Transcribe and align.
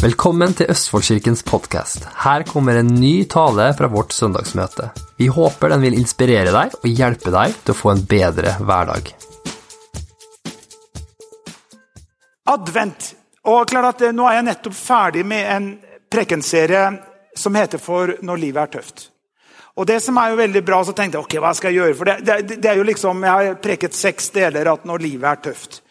Velkommen 0.00 0.54
til 0.56 0.70
Østfoldkirkens 0.72 1.42
podkast. 1.44 2.06
Her 2.22 2.40
kommer 2.48 2.78
en 2.80 2.88
ny 2.96 3.26
tale 3.28 3.66
fra 3.76 3.88
vårt 3.92 4.14
søndagsmøte. 4.16 4.86
Vi 5.20 5.26
håper 5.28 5.74
den 5.74 5.82
vil 5.82 5.98
inspirere 5.98 6.54
deg 6.54 6.72
og 6.78 6.86
hjelpe 6.88 7.28
deg 7.34 7.58
til 7.58 7.74
å 7.74 7.76
få 7.76 7.90
en 7.92 8.00
bedre 8.08 8.54
hverdag. 8.64 9.10
Advent. 12.48 13.10
Og 13.44 13.68
klart 13.68 13.90
at 13.90 14.06
eh, 14.08 14.16
Nå 14.16 14.24
er 14.30 14.38
jeg 14.38 14.46
nettopp 14.48 14.78
ferdig 14.78 15.26
med 15.34 15.52
en 15.52 15.68
prekenserie 16.08 16.86
som 17.36 17.60
heter 17.60 17.84
For 17.84 18.16
når 18.24 18.42
livet 18.46 18.62
er 18.62 18.74
tøft. 18.78 19.06
Og 19.76 19.84
det 19.92 20.00
som 20.00 20.16
er 20.16 20.32
jo 20.32 20.40
veldig 20.40 20.64
bra, 20.64 20.80
så 20.80 20.96
tenkte 20.96 21.20
jeg 21.20 21.28
ok, 21.28 21.38
hva 21.44 21.52
skal 21.60 21.74
jeg 21.74 21.82
gjøre? 21.82 22.00
For 22.00 22.08
det, 22.08 22.16
det, 22.24 22.56
det 22.56 22.72
er 22.72 22.80
jo 22.80 22.88
liksom, 22.88 23.20
Jeg 23.28 23.52
har 23.52 23.62
preket 23.68 24.00
seks 24.00 24.32
deler 24.32 24.72
at 24.72 24.88
når 24.88 25.08
livet 25.10 25.28
er 25.28 25.44
tøft. 25.50 25.82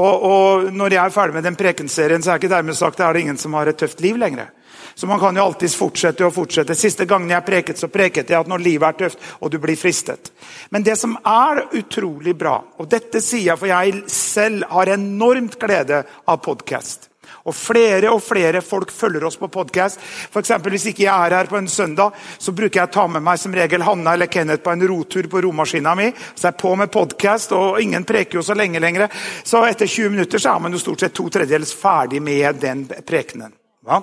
Og, 0.00 0.22
og, 0.24 0.70
når 0.72 0.96
jeg 0.96 1.02
er 1.02 1.12
ferdig 1.12 1.36
med 1.36 1.44
den 1.44 1.58
prekenserien, 1.60 2.22
så 2.24 2.32
er 2.32 2.40
ikke 2.40 2.52
dermed 2.52 2.78
sagt 2.78 2.96
at 2.96 3.02
det 3.02 3.08
er 3.10 3.20
ingen 3.20 3.40
som 3.40 3.54
har 3.58 3.68
et 3.68 3.78
tøft 3.80 4.00
liv 4.00 4.16
lenger. 4.20 4.48
Så 4.94 5.06
man 5.06 5.20
kan 5.20 5.36
jo 5.36 5.44
alltids 5.44 5.76
fortsette 5.78 6.24
og 6.26 6.32
fortsette. 6.34 6.74
Siste 6.76 7.06
gangen 7.08 7.30
jeg 7.30 7.44
preket, 7.46 7.78
så 7.78 7.88
preket 7.92 8.32
jeg 8.32 8.40
at 8.40 8.48
når 8.50 8.64
livet 8.64 8.88
er 8.88 8.98
tøft, 9.04 9.28
og 9.40 9.52
du 9.52 9.58
blir 9.60 9.78
fristet. 9.78 10.32
Men 10.70 10.84
det 10.86 10.96
som 11.00 11.18
er 11.20 11.66
utrolig 11.78 12.34
bra, 12.38 12.58
og 12.80 12.88
dette 12.90 13.22
sier 13.24 13.52
jeg 13.52 13.60
for 13.60 13.70
jeg 13.70 14.02
selv 14.12 14.66
har 14.72 14.94
enormt 14.96 15.60
glede 15.60 16.02
av 16.24 16.42
podkast. 16.44 17.09
Og 17.50 17.56
Flere 17.56 18.12
og 18.14 18.22
flere 18.22 18.62
folk 18.62 18.92
følger 18.94 19.24
oss 19.26 19.38
på 19.40 19.48
podkast. 19.50 19.98
Hvis 20.30 20.86
ikke 20.92 21.04
jeg 21.04 21.10
er 21.10 21.34
her 21.34 21.50
på 21.50 21.58
en 21.58 21.68
søndag, 21.68 22.14
så 22.38 22.54
bruker 22.54 22.80
jeg 22.80 22.90
å 22.90 22.92
ta 22.94 23.06
med 23.10 23.24
meg 23.26 23.40
som 23.42 23.54
regel 23.54 23.82
Hanna 23.86 24.14
eller 24.14 24.30
Kenneth 24.30 24.62
på 24.62 24.70
en 24.70 24.86
rotur 24.86 25.26
på 25.30 25.42
romaskina 25.42 25.96
mi. 25.98 26.10
Så 26.34 26.46
jeg 26.46 26.54
er 26.54 26.60
på 26.62 26.74
med 26.78 26.92
podkast, 26.94 27.54
og 27.56 27.80
ingen 27.82 28.06
preker 28.06 28.38
jo 28.38 28.46
så 28.46 28.54
lenge 28.54 28.82
lenger. 28.82 29.08
Så 29.42 29.64
etter 29.66 29.90
20 29.90 30.14
minutter 30.14 30.42
så 30.42 30.54
er 30.54 30.62
man 30.62 30.76
jo 30.76 30.82
stort 30.82 31.02
sett 31.02 31.16
to 31.16 31.26
tredjedels 31.32 31.74
ferdig 31.74 32.22
med 32.22 32.62
den 32.62 32.86
prekenen. 32.86 33.54
Ja? 33.86 34.02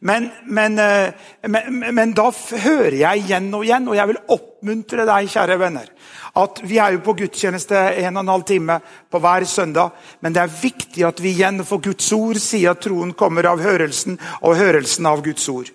Men, 0.00 0.30
men, 0.44 0.74
men, 1.46 1.84
men, 1.94 2.12
da 2.16 2.26
hører 2.64 2.96
jeg 2.98 3.22
igjen 3.24 3.46
og 3.56 3.64
igjen, 3.64 3.86
og 3.88 3.96
jeg 3.96 4.10
vil 4.10 4.18
oppmuntre 4.34 5.06
deg, 5.08 5.30
kjære 5.32 5.58
venner, 5.60 5.86
at 6.40 6.60
vi 6.66 6.80
er 6.82 6.96
jo 6.96 7.04
på 7.06 7.14
gudstjeneste 7.22 7.78
en 8.02 8.18
og 8.18 8.24
en 8.24 8.32
halv 8.34 8.44
time 8.48 8.78
på 9.10 9.20
hver 9.22 9.46
søndag. 9.48 9.94
Men 10.20 10.34
det 10.34 10.42
er 10.42 10.58
viktig 10.60 11.06
at 11.06 11.22
vi 11.22 11.32
igjen 11.36 11.62
får 11.64 11.84
Guds 11.88 12.10
ord 12.16 12.42
sier 12.42 12.74
at 12.74 12.82
troen 12.84 13.14
kommer 13.16 13.48
av 13.48 13.62
hørelsen, 13.64 14.18
og 14.42 14.58
hørelsen 14.60 15.08
av 15.08 15.24
Guds 15.24 15.48
ord. 15.48 15.72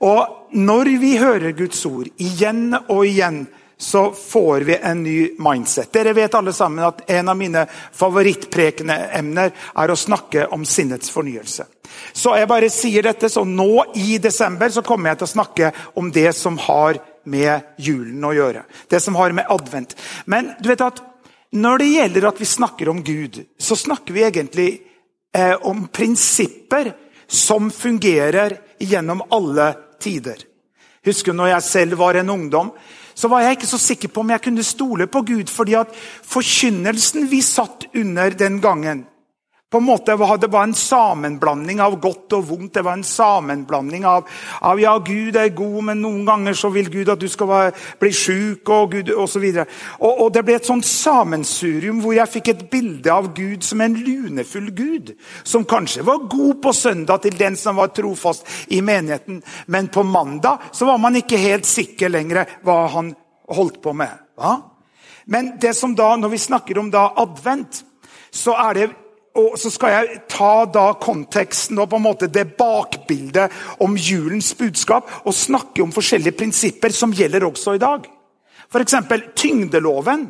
Og 0.00 0.50
når 0.56 0.94
vi 1.00 1.16
hører 1.20 1.52
Guds 1.52 1.84
ord 1.86 2.08
igjen 2.16 2.72
og 2.80 3.04
igjen, 3.04 3.44
så 3.80 4.12
får 4.12 4.60
vi 4.60 4.76
en 4.76 5.02
ny 5.02 5.30
mindset. 5.38 5.92
Dere 5.92 6.12
vet 6.12 6.34
alle 6.34 6.52
sammen 6.52 6.84
at 6.84 7.10
En 7.10 7.28
av 7.28 7.36
mine 7.36 7.62
favorittprekende 7.96 8.96
emner 9.16 9.54
er 9.74 9.90
å 9.90 9.96
snakke 9.96 10.46
om 10.52 10.66
sinnets 10.68 11.10
fornyelse. 11.10 11.64
Så 12.12 12.34
jeg 12.36 12.48
bare 12.50 12.68
sier 12.70 13.06
dette, 13.08 13.30
så 13.32 13.44
Nå 13.44 13.84
i 13.96 14.18
desember 14.18 14.68
så 14.68 14.84
kommer 14.84 15.10
jeg 15.10 15.22
til 15.22 15.28
å 15.28 15.32
snakke 15.32 15.72
om 15.96 16.12
det 16.12 16.28
som 16.36 16.58
har 16.60 17.00
med 17.24 17.72
julen 17.80 18.24
å 18.24 18.34
gjøre. 18.36 18.66
Det 18.88 19.00
som 19.00 19.16
har 19.16 19.32
med 19.32 19.48
advent. 19.48 19.96
Men 20.28 20.52
du 20.60 20.68
vet 20.68 20.84
at 20.84 21.00
når 21.56 21.80
det 21.80 21.90
gjelder 21.94 22.28
at 22.28 22.40
vi 22.40 22.52
snakker 22.52 22.92
om 22.92 23.02
Gud, 23.02 23.40
så 23.58 23.76
snakker 23.76 24.14
vi 24.14 24.26
egentlig 24.28 24.70
eh, 25.32 25.56
om 25.56 25.86
prinsipper 25.88 26.92
som 27.26 27.72
fungerer 27.72 28.58
gjennom 28.78 29.24
alle 29.32 29.72
tider. 30.02 30.44
Husker 31.04 31.32
når 31.32 31.54
jeg 31.54 31.70
selv 31.72 32.00
var 32.04 32.20
en 32.20 32.36
ungdom, 32.36 32.74
så 33.20 33.28
var 33.28 33.44
jeg 33.44 33.58
ikke 33.58 33.68
så 33.68 33.80
sikker 33.80 34.08
på 34.08 34.22
om 34.24 34.32
jeg 34.32 34.42
kunne 34.46 34.64
stole 34.64 35.06
på 35.06 35.22
Gud. 35.28 35.52
fordi 35.52 35.74
at 35.76 35.92
forkynnelsen 36.24 37.30
vi 37.30 37.42
satt 37.44 37.84
under 37.94 38.30
den 38.30 38.60
gangen, 38.60 39.04
på 39.70 39.78
en 39.78 39.84
måte 39.84 40.16
Det 40.36 40.46
var 40.50 40.62
en 40.62 40.74
sammenblanding 40.74 41.80
av 41.80 41.94
godt 42.00 42.32
og 42.34 42.48
vondt. 42.48 42.74
Det 42.74 42.82
var 42.82 42.96
en 42.98 43.04
sammenblanding 43.06 44.04
av, 44.04 44.26
av 44.60 44.80
ja, 44.80 44.96
Gud 44.98 45.36
er 45.36 45.52
god, 45.54 45.84
men 45.84 46.00
noen 46.02 46.24
ganger 46.26 46.56
så 46.58 46.72
vil 46.74 46.90
Gud 46.90 47.08
at 47.08 47.20
du 47.20 47.28
skal 47.30 47.46
være, 47.46 47.74
bli 48.00 48.10
sjuk 48.10 48.68
og 48.74 48.96
osv. 49.14 49.44
Og, 50.00 50.10
og 50.10 50.32
det 50.34 50.42
ble 50.46 50.56
et 50.58 50.66
sånt 50.66 50.86
sammensurium 50.86 52.00
hvor 52.02 52.16
jeg 52.16 52.32
fikk 52.32 52.50
et 52.50 52.64
bilde 52.72 53.12
av 53.14 53.28
Gud 53.36 53.62
som 53.66 53.84
en 53.84 53.94
lunefull 53.94 54.72
Gud. 54.74 55.12
Som 55.46 55.66
kanskje 55.70 56.02
var 56.06 56.26
god 56.30 56.58
på 56.64 56.72
søndag 56.74 57.22
til 57.22 57.38
den 57.38 57.58
som 57.60 57.78
var 57.78 57.92
trofast 57.94 58.48
i 58.74 58.80
menigheten, 58.82 59.38
men 59.70 59.90
på 59.92 60.02
mandag 60.02 60.66
så 60.72 60.88
var 60.88 60.98
man 60.98 61.20
ikke 61.20 61.38
helt 61.38 61.68
sikker 61.68 62.10
lenger 62.10 62.58
hva 62.66 62.80
han 62.96 63.12
holdt 63.54 63.78
på 63.84 63.94
med. 63.94 64.18
Ja? 64.40 64.56
Men 65.30 65.54
det 65.62 65.76
som 65.78 65.94
da, 65.94 66.16
når 66.18 66.34
vi 66.34 66.42
snakker 66.42 66.82
om 66.82 66.90
da 66.90 67.12
advent, 67.22 67.84
så 68.34 68.56
er 68.58 68.74
det 68.74 68.88
og 69.38 69.54
så 69.60 69.70
skal 69.70 69.94
jeg 69.94 70.22
ta 70.30 70.64
da 70.66 70.88
konteksten 70.98 71.78
og 71.78 71.90
på 71.92 72.00
en 72.00 72.06
måte 72.08 72.30
det 72.32 72.48
bakbildet 72.58 73.52
om 73.84 73.94
julens 73.94 74.50
budskap 74.58 75.06
og 75.22 75.36
snakke 75.36 75.84
om 75.84 75.92
forskjellige 75.94 76.38
prinsipper 76.38 76.94
som 76.94 77.14
gjelder 77.14 77.46
også 77.46 77.76
i 77.76 77.82
dag. 77.82 78.08
F.eks. 78.70 78.96
tyngdeloven 79.38 80.26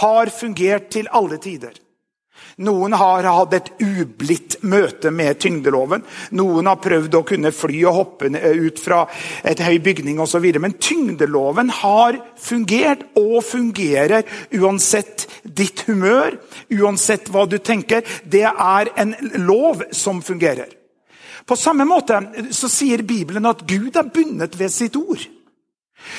har 0.00 0.32
fungert 0.32 0.88
til 0.92 1.08
alle 1.12 1.38
tider. 1.42 1.76
Noen 2.58 2.96
har 2.98 3.26
hatt 3.28 3.54
et 3.54 3.68
ublidt 3.84 4.56
møte 4.66 5.12
med 5.14 5.38
tyngdeloven. 5.38 6.02
Noen 6.38 6.70
har 6.70 6.80
prøvd 6.82 7.14
å 7.14 7.24
kunne 7.26 7.52
fly 7.54 7.84
og 7.86 7.98
hoppe 8.00 8.30
ut 8.34 8.82
fra 8.82 9.04
et 9.46 9.62
høy 9.62 9.78
bygning 9.84 10.18
osv. 10.22 10.48
Men 10.58 10.74
tyngdeloven 10.82 11.70
har 11.82 12.18
fungert 12.40 13.06
og 13.18 13.40
fungerer 13.46 14.26
uansett 14.58 15.28
ditt 15.44 15.84
humør, 15.86 16.40
uansett 16.74 17.30
hva 17.30 17.46
du 17.46 17.60
tenker. 17.62 18.02
Det 18.24 18.46
er 18.48 18.92
en 18.98 19.14
lov 19.46 19.86
som 19.94 20.22
fungerer. 20.22 20.74
På 21.48 21.56
samme 21.56 21.86
måte 21.88 22.18
så 22.52 22.68
sier 22.68 23.06
Bibelen 23.06 23.46
at 23.48 23.62
Gud 23.68 23.96
er 23.96 24.10
bundet 24.12 24.58
ved 24.58 24.74
sitt 24.74 24.98
ord. 24.98 25.22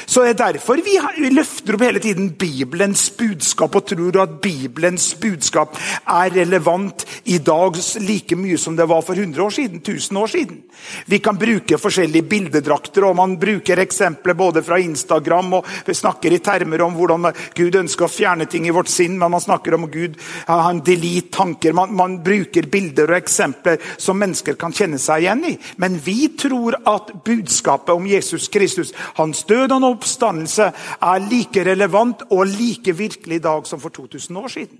Så 0.05 0.23
det 0.23 0.33
er 0.33 0.53
derfor 0.53 0.81
vi 0.83 0.97
løfter 1.31 1.75
opp 1.75 1.83
hele 1.85 2.01
tiden 2.03 2.31
Bibelens 2.39 3.07
budskap 3.17 3.75
og 3.77 3.87
tror 3.89 4.21
at 4.23 4.35
Bibelens 4.43 5.11
budskap 5.19 5.77
er 6.03 6.33
relevant 6.35 7.05
i 7.29 7.39
dag 7.43 7.77
like 8.03 8.37
mye 8.37 8.57
som 8.59 8.77
det 8.77 8.87
var 8.89 9.03
for 9.05 9.17
100 9.17 9.43
år 9.43 9.53
siden, 9.55 9.81
1000 9.81 10.19
år 10.19 10.31
siden. 10.33 10.61
Vi 11.05 11.19
kan 11.23 11.37
bruke 11.39 11.79
forskjellige 11.79 12.27
bildedrakter, 12.29 13.05
og 13.07 13.17
man 13.19 13.37
bruker 13.39 13.81
eksempler 13.81 14.37
både 14.37 14.63
fra 14.65 14.79
Instagram 14.81 15.59
og 15.59 15.69
snakker 15.85 16.33
i 16.33 16.41
termer 16.43 16.83
om 16.85 16.95
hvordan 16.97 17.29
Gud 17.57 17.79
ønsker 17.81 18.07
å 18.07 18.11
fjerne 18.11 18.47
ting 18.49 18.67
i 18.67 18.73
vårt 18.75 18.91
sinn, 18.91 19.17
men 19.19 19.31
man 19.31 19.43
snakker 19.43 19.75
om 19.77 19.87
Gud 19.91 20.17
han 20.47 20.83
delete 20.85 21.33
tanker. 21.35 21.73
Man, 21.77 21.93
man 21.95 22.19
bruker 22.25 22.67
bilder 22.71 23.13
og 23.13 23.19
eksempler 23.19 23.79
som 23.97 24.19
mennesker 24.19 24.57
kan 24.59 24.73
kjenne 24.75 24.99
seg 25.01 25.25
igjen 25.25 25.45
i. 25.51 25.55
Men 25.81 25.97
vi 26.03 26.31
tror 26.39 26.79
at 26.89 27.13
budskapet 27.25 27.93
om 27.95 28.07
Jesus 28.09 28.49
Kristus, 28.51 28.93
hans 29.19 29.43
død 29.49 29.68
og 29.71 29.99
oppstandelse, 29.99 30.71
er 31.01 31.25
like 31.29 31.63
relevant 31.65 32.25
og 32.29 32.45
like 32.47 32.95
virkelig 32.97 33.39
i 33.39 33.43
dag 33.43 33.67
som 33.67 33.79
for 33.79 33.89
2000 33.89 34.37
år 34.37 34.47
siden. 34.47 34.77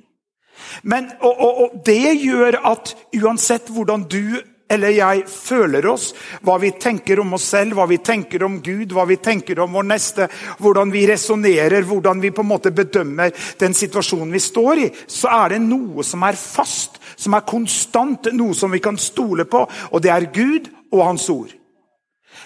Men, 0.83 1.11
og, 1.22 1.39
og, 1.39 1.61
og 1.61 1.83
Det 1.85 2.16
gjør 2.19 2.59
at 2.67 2.95
uansett 3.16 3.69
hvordan 3.72 4.03
du 4.11 4.39
eller 4.69 4.94
jeg 4.94 5.23
føler 5.25 5.85
oss, 5.89 6.11
hva 6.45 6.59
vi 6.61 6.69
tenker 6.78 7.19
om 7.23 7.33
oss 7.33 7.47
selv, 7.55 7.73
hva 7.78 7.88
vi 7.89 7.97
tenker 8.05 8.44
om 8.45 8.59
Gud, 8.61 8.94
hva 8.94 9.07
vi 9.09 9.17
tenker 9.17 9.59
om 9.63 9.73
vår 9.73 9.88
neste, 9.89 10.28
hvordan 10.61 10.94
vi 10.94 11.07
resonnerer, 11.09 11.88
hvordan 11.89 12.22
vi 12.22 12.29
på 12.29 12.45
en 12.45 12.51
måte 12.51 12.73
bedømmer 12.75 13.33
den 13.59 13.73
situasjonen 13.73 14.33
vi 14.35 14.44
står 14.44 14.83
i, 14.83 14.89
så 15.09 15.31
er 15.39 15.55
det 15.55 15.63
noe 15.66 16.05
som 16.05 16.25
er 16.28 16.38
fast, 16.38 17.01
som 17.17 17.33
er 17.33 17.47
konstant, 17.49 18.29
noe 18.38 18.53
som 18.53 18.69
vi 18.69 18.83
kan 18.83 18.99
stole 19.01 19.49
på. 19.49 19.66
Og 19.89 20.05
det 20.05 20.13
er 20.13 20.29
Gud 20.33 20.69
og 20.91 21.07
Hans 21.07 21.25
ord. 21.33 21.59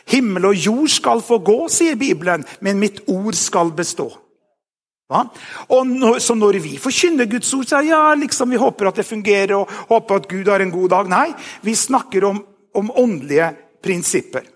Himmel 0.10 0.50
og 0.52 0.60
jord 0.60 0.92
skal 0.92 1.24
få 1.24 1.40
gå, 1.46 1.58
sier 1.72 2.00
Bibelen, 2.00 2.46
men 2.62 2.82
mitt 2.82 3.04
ord 3.12 3.38
skal 3.38 3.72
bestå. 3.76 4.10
Ja? 5.14 5.26
Når, 5.70 6.20
så 6.24 6.36
når 6.36 6.60
vi 6.64 6.78
forkynner 6.82 7.30
Guds 7.30 7.52
ord, 7.54 7.68
så 7.70 7.80
er 7.80 7.92
ja, 7.92 8.02
liksom, 8.18 8.54
vi 8.54 8.62
håper 8.62 8.90
at 8.90 9.02
det 9.02 9.08
fungerer 9.08 9.58
og 9.60 9.72
håper 9.92 10.22
at 10.22 10.32
Gud 10.32 10.50
har 10.52 10.64
en 10.64 10.74
god 10.74 10.90
dag. 10.96 11.14
Nei, 11.14 11.28
vi 11.62 11.76
snakker 11.78 12.26
om, 12.32 12.42
om 12.74 12.92
åndelige 13.04 13.54
prinsipper. 13.84 14.50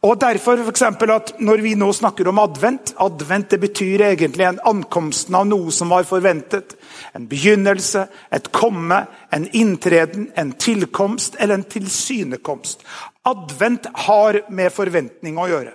Og 0.00 0.16
derfor 0.16 0.56
for 0.56 0.72
eksempel, 0.72 1.10
at 1.10 1.34
Når 1.38 1.60
vi 1.60 1.74
nå 1.74 1.92
snakker 1.92 2.28
om 2.28 2.38
advent 2.38 2.94
Advent 2.98 3.50
det 3.50 3.60
betyr 3.60 4.00
egentlig 4.00 4.46
en 4.48 4.60
ankomsten 4.64 5.34
av 5.34 5.44
noe 5.46 5.72
som 5.72 5.92
var 5.92 6.06
forventet. 6.08 6.72
En 7.14 7.26
begynnelse, 7.28 8.06
et 8.32 8.52
komme, 8.52 9.06
en 9.32 9.48
inntreden, 9.52 10.30
en 10.36 10.52
tilkomst 10.52 11.36
eller 11.38 11.54
en 11.54 11.64
tilsynekomst. 11.64 12.84
Advent 13.28 13.86
har 14.06 14.40
med 14.48 14.72
forventning 14.72 15.36
å 15.36 15.48
gjøre. 15.50 15.74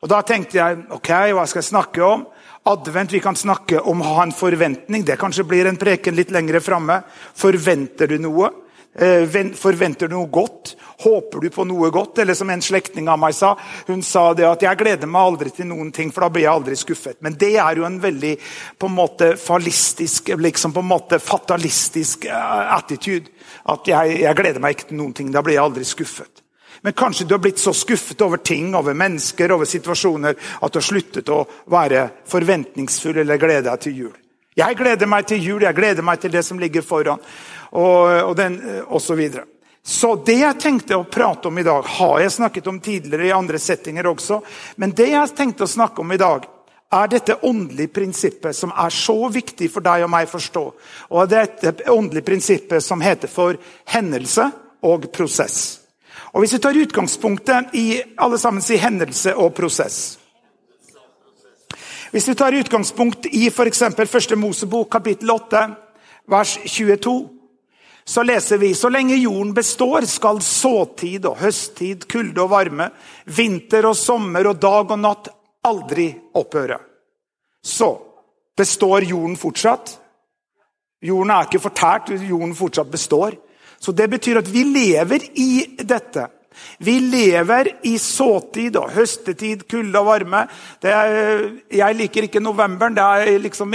Og 0.00 0.08
Da 0.08 0.22
tenkte 0.24 0.56
jeg 0.56 0.84
ok, 0.96 1.10
hva 1.36 1.44
skal 1.48 1.60
jeg 1.60 1.72
snakke 1.72 2.04
om? 2.06 2.24
Advent, 2.70 3.12
vi 3.12 3.20
kan 3.20 3.36
snakke 3.36 3.80
om 3.80 4.00
å 4.00 4.14
ha 4.14 4.22
en 4.22 4.32
forventning. 4.32 5.04
Det 5.04 5.18
kanskje 5.20 5.44
blir 5.48 5.66
en 5.66 5.80
preken 5.80 6.16
litt 6.16 6.30
lengre 6.30 6.60
framme. 6.60 7.02
Forventer 7.36 8.08
du 8.08 8.18
noe? 8.22 8.50
Eh, 8.94 9.26
forventer 9.56 10.08
du 10.08 10.14
noe 10.14 10.30
godt? 10.32 10.74
Håper 11.04 11.40
du 11.44 11.50
på 11.50 11.64
noe 11.68 11.90
godt? 11.90 12.18
Eller 12.22 12.34
som 12.34 12.50
en 12.50 12.62
slektning 12.62 13.08
av 13.08 13.18
meg 13.18 13.34
sa, 13.34 13.54
hun 13.86 14.02
sa 14.02 14.32
det 14.34 14.44
at 14.44 14.62
'jeg 14.62 14.78
gleder 14.78 15.06
meg 15.06 15.20
aldri 15.20 15.50
til 15.50 15.66
noen 15.66 15.92
ting, 15.92 16.10
for 16.10 16.20
da 16.20 16.28
blir 16.28 16.42
jeg 16.42 16.52
aldri 16.52 16.74
skuffet'. 16.74 17.20
Men 17.20 17.34
det 17.34 17.56
er 17.56 17.76
jo 17.76 17.84
en 17.84 18.00
veldig 18.00 18.38
på 18.78 18.86
en 18.86 18.94
måte 18.94 19.36
fallistisk, 19.36 20.28
liksom 20.36 20.72
på 20.72 20.80
en 20.80 20.88
måte 20.88 21.18
fatalistisk 21.18 22.24
eh, 22.24 22.76
attitude. 22.76 23.28
At 23.66 23.86
jeg, 23.86 24.20
jeg 24.20 24.36
gleder 24.36 24.60
meg 24.60 24.76
ikke 24.76 24.88
til 24.88 24.96
noen 24.96 25.14
ting, 25.14 25.32
da 25.32 25.42
blir 25.42 25.54
jeg 25.54 25.64
aldri 25.64 25.84
skuffet. 25.84 26.42
Men 26.80 26.92
kanskje 26.96 27.26
du 27.28 27.34
har 27.34 27.42
blitt 27.44 27.58
så 27.58 27.72
skuffet 27.76 28.20
over 28.24 28.36
ting, 28.36 28.74
over 28.74 28.94
mennesker, 28.94 29.52
over 29.52 29.68
situasjoner 29.68 30.34
at 30.60 30.72
du 30.72 30.78
har 30.80 30.86
sluttet 30.86 31.28
å 31.28 31.44
være 31.70 32.08
forventningsfull 32.28 33.20
eller 33.20 33.40
glede 33.40 33.68
deg 33.68 33.80
til 33.84 33.96
jul. 34.04 34.18
Jeg 34.56 34.76
gleder 34.76 35.08
meg 35.08 35.26
til 35.28 35.42
jul, 35.44 35.62
jeg 35.62 35.76
gleder 35.76 36.04
meg 36.04 36.20
til 36.20 36.32
det 36.32 36.42
som 36.44 36.58
ligger 36.60 36.84
foran. 36.84 37.20
Og, 37.70 38.22
og, 38.24 38.36
den, 38.36 38.58
og 38.88 39.00
så, 39.02 39.14
videre. 39.14 39.44
så 39.82 40.16
det 40.26 40.40
jeg 40.40 40.58
tenkte 40.60 40.98
å 40.98 41.06
prate 41.06 41.48
om 41.48 41.58
i 41.60 41.66
dag, 41.66 41.86
har 41.86 42.16
jeg 42.24 42.34
snakket 42.34 42.70
om 42.72 42.80
tidligere 42.82 43.28
i 43.28 43.36
andre 43.36 43.60
settinger 43.62 44.08
også. 44.10 44.40
Men 44.82 44.96
det 44.96 45.12
jeg 45.12 45.36
tenkte 45.36 45.68
å 45.68 45.70
snakke 45.70 46.02
om 46.02 46.16
i 46.16 46.20
dag, 46.20 46.48
er 46.90 47.06
dette 47.06 47.36
åndelige 47.46 47.92
prinsippet 47.94 48.56
som 48.56 48.72
er 48.74 48.90
så 48.90 49.14
viktig 49.30 49.68
for 49.70 49.84
deg 49.84 50.02
og 50.02 50.10
meg 50.10 50.26
å 50.26 50.32
forstå. 50.32 50.64
Og 51.14 51.30
dette 51.30 51.76
åndelige 51.92 52.26
prinsippet 52.26 52.82
som 52.82 53.04
heter 53.04 53.30
for 53.30 53.54
hendelse 53.94 54.48
og 54.82 55.06
prosess. 55.14 55.79
Og 56.32 56.40
Hvis 56.40 56.54
vi 56.54 56.58
tar 56.58 56.78
utgangspunktet 56.78 57.74
i 57.74 58.02
alle 58.18 58.38
sammen 58.38 58.62
si 58.62 58.76
hendelse 58.76 59.34
og 59.36 59.54
prosess 59.54 60.20
hvis 62.10 62.26
vi 62.28 62.34
tar 62.34 62.56
utgangspunkt 62.58 63.26
i 63.30 63.46
f.eks. 63.46 63.84
første 64.10 64.36
Mosebok 64.36 64.88
kapittel 64.90 65.30
8, 65.30 65.60
vers 66.26 66.56
22, 66.66 67.12
så 68.04 68.24
leser 68.26 68.58
vi 68.58 68.72
så 68.74 68.88
lenge 68.90 69.14
jorden 69.14 69.52
består, 69.54 70.02
skal 70.10 70.40
såtid 70.42 71.28
og 71.30 71.38
høsttid, 71.38 72.08
kulde 72.10 72.42
og 72.42 72.50
varme, 72.50 72.88
vinter 73.30 73.86
og 73.86 73.94
sommer 73.94 74.48
og 74.50 74.58
dag 74.58 74.90
og 74.90 74.98
natt 74.98 75.30
aldri 75.70 76.08
opphøre. 76.34 76.80
Så 77.62 77.92
består 78.58 79.06
jorden 79.06 79.38
fortsatt. 79.38 79.94
Jorden 81.06 81.30
er 81.30 81.46
ikke 81.46 81.62
fortært, 81.62 82.10
jorden 82.26 82.56
fortsatt 82.58 82.90
består. 82.90 83.38
Så 83.80 83.92
det 83.96 84.10
betyr 84.12 84.42
at 84.42 84.48
vi 84.52 84.64
lever 84.68 85.24
i 85.40 85.50
dette. 85.80 86.26
Vi 86.78 86.98
lever 87.00 87.72
i 87.88 87.96
såtid 87.98 88.76
og 88.76 88.90
høstetid, 88.92 89.64
kulde 89.70 90.00
og 90.00 90.08
varme. 90.10 90.44
Er, 90.84 91.46
jeg 91.72 91.96
liker 91.96 92.26
ikke 92.26 92.42
novemberen. 92.44 92.96
Det 92.96 93.04
er 93.04 93.40
liksom 93.40 93.72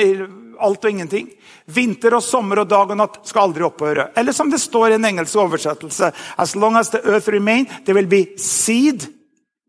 alt 0.62 0.86
og 0.86 0.92
ingenting. 0.92 1.30
Vinter 1.66 2.18
og 2.18 2.24
sommer 2.24 2.62
og 2.62 2.69
dag 2.69 2.94
og 2.94 3.00
natt 3.00 3.19
skal 3.25 3.48
aldri 3.48 3.66
opphøre. 3.66 4.10
Eller 4.18 4.36
som 4.36 4.52
det 4.52 4.62
står 4.62 4.92
i 4.94 5.00
en 5.00 5.10
engelsk 5.10 5.42
oversettelse 5.42 6.12
As 6.38 6.56
long 6.56 6.78
as 6.78 6.92
the 6.94 7.02
earth 7.02 7.30
remain, 7.34 7.66
there 7.86 7.98
will 7.98 8.10
be 8.10 8.38
seed, 8.38 9.07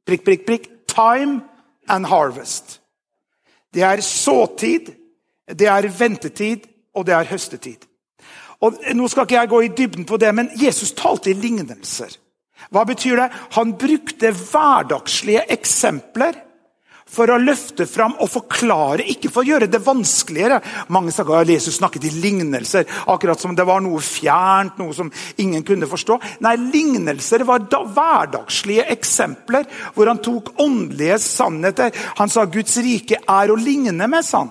prikk, 0.06 0.25
prikk, 0.27 0.47
prikk, 0.47 0.69
time 0.93 1.41
and 1.88 2.06
harvest. 2.06 2.81
Det 3.73 3.83
er 3.85 4.00
såtid, 4.00 4.93
det 5.47 5.69
er 5.69 5.88
ventetid, 5.99 6.65
og 6.97 7.06
det 7.06 7.15
er 7.15 7.29
høstetid. 7.29 7.85
Og 8.64 8.79
Nå 8.97 9.08
skal 9.12 9.26
ikke 9.26 9.38
jeg 9.41 9.53
gå 9.53 9.62
i 9.62 9.75
dybden 9.76 10.06
på 10.08 10.19
det, 10.20 10.32
men 10.35 10.53
Jesus 10.56 10.94
talte 10.97 11.31
i 11.32 11.37
lignelser. 11.37 12.14
Hva 12.73 12.87
betyr 12.88 13.20
det? 13.20 13.31
Han 13.58 13.76
brukte 13.79 14.32
hverdagslige 14.32 15.44
eksempler 15.53 16.43
for 17.06 17.31
å 17.31 17.38
løfte 17.38 17.87
fram 17.87 18.17
og 18.19 18.29
forklare, 18.32 19.05
ikke 19.06 19.31
for 19.31 19.44
å 19.44 19.50
gjøre 19.53 19.69
det 19.70 19.79
vanskeligere. 19.85 20.58
Mange 20.93 21.14
snakker 21.14 21.38
at 21.38 21.53
Jesus 21.53 21.79
snakket 21.79 22.08
i 22.08 22.12
lignelser, 22.19 22.88
akkurat 23.12 23.41
som 23.41 23.55
det 23.55 23.67
var 23.69 23.85
noe 23.85 24.03
fjernt, 24.03 24.81
noe 24.81 24.97
som 24.97 25.12
ingen 25.38 25.62
kunne 25.67 25.87
forstå. 25.87 26.19
Nei, 26.44 26.56
lignelser 26.75 27.47
var 27.47 27.62
da 27.70 27.85
hverdagslige 27.87 28.88
eksempler 28.97 29.69
hvor 29.94 30.11
han 30.11 30.23
tok 30.25 30.56
åndelige 30.62 31.20
sannheter. 31.23 31.94
Han 32.19 32.32
sa 32.32 32.49
Guds 32.50 32.75
rike 32.82 33.23
er 33.23 33.52
å 33.52 33.61
ligne 33.61 34.11
med 34.11 34.26
sann. 34.26 34.50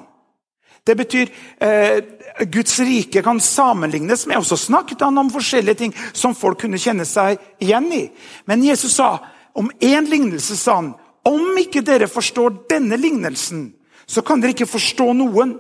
Det 0.86 0.94
betyr 0.96 1.32
eh, 1.66 1.98
Guds 2.40 2.80
rike 2.80 3.22
kan 3.24 3.40
sammenlignes 3.40 4.26
med. 4.28 4.38
Og 4.38 4.46
så 4.46 4.58
snakket 4.58 5.02
han 5.06 5.18
om 5.18 5.32
forskjellige 5.32 5.80
ting 5.80 5.96
som 6.14 6.36
folk 6.36 6.62
kunne 6.66 6.80
kjenne 6.82 7.06
seg 7.08 7.40
igjen 7.64 7.88
i. 7.94 8.04
Men 8.46 8.66
Jesus 8.66 8.98
sa 8.98 9.18
om 9.56 9.72
én 9.80 10.10
lignelse 10.10 10.58
sa 10.60 10.80
han, 10.82 10.94
om 11.26 11.58
ikke 11.58 11.82
dere 11.82 12.10
forstår 12.12 12.68
denne 12.70 13.00
lignelsen, 13.00 13.72
så 14.06 14.22
kan 14.22 14.42
dere 14.42 14.54
ikke 14.54 14.70
forstå 14.70 15.14
noen. 15.18 15.56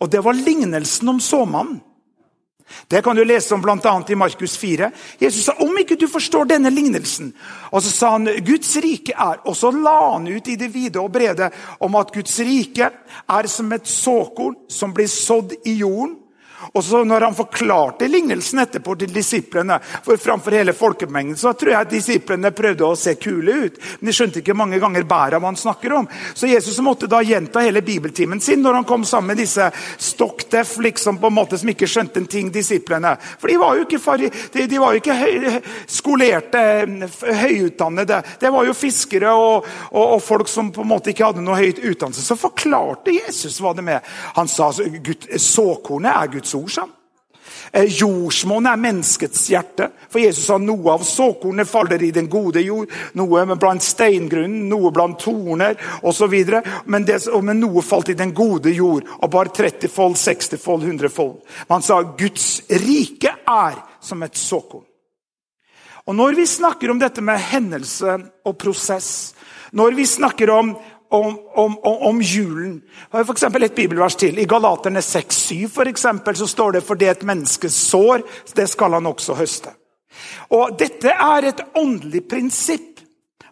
Og 0.00 0.08
det 0.08 0.22
var 0.24 0.38
lignelsen 0.38 1.08
om 1.12 1.20
såmannen. 1.20 1.80
Det 2.86 3.02
kan 3.02 3.16
du 3.16 3.24
lese 3.24 3.54
om 3.54 3.62
bl.a. 3.62 4.04
i 4.08 4.14
Markus 4.14 4.56
4. 4.58 4.90
Jesus 5.18 5.44
sa 5.44 5.52
om 5.58 5.78
ikke 5.78 5.96
du 5.98 6.06
forstår 6.08 6.52
denne 6.52 6.70
lignelsen. 6.70 7.32
Og 7.74 7.82
så 7.82 7.90
sa 7.90 8.10
han 8.14 8.30
Guds 8.46 8.76
rike 8.82 9.14
er 9.16 9.40
Og 9.44 9.56
så 9.56 9.72
la 9.74 10.12
han 10.12 10.28
ut 10.28 10.48
i 10.48 10.56
det 10.56 10.70
vide 10.72 11.00
og 11.02 11.12
brede 11.12 11.50
om 11.80 11.98
at 11.98 12.12
Guds 12.14 12.38
rike 12.38 12.90
er 13.26 13.50
som 13.50 13.72
et 13.72 13.90
såkorn 13.90 14.54
som 14.70 14.94
blir 14.94 15.10
sådd 15.10 15.56
i 15.64 15.80
jorden. 15.82 16.19
Og 16.72 16.84
så 16.84 17.02
når 17.04 17.20
han 17.20 17.36
forklarte 17.36 18.08
lignelsen 18.08 18.62
etterpå 18.62 18.94
til 19.00 19.12
disiplene 19.14 19.78
for 20.04 20.20
framfor 20.20 20.54
hele 20.54 20.74
folkemengden, 20.76 21.38
så 21.38 21.52
tror 21.52 21.72
jeg 21.72 21.86
at 21.86 21.92
disiplene 21.92 22.52
prøvde 22.54 22.86
å 22.86 22.98
se 22.98 23.14
kule 23.20 23.56
ut. 23.64 23.80
Men 24.00 24.10
de 24.10 24.16
skjønte 24.16 24.42
ikke 24.42 24.56
mange 24.56 24.80
ganger 24.82 25.08
bæra 25.08 25.40
man 25.42 25.58
snakker 25.58 25.94
om. 26.00 26.08
Så 26.34 26.50
Jesus 26.50 26.78
måtte 26.84 27.08
da 27.10 27.22
gjenta 27.24 27.64
hele 27.64 27.82
bibeltimen 27.84 28.40
sin 28.40 28.62
når 28.62 28.80
han 28.80 28.88
kom 28.88 29.04
sammen 29.08 29.32
med 29.32 29.40
disse 29.40 29.70
stokkdeff 29.98 30.76
liksom 30.84 31.18
på 31.20 31.30
en 31.30 31.36
måte 31.36 31.58
som 31.60 31.70
ikke 31.72 31.88
skjønte 31.90 32.20
en 32.20 32.28
ting, 32.30 32.50
disiplene. 32.52 33.16
For 33.40 33.50
de 33.50 33.58
var 33.60 33.78
jo 33.78 33.86
ikke, 33.86 34.30
de, 34.54 34.78
var 34.80 34.94
jo 34.94 35.02
ikke 35.02 35.18
høy, 35.18 35.48
skolerte, 35.90 36.62
høyutdannede. 37.40 38.20
Det 38.40 38.52
var 38.52 38.68
jo 38.68 38.76
fiskere 38.76 39.32
og, 39.36 39.68
og, 39.90 40.04
og, 40.04 40.20
folk 40.24 40.48
som 40.50 40.70
på 40.74 40.84
en 40.84 40.90
måte 40.92 41.12
ikke 41.12 41.30
hadde 41.30 41.44
noe 41.44 41.58
høyt 41.58 41.80
utdannelse. 41.82 42.24
Så 42.24 42.38
forklarte 42.38 43.14
Jesus 43.14 43.60
hva 43.62 43.72
det 43.76 43.84
med. 43.86 44.06
Han 44.36 44.50
sa 44.50 44.70
såkornet 44.70 46.12
er 46.12 46.32
Guds 46.34 46.49
ord 46.54 46.70
ord. 46.70 46.96
Eh, 47.72 47.84
jordsmonnet 47.84 48.72
er 48.72 48.82
menneskets 48.82 49.44
hjerte. 49.52 49.90
For 50.10 50.22
Jesus 50.22 50.48
sa 50.48 50.58
noe 50.58 50.94
av 50.94 51.04
såkornet 51.06 51.68
faller 51.68 52.02
i 52.02 52.10
den 52.14 52.28
gode 52.30 52.62
jord, 52.64 52.90
noe 53.18 53.44
blant 53.54 53.84
steingrunnen, 53.84 54.68
noe 54.70 54.90
blant 54.94 55.20
torner 55.22 55.78
osv. 56.02 56.34
Men, 56.90 57.06
men 57.06 57.60
noe 57.62 57.84
falt 57.86 58.10
i 58.10 58.18
den 58.18 58.34
gode 58.34 58.74
jord, 58.74 59.06
og 59.20 59.30
bare 59.30 59.54
30-fold, 59.54 60.18
60-fold, 60.18 60.86
100-fold. 60.90 61.34
Man 61.70 61.86
sa 61.86 62.02
Guds 62.02 62.62
rike 62.82 63.36
er 63.46 63.82
som 64.02 64.22
et 64.26 64.38
såkorn. 64.38 64.86
Og 66.08 66.16
Når 66.16 66.34
vi 66.34 66.46
snakker 66.48 66.90
om 66.90 66.98
dette 66.98 67.22
med 67.22 67.38
hendelse 67.38 68.16
og 68.48 68.56
prosess, 68.58 69.34
når 69.70 69.94
vi 69.94 70.06
snakker 70.08 70.50
om 70.50 70.72
om, 71.10 71.38
om, 71.54 71.76
om 71.82 72.20
julen. 72.22 72.80
For 73.10 73.34
eksempel 73.34 73.66
et 73.66 73.74
bibelvers 73.74 74.16
til. 74.18 74.38
I 74.38 74.46
Galaterne 74.48 75.02
6-7 75.02 76.34
så 76.38 76.46
står 76.46 76.78
det 76.78 76.84
for 76.86 76.98
det 76.98 77.08
et 77.10 77.26
menneske 77.26 77.68
sår, 77.68 78.22
det 78.54 78.68
skal 78.70 78.94
han 78.98 79.10
også 79.10 79.34
høste. 79.34 79.74
Og 80.54 80.78
Dette 80.78 81.10
er 81.10 81.50
et 81.50 81.62
åndelig 81.78 82.24
prinsipp. 82.30 82.86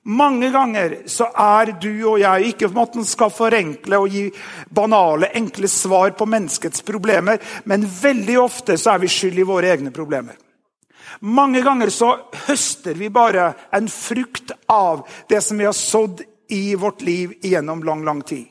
Mange 0.08 0.48
ganger 0.54 0.94
så 1.10 1.26
er 1.36 1.74
du 1.82 1.90
og 2.08 2.20
jeg 2.22 2.52
ikke 2.52 2.70
for 2.70 2.86
at 2.86 2.94
man 2.96 3.06
skal 3.06 3.32
forenkle 3.34 3.98
og 4.00 4.14
gi 4.14 4.24
banale, 4.72 5.28
enkle 5.36 5.68
svar 5.68 6.14
på 6.16 6.24
menneskets 6.24 6.84
problemer, 6.86 7.42
men 7.68 7.84
veldig 7.84 8.38
ofte 8.40 8.78
så 8.80 8.94
er 8.94 9.02
vi 9.02 9.10
skyld 9.12 9.42
i 9.42 9.48
våre 9.48 9.74
egne 9.74 9.92
problemer. 9.92 10.38
Mange 11.20 11.60
ganger 11.66 11.90
så 11.90 12.12
høster 12.46 12.96
vi 12.96 13.10
bare 13.10 13.50
en 13.74 13.88
frukt 13.90 14.54
av 14.70 15.04
det 15.28 15.42
som 15.44 15.58
vi 15.58 15.66
har 15.66 15.76
sådd 15.76 16.22
i 16.48 16.74
vårt 16.74 17.02
liv 17.02 17.34
gjennom 17.42 17.82
lang, 17.82 18.04
lang 18.04 18.22
tid. 18.22 18.46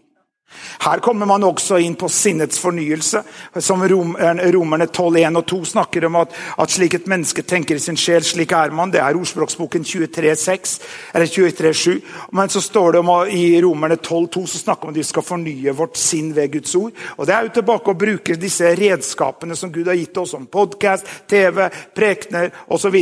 Her 0.80 1.02
kommer 1.04 1.28
man 1.28 1.44
også 1.44 1.76
inn 1.84 1.98
på 2.00 2.08
sinnets 2.10 2.60
fornyelse. 2.60 3.24
som 3.60 3.84
Romerne 3.88 4.88
12, 4.88 5.18
1 5.18 5.38
og 5.38 5.46
2 5.46 5.60
snakker 5.66 6.06
om 6.08 6.16
at, 6.22 6.32
at 6.58 6.72
slik 6.72 6.94
et 6.96 7.08
menneske 7.08 7.44
tenker 7.44 7.76
i 7.76 7.84
sin 7.84 8.00
sjel, 8.00 8.24
slik 8.24 8.54
er 8.56 8.72
man. 8.72 8.92
Det 8.92 9.02
er 9.04 9.20
ordspråksboken 9.20 9.84
23, 9.84 10.36
6, 10.36 10.80
eller 11.14 11.28
23, 11.28 11.74
7. 11.74 12.02
Men 12.32 12.50
så 12.50 12.62
står 12.64 12.96
det 12.96 13.04
om 13.04 13.12
i 13.28 13.62
Romerne 13.62 14.00
12, 14.00 14.28
2 14.38 14.46
så 14.48 14.64
snakker 14.64 14.88
man 14.88 14.94
om 14.94 14.96
at 14.96 15.02
vi 15.02 15.08
skal 15.12 15.28
fornye 15.28 15.76
vårt 15.76 16.00
sinn 16.00 16.34
ved 16.36 16.52
Guds 16.56 16.76
ord. 16.80 16.92
Og 17.18 17.28
Det 17.28 17.36
er 17.36 17.48
jo 17.48 17.56
tilbake 17.60 17.92
å 17.92 18.02
bruke 18.06 18.40
disse 18.40 18.76
redskapene 18.80 19.56
som 19.56 19.72
Gud 19.74 19.92
har 19.92 20.00
gitt 20.00 20.18
oss, 20.18 20.32
som 20.32 20.48
podkast, 20.48 21.10
TV, 21.28 21.68
prekener 21.96 22.54
osv. 22.72 23.02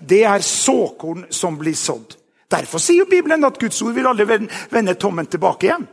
Det 0.00 0.22
er 0.24 0.40
såkorn 0.40 1.26
som 1.30 1.58
blir 1.60 1.76
sådd. 1.76 2.16
Derfor 2.50 2.78
sier 2.82 3.02
jo 3.02 3.10
Bibelen 3.10 3.44
at 3.44 3.58
Guds 3.60 3.82
ord 3.82 3.94
vil 3.96 4.06
aldri 4.06 4.26
vende 4.70 4.94
tommen 4.94 5.26
tilbake 5.26 5.68
igjen. 5.68 5.86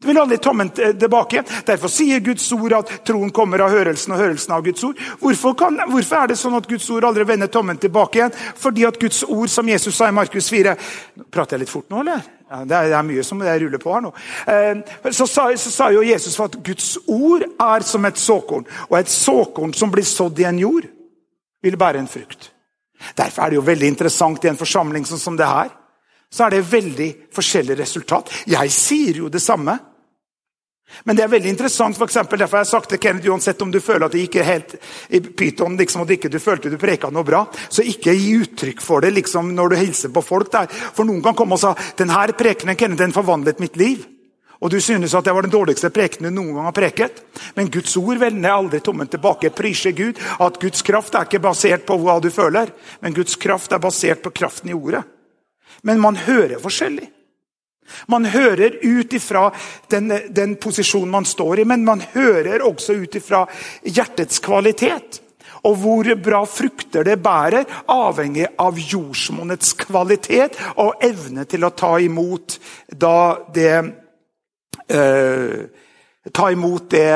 Det 0.00 0.08
vil 0.08 0.18
aldri 0.18 0.38
tommen 0.40 0.70
tilbake 0.72 1.36
igjen. 1.36 1.48
Derfor 1.66 1.90
sier 1.92 2.22
Guds 2.24 2.46
ord 2.56 2.72
at 2.72 2.92
troen 3.04 3.28
kommer 3.36 3.60
av 3.60 3.74
hørelsen 3.74 4.14
og 4.14 4.22
hørelsen 4.22 4.54
av 4.56 4.62
Guds 4.64 4.84
ord. 4.88 5.00
Hvorfor, 5.20 5.52
kan, 5.60 5.76
hvorfor, 5.90 6.22
er 6.22 6.30
det 6.30 6.38
sånn 6.40 6.56
at 6.56 6.68
Guds 6.70 6.86
ord 6.94 7.04
aldri 7.04 7.26
vender 7.28 7.50
tommen 7.52 7.76
tilbake 7.76 8.16
igjen? 8.16 8.32
Fordi 8.56 8.86
at 8.88 8.96
Guds 9.02 9.20
ord, 9.28 9.50
som 9.52 9.68
Jesus 9.68 9.98
sa 9.98 10.08
i 10.08 10.16
Markus 10.16 10.48
4 10.48 10.72
Prater 11.28 11.58
jeg 11.58 11.66
litt 11.66 11.72
fort 11.72 11.92
nå, 11.92 12.00
eller? 12.00 12.22
Ja, 12.48 12.62
det, 12.64 12.78
er, 12.78 12.88
det, 12.88 12.96
er, 12.96 13.04
mye 13.10 13.24
som 13.28 13.44
jeg 13.44 13.60
ruller 13.62 13.82
på 13.82 13.92
her 13.92 14.06
nå. 14.06 14.14
Eh, 14.54 14.80
så, 15.12 15.26
sa, 15.28 15.44
så 15.60 15.74
sa 15.74 15.90
jo 15.92 16.00
Jesus 16.02 16.40
at 16.42 16.56
Guds 16.64 16.94
ord 17.04 17.44
er 17.44 17.84
som 17.86 18.08
et 18.08 18.18
såkorn. 18.18 18.64
Og 18.88 18.96
et 18.98 19.12
såkorn 19.12 19.76
som 19.76 19.92
blir 19.92 20.08
sådd 20.08 20.40
i 20.40 20.48
en 20.48 20.64
jord. 20.64 20.88
vil 21.60 21.76
bære 21.76 22.00
en 22.00 22.08
frukt. 22.08 22.54
Derfor 23.16 23.42
er 23.42 23.52
det 23.52 23.60
jo 23.60 23.66
veldig 23.66 23.92
interessant 23.94 24.44
i 24.44 24.50
en 24.50 24.60
forsamling 24.60 25.06
sånn 25.08 25.22
som 25.22 25.36
det 25.38 25.48
her. 25.48 25.70
Så 26.30 26.46
er 26.46 26.54
det 26.54 26.66
veldig 26.70 27.08
forskjellig 27.34 27.78
resultat. 27.78 28.30
Jeg 28.46 28.74
sier 28.74 29.22
jo 29.24 29.30
det 29.32 29.42
samme. 29.42 29.78
Men 31.04 31.16
det 31.16 31.22
er 31.22 31.30
veldig 31.30 31.50
interessant, 31.52 31.96
for 31.96 32.10
eksempel, 32.10 32.40
derfor 32.40 32.58
har 32.58 32.64
jeg 32.64 32.72
sagt 32.72 32.88
til 32.90 32.98
Kenneth, 32.98 33.28
uansett 33.30 33.60
om 33.62 33.70
du 33.70 33.78
føler 33.82 34.08
at 34.08 34.14
det 34.14 34.24
er 34.40 34.46
helt 34.46 34.72
i 35.14 35.20
pyton, 35.22 35.76
liksom, 35.78 36.02
du 36.06 36.16
ikke 36.16 36.30
du 36.32 36.40
følte 36.42 36.70
du 36.70 36.78
preka 36.82 37.12
noe 37.14 37.26
bra, 37.26 37.44
så 37.70 37.84
ikke 37.86 38.14
gi 38.16 38.32
uttrykk 38.42 38.82
for 38.82 39.04
det 39.04 39.12
liksom, 39.14 39.52
når 39.54 39.70
du 39.70 39.76
hilser 39.78 40.10
på 40.14 40.22
folk. 40.26 40.50
der. 40.50 40.66
For 40.66 41.06
noen 41.06 41.22
kan 41.22 41.36
komme 41.38 41.54
og 41.54 41.62
si 41.62 41.94
denne 42.00 42.26
prekenen 42.34 42.76
Kenneth, 42.76 43.02
den 43.04 43.14
forvandlet 43.14 43.62
mitt 43.62 43.78
liv. 43.78 44.02
Og 44.60 44.70
du 44.70 44.76
synes 44.80 45.14
at 45.16 45.24
det 45.24 45.32
var 45.32 45.46
den 45.46 45.52
dårligste 45.52 45.88
preken 45.92 46.26
du 46.26 46.30
noen 46.34 46.52
gang 46.54 46.66
har 46.68 46.76
preket. 46.76 47.22
Men 47.56 47.70
Guds 47.72 47.96
ord 47.96 48.20
vender 48.20 48.52
aldri 48.52 48.82
tommen 48.84 49.08
tilbake. 49.08 49.52
Prise 49.56 49.92
Gud 49.96 50.20
at 50.20 50.58
Guds 50.60 50.84
kraft 50.84 51.16
er 51.16 51.28
ikke 51.28 51.40
basert 51.40 51.86
på 51.88 51.96
hva 52.02 52.18
du 52.20 52.28
føler, 52.34 52.72
men 53.00 53.16
Guds 53.16 53.38
kraft 53.40 53.72
er 53.72 53.80
basert 53.80 54.20
på 54.24 54.34
kraften 54.36 54.70
i 54.70 54.76
ordet. 54.76 55.02
Men 55.82 56.02
man 56.02 56.18
hører 56.26 56.60
forskjellig. 56.60 57.08
Man 58.06 58.28
hører 58.30 58.76
ut 58.82 59.12
ifra 59.16 59.48
den, 59.90 60.12
den 60.28 60.54
posisjonen 60.60 61.10
man 61.10 61.24
står 61.26 61.62
i, 61.62 61.64
men 61.64 61.84
man 61.84 62.04
hører 62.12 62.62
også 62.62 62.94
ut 63.00 63.16
ifra 63.18 63.46
hjertets 63.82 64.38
kvalitet. 64.44 65.22
Og 65.66 65.76
hvor 65.80 66.08
bra 66.20 66.44
frukter 66.48 67.04
det 67.04 67.18
bærer, 67.20 67.66
avhenger 67.90 68.52
av 68.60 68.78
jordsmonnets 68.78 69.74
kvalitet 69.82 70.56
og 70.76 71.02
evne 71.04 71.44
til 71.48 71.66
å 71.66 71.74
ta 71.76 71.96
imot 72.00 72.56
da 72.88 73.16
det 73.52 73.74
eh, 74.90 75.86
Ta 76.34 76.50
imot 76.52 76.90
det 76.90 77.06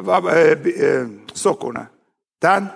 hva, 0.00 0.18
eh, 0.32 1.08
såkornet. 1.34 1.88
Den 2.40 2.70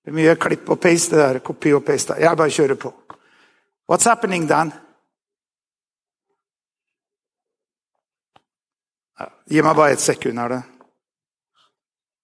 Det 0.00 0.10
er 0.10 0.16
mye 0.16 0.36
klipp 0.40 0.70
og 0.72 0.80
paste 0.80 1.16
der. 1.16 1.38
Kopi 1.38 1.72
og 1.76 1.84
paste. 1.84 2.16
Jeg 2.18 2.36
bare 2.36 2.50
kjører 2.50 2.74
på. 2.74 2.92
What's 3.92 4.08
happening, 4.08 4.48
Dan? 4.48 4.72
Gi 9.50 9.62
meg 9.62 9.76
bare 9.76 9.92
ett 9.92 10.00
sekund. 10.00 10.38
er 10.38 10.48
det. 10.48 10.62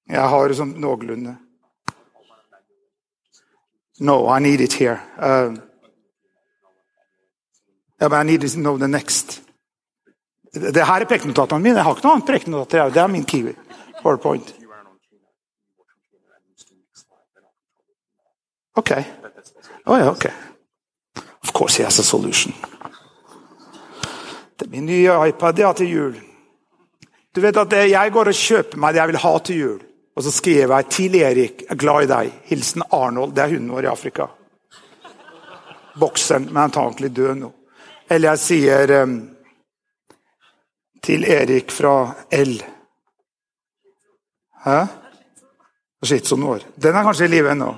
Jeg 0.08 0.28
har 0.28 0.48
det 0.48 0.56
sånn 0.56 0.80
noenlunde. 0.80 1.36
No, 4.00 4.28
I 4.28 4.38
need 4.40 4.60
it 4.60 4.72
here. 4.72 5.00
Um, 5.18 5.62
yeah, 8.00 8.09
but 8.09 8.21
I 8.21 8.23
need 8.23 8.41
to 8.41 8.59
know 8.59 8.79
the 8.79 8.88
next. 8.88 9.43
Det 10.55 10.87
her 10.87 11.00
er 11.00 11.05
prekenotatene 11.05 11.62
mine. 11.62 11.76
Jeg 11.76 11.85
har 11.85 11.97
ikke 11.97 12.07
noe 12.07 12.15
annet 12.17 12.26
prekenotat. 12.26 12.95
Det 12.95 13.03
er 13.03 13.07
min 13.07 13.25
key. 13.25 13.55
PowerPoint. 14.03 14.55
Ok. 18.76 18.91
Oh, 19.87 19.99
yeah, 19.99 20.09
ok. 20.09 20.26
Of 21.43 21.53
course 21.53 21.76
he 21.76 21.85
has 21.85 21.99
a 21.99 22.03
solution. 22.03 22.55
Det 24.59 24.67
er 24.67 24.71
min 24.71 24.87
nye 24.87 25.29
iPad 25.29 25.59
ja, 25.59 25.73
til 25.73 25.91
jul. 25.91 26.17
Du 27.37 27.41
vet 27.41 27.57
at 27.57 27.73
Jeg 27.73 28.12
går 28.12 28.29
og 28.29 28.35
kjøper 28.35 28.79
meg 28.79 28.95
det 28.95 29.00
jeg 29.00 29.09
vil 29.09 29.23
ha 29.25 29.38
til 29.38 29.61
jul. 29.61 29.83
Og 30.17 30.23
så 30.23 30.31
skriver 30.31 30.76
jeg 30.76 30.87
'Til 30.87 31.15
Erik, 31.15 31.61
jeg 31.61 31.71
er 31.71 31.75
glad 31.75 32.03
i 32.03 32.12
deg'. 32.12 32.33
Hilsen 32.45 32.83
Arnold. 32.93 33.33
Det 33.33 33.45
er 33.45 33.49
hunden 33.49 33.73
vår 33.73 33.83
i 33.83 33.87
Afrika. 33.87 34.26
Bokseren, 36.00 36.49
men 36.53 36.62
antakelig 36.62 37.17
død 37.17 37.35
nå. 37.35 37.53
Eller 38.10 38.28
jeg 38.28 38.38
sier 38.38 39.02
um, 39.02 39.16
'Til 41.02 41.25
Erik 41.25 41.70
fra 41.70 42.14
L'. 42.32 42.62
Hæ? 44.64 44.86
Shit, 46.04 46.26
så. 46.26 46.36
Den 46.82 46.94
er 46.94 47.02
kanskje 47.02 47.25
i 47.25 47.28
live 47.28 47.50
ennå. 47.50 47.75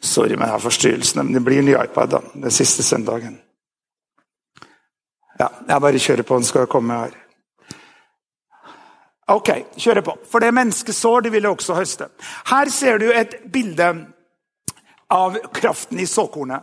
Sorry 0.00 0.36
med 0.36 0.60
forstyrrelsene, 0.60 1.24
men 1.24 1.34
det 1.34 1.44
blir 1.44 1.62
ny 1.62 1.74
iPad 1.84 2.10
da, 2.10 2.20
den 2.34 2.50
siste 2.50 2.82
søndagen. 2.82 3.40
Ja, 5.38 5.48
jeg 5.68 5.80
bare 5.80 5.98
kjører 5.98 6.22
på. 6.22 6.36
Den 6.36 6.44
skal 6.44 6.66
komme 6.66 6.94
her. 6.94 7.14
Ok, 9.28 9.48
kjører 9.76 10.04
på. 10.04 10.18
For 10.30 10.44
det 10.44 10.52
mennesket 10.54 10.94
sår, 10.94 11.20
det 11.20 11.32
vil 11.32 11.42
det 11.42 11.50
også 11.50 11.74
høste. 11.74 12.08
Her 12.50 12.68
ser 12.68 12.98
du 12.98 13.08
et 13.12 13.34
bilde 13.52 13.88
av 15.10 15.38
kraften 15.56 16.00
i 16.00 16.06
såkornet. 16.06 16.62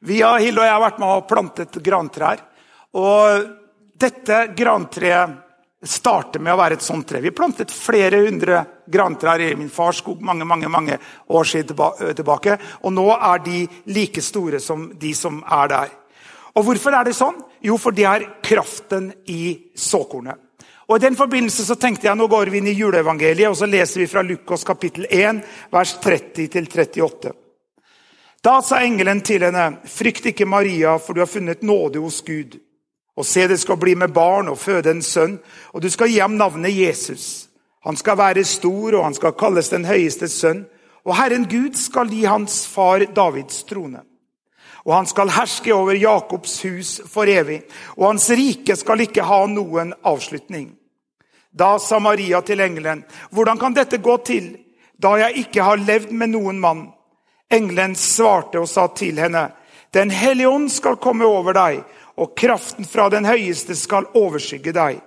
Vi 0.00 0.20
har, 0.22 0.38
Hilde 0.38 0.60
og 0.60 0.66
jeg 0.66 0.74
har 0.74 0.84
vært 0.84 1.00
med 1.00 1.14
og 1.14 1.26
plantet 1.30 1.80
grantrær. 1.84 2.42
Og 2.96 3.50
dette 3.96 4.46
grantreet 4.56 5.42
starter 5.86 6.42
med 6.42 6.54
å 6.54 6.58
være 6.58 6.78
et 6.78 6.84
sånt 6.84 7.06
tre. 7.08 7.20
Vi 7.22 7.32
plantet 7.36 7.72
flere 7.72 8.20
hundre 8.24 8.62
grantrær 8.90 9.42
i 9.44 9.52
min 9.58 9.70
fars 9.72 10.00
skog 10.02 10.22
mange 10.24 10.46
mange, 10.48 10.68
mange 10.72 10.98
år 11.28 11.48
siden 11.48 12.14
tilbake. 12.16 12.58
Og 12.82 12.92
nå 12.92 13.06
er 13.14 13.44
de 13.44 13.62
like 13.92 14.24
store 14.24 14.60
som 14.60 14.90
de 14.98 15.14
som 15.14 15.42
er 15.44 15.72
der. 15.72 15.94
Og 16.56 16.64
Hvorfor 16.64 16.96
er 16.96 17.04
det 17.04 17.16
sånn? 17.16 17.36
Jo, 17.64 17.76
for 17.80 17.92
det 17.92 18.06
er 18.08 18.28
kraften 18.44 19.10
i 19.28 19.72
såkornet. 19.76 20.40
Og 20.86 20.96
I 20.96 21.02
den 21.02 21.16
forbindelse 21.18 21.64
så 21.66 21.74
tenkte 21.74 22.06
jeg, 22.06 22.16
Nå 22.16 22.28
går 22.30 22.52
vi 22.52 22.60
inn 22.60 22.70
i 22.70 22.76
juleevangeliet 22.78 23.50
og 23.50 23.56
så 23.58 23.66
leser 23.66 24.04
vi 24.04 24.10
fra 24.10 24.22
Lukas 24.22 24.64
kapittel 24.64 25.08
1, 25.10 25.42
vers 25.72 25.96
30-38. 26.02 27.32
Da 28.46 28.60
sa 28.62 28.78
engelen 28.78 29.20
til 29.26 29.42
henne, 29.42 29.78
'Frykt 29.84 30.26
ikke, 30.30 30.46
Maria, 30.46 30.96
for 30.98 31.12
du 31.14 31.20
har 31.20 31.26
funnet 31.26 31.62
nåde 31.62 31.98
hos 31.98 32.22
Gud.' 32.22 32.60
Og 33.16 33.26
se, 33.26 33.48
det 33.48 33.60
skal 33.60 33.76
bli 33.76 33.94
med 33.94 34.12
barn 34.14 34.48
og 34.48 34.58
føde 34.58 34.90
en 34.90 35.02
sønn, 35.02 35.38
og 35.72 35.82
du 35.82 35.90
skal 35.90 36.08
gi 36.08 36.18
ham 36.18 36.36
navnet 36.36 36.70
Jesus. 36.70 37.48
Han 37.84 37.96
skal 37.96 38.18
være 38.18 38.44
stor, 38.44 38.94
og 38.94 39.04
han 39.04 39.14
skal 39.14 39.32
kalles 39.32 39.68
den 39.68 39.84
høyeste 39.84 40.28
sønn. 40.28 40.66
Og 41.04 41.16
Herren 41.16 41.48
Gud 41.48 41.74
skal 41.74 42.08
gi 42.08 42.24
hans 42.24 42.66
far 42.66 42.98
Davids 42.98 43.64
trone. 43.64 44.00
Og 44.84 44.94
han 44.94 45.06
skal 45.06 45.30
herske 45.30 45.74
over 45.74 45.94
Jakobs 45.94 46.62
hus 46.62 47.00
for 47.06 47.24
evig, 47.24 47.62
og 47.96 48.06
hans 48.06 48.30
rike 48.30 48.76
skal 48.76 49.00
ikke 49.00 49.22
ha 49.22 49.46
noen 49.46 49.94
avslutning. 50.04 50.76
Da 51.52 51.78
sa 51.78 51.98
Maria 51.98 52.40
til 52.40 52.60
engelen, 52.60 53.04
hvordan 53.30 53.58
kan 53.58 53.74
dette 53.74 53.98
gå 53.98 54.16
til, 54.16 54.56
da 55.02 55.16
jeg 55.16 55.36
ikke 55.36 55.62
har 55.62 55.76
levd 55.76 56.12
med 56.12 56.28
noen 56.28 56.60
mann? 56.60 56.92
Engelen 57.50 57.94
svarte 57.96 58.60
og 58.60 58.68
sa 58.68 58.88
til 58.88 59.18
henne, 59.18 59.50
Den 59.94 60.10
hellige 60.10 60.48
ånd 60.48 60.70
skal 60.70 60.96
komme 60.96 61.24
over 61.24 61.54
deg, 61.54 61.84
og 62.16 62.34
kraften 62.36 62.84
fra 62.84 63.08
den 63.08 63.24
høyeste 63.24 63.76
skal 63.76 64.08
overskygge 64.14 64.72
deg. 64.72 64.98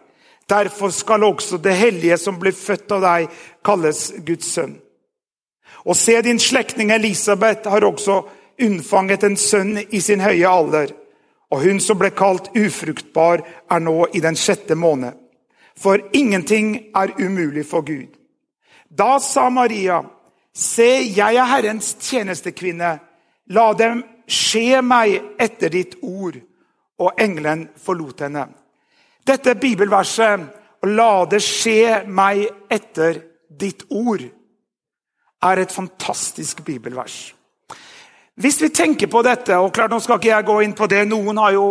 Derfor 0.49 0.89
skal 0.89 1.23
også 1.23 1.57
det 1.61 1.75
hellige 1.77 2.17
som 2.17 2.39
blir 2.39 2.55
født 2.57 2.91
av 2.91 3.03
deg, 3.03 3.27
kalles 3.65 4.13
Guds 4.25 4.49
sønn. 4.55 4.79
Og 5.85 5.95
se, 5.95 6.15
din 6.21 6.39
slektning 6.39 6.91
Elisabeth 6.91 7.69
har 7.69 7.85
også 7.85 8.23
unnfanget 8.61 9.23
en 9.23 9.37
sønn 9.37 9.77
i 9.89 10.01
sin 10.01 10.23
høye 10.23 10.47
alder. 10.49 10.93
Og 11.49 11.63
hun 11.63 11.79
som 11.81 11.99
ble 11.99 12.11
kalt 12.13 12.49
ufruktbar, 12.57 13.43
er 13.69 13.79
nå 13.79 14.07
i 14.13 14.21
den 14.21 14.37
sjette 14.37 14.75
måned. 14.75 15.13
For 15.77 16.01
ingenting 16.13 16.91
er 16.95 17.13
umulig 17.19 17.65
for 17.69 17.85
Gud. 17.85 18.09
Da 18.89 19.19
sa 19.19 19.49
Maria, 19.49 20.01
se, 20.59 20.89
jeg 21.15 21.35
er 21.35 21.49
Herrens 21.49 21.93
tjenestekvinne. 22.03 22.97
La 23.55 23.67
dem 23.73 24.03
skje 24.29 24.81
meg 24.85 25.15
etter 25.41 25.73
ditt 25.73 25.97
ord 26.05 26.37
og 26.99 27.21
engelen 27.21 27.69
forlot 27.79 28.25
henne. 28.25 28.47
Dette 29.25 29.55
bibelverset, 29.55 30.39
'La 30.83 31.25
det 31.25 31.41
skje 31.43 32.05
meg 32.07 32.45
etter 32.71 33.21
ditt 33.49 33.83
ord', 33.89 34.29
er 35.43 35.59
et 35.59 35.71
fantastisk 35.71 36.63
bibelvers. 36.65 37.35
Hvis 38.35 38.61
vi 38.61 38.69
tenker 38.69 39.07
på 39.07 39.21
dette 39.21 39.57
og 39.57 39.73
klart 39.73 39.91
Nå 39.91 39.99
skal 39.99 40.19
ikke 40.19 40.29
jeg 40.31 40.45
gå 40.45 40.59
inn 40.63 40.73
på 40.73 40.87
det. 40.87 41.07
Noen 41.07 41.37
har 41.37 41.51
jo, 41.51 41.65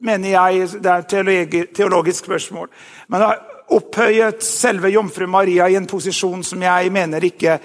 mener 0.00 0.30
jeg, 0.30 0.68
det 0.82 0.86
er 0.86 1.28
et 1.28 1.74
teologisk 1.74 2.24
spørsmål, 2.24 2.68
men 3.08 3.20
har 3.20 3.42
opphøyet 3.74 4.42
selve 4.44 4.88
jomfru 4.88 5.26
Maria 5.26 5.68
i 5.68 5.74
en 5.74 5.86
posisjon 5.86 6.44
som 6.44 6.62
jeg 6.62 6.92
mener 6.92 7.24
ikke 7.24 7.58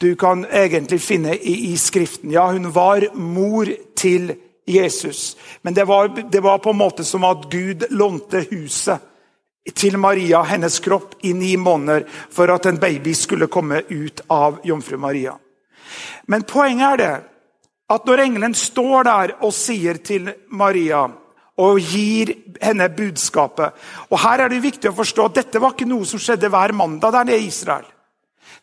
du 0.00 0.14
kan 0.16 0.46
egentlig 0.46 1.00
finne 1.02 1.34
i, 1.36 1.72
i 1.72 1.78
Skriften. 1.78 2.30
Ja, 2.32 2.46
hun 2.52 2.70
var 2.72 3.04
mor 3.14 3.68
til 3.96 4.32
Jesus. 4.64 5.36
Men 5.62 5.74
det 5.74 5.84
var, 5.84 6.08
det 6.08 6.40
var, 6.40 6.58
på 6.58 6.70
en 6.70 6.80
måte 6.80 7.04
som 7.04 7.24
at 7.28 7.50
Gud 7.52 7.84
lånte 7.90 8.46
huset 8.50 9.04
til 9.76 9.98
Maria, 10.00 10.40
hennes 10.48 10.80
kropp, 10.80 11.18
i 11.20 11.34
ni 11.36 11.52
måneder 11.60 12.06
for 12.32 12.48
at 12.48 12.66
en 12.66 12.80
baby 12.80 13.12
skulle 13.12 13.50
komme 13.52 13.82
ut 13.88 14.24
av 14.32 14.62
jomfru 14.64 14.96
Maria. 14.96 15.36
Men 16.26 16.48
poenget 16.48 16.94
er 16.94 17.02
det 17.02 17.12
at 17.92 18.06
når 18.08 18.24
engelen 18.24 18.56
står 18.56 19.04
der 19.04 19.36
og 19.44 19.52
sier 19.52 20.00
til 20.00 20.32
Maria 20.48 21.04
og 21.60 21.80
gir 21.92 22.32
henne 22.62 22.88
budskapet 22.88 23.76
og 24.08 24.20
Her 24.22 24.46
er 24.46 24.48
det 24.48 24.64
viktig 24.64 24.88
å 24.88 24.96
forstå 24.96 25.28
at 25.28 25.40
dette 25.42 25.60
var 25.60 25.74
ikke 25.74 25.92
noe 25.92 26.08
som 26.08 26.22
skjedde 26.22 26.48
hver 26.48 26.72
mandag 26.72 27.12
der 27.12 27.26
nede 27.28 27.42
i 27.42 27.50
Israel. 27.50 27.84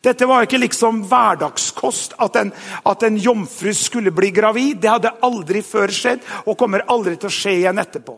Dette 0.04 0.28
var 0.30 0.46
ikke 0.46 0.60
liksom 0.62 1.02
hverdagskost 1.10 2.14
at 2.22 2.38
en, 2.38 2.52
at 2.86 3.02
en 3.02 3.18
jomfru 3.18 3.72
skulle 3.74 4.14
bli 4.14 4.30
gravid. 4.30 4.78
Det 4.78 4.92
hadde 4.92 5.16
aldri 5.26 5.62
før 5.66 5.90
skjedd 5.90 6.22
og 6.44 6.56
kommer 6.58 6.86
aldri 6.86 7.16
til 7.18 7.30
å 7.30 7.34
skje 7.34 7.54
igjen 7.58 7.82
etterpå. 7.82 8.14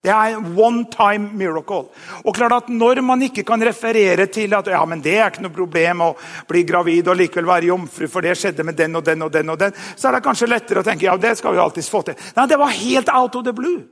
Det 0.00 0.08
er 0.08 0.32
en 0.32 0.54
one 0.56 0.86
time 0.88 1.28
miracle. 1.36 1.90
Og 2.24 2.32
klart 2.34 2.54
at 2.56 2.68
Når 2.72 3.02
man 3.04 3.20
ikke 3.22 3.44
kan 3.44 3.60
referere 3.60 4.26
til 4.32 4.54
at 4.56 4.66
ja, 4.72 4.80
men 4.88 5.02
det 5.04 5.18
er 5.18 5.28
ikke 5.28 5.44
noe 5.44 5.52
problem 5.52 6.00
å 6.06 6.14
bli 6.48 6.64
gravid 6.64 7.08
og 7.12 7.20
likevel 7.20 7.50
være 7.50 7.68
jomfru, 7.68 8.08
for 8.08 8.24
det 8.24 8.38
skjedde 8.40 8.64
med 8.64 8.80
den 8.80 8.96
og 8.96 9.04
den 9.04 9.22
og 9.22 9.32
den, 9.32 9.50
og 9.50 9.58
den, 9.60 9.76
så 9.96 10.08
er 10.08 10.16
det 10.16 10.24
kanskje 10.24 10.48
lettere 10.48 10.80
å 10.80 10.86
tenke 10.86 11.04
ja, 11.04 11.18
det 11.20 11.36
skal 11.36 11.52
vi 11.52 11.60
alltids 11.60 11.92
få 11.92 12.00
til. 12.06 12.16
Nei, 12.36 12.48
det 12.48 12.58
var 12.58 12.72
helt 12.72 13.12
out 13.12 13.36
of 13.36 13.44
the 13.44 13.52
blue. 13.52 13.84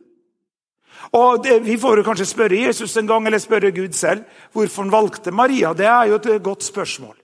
Og 1.13 1.43
det, 1.43 1.61
Vi 1.65 1.79
får 1.79 1.99
jo 1.99 2.05
kanskje 2.05 2.27
spørre 2.29 2.61
Jesus 2.67 2.97
en 2.97 3.07
gang, 3.07 3.27
eller 3.27 3.39
spørre 3.39 3.71
Gud 3.71 3.95
selv 3.97 4.25
hvorfor 4.53 4.83
han 4.83 4.93
valgte 4.93 5.31
Maria. 5.31 5.73
Det 5.75 5.87
er 5.87 6.11
jo 6.11 6.15
et 6.15 6.43
godt 6.43 6.63
spørsmål. 6.63 7.17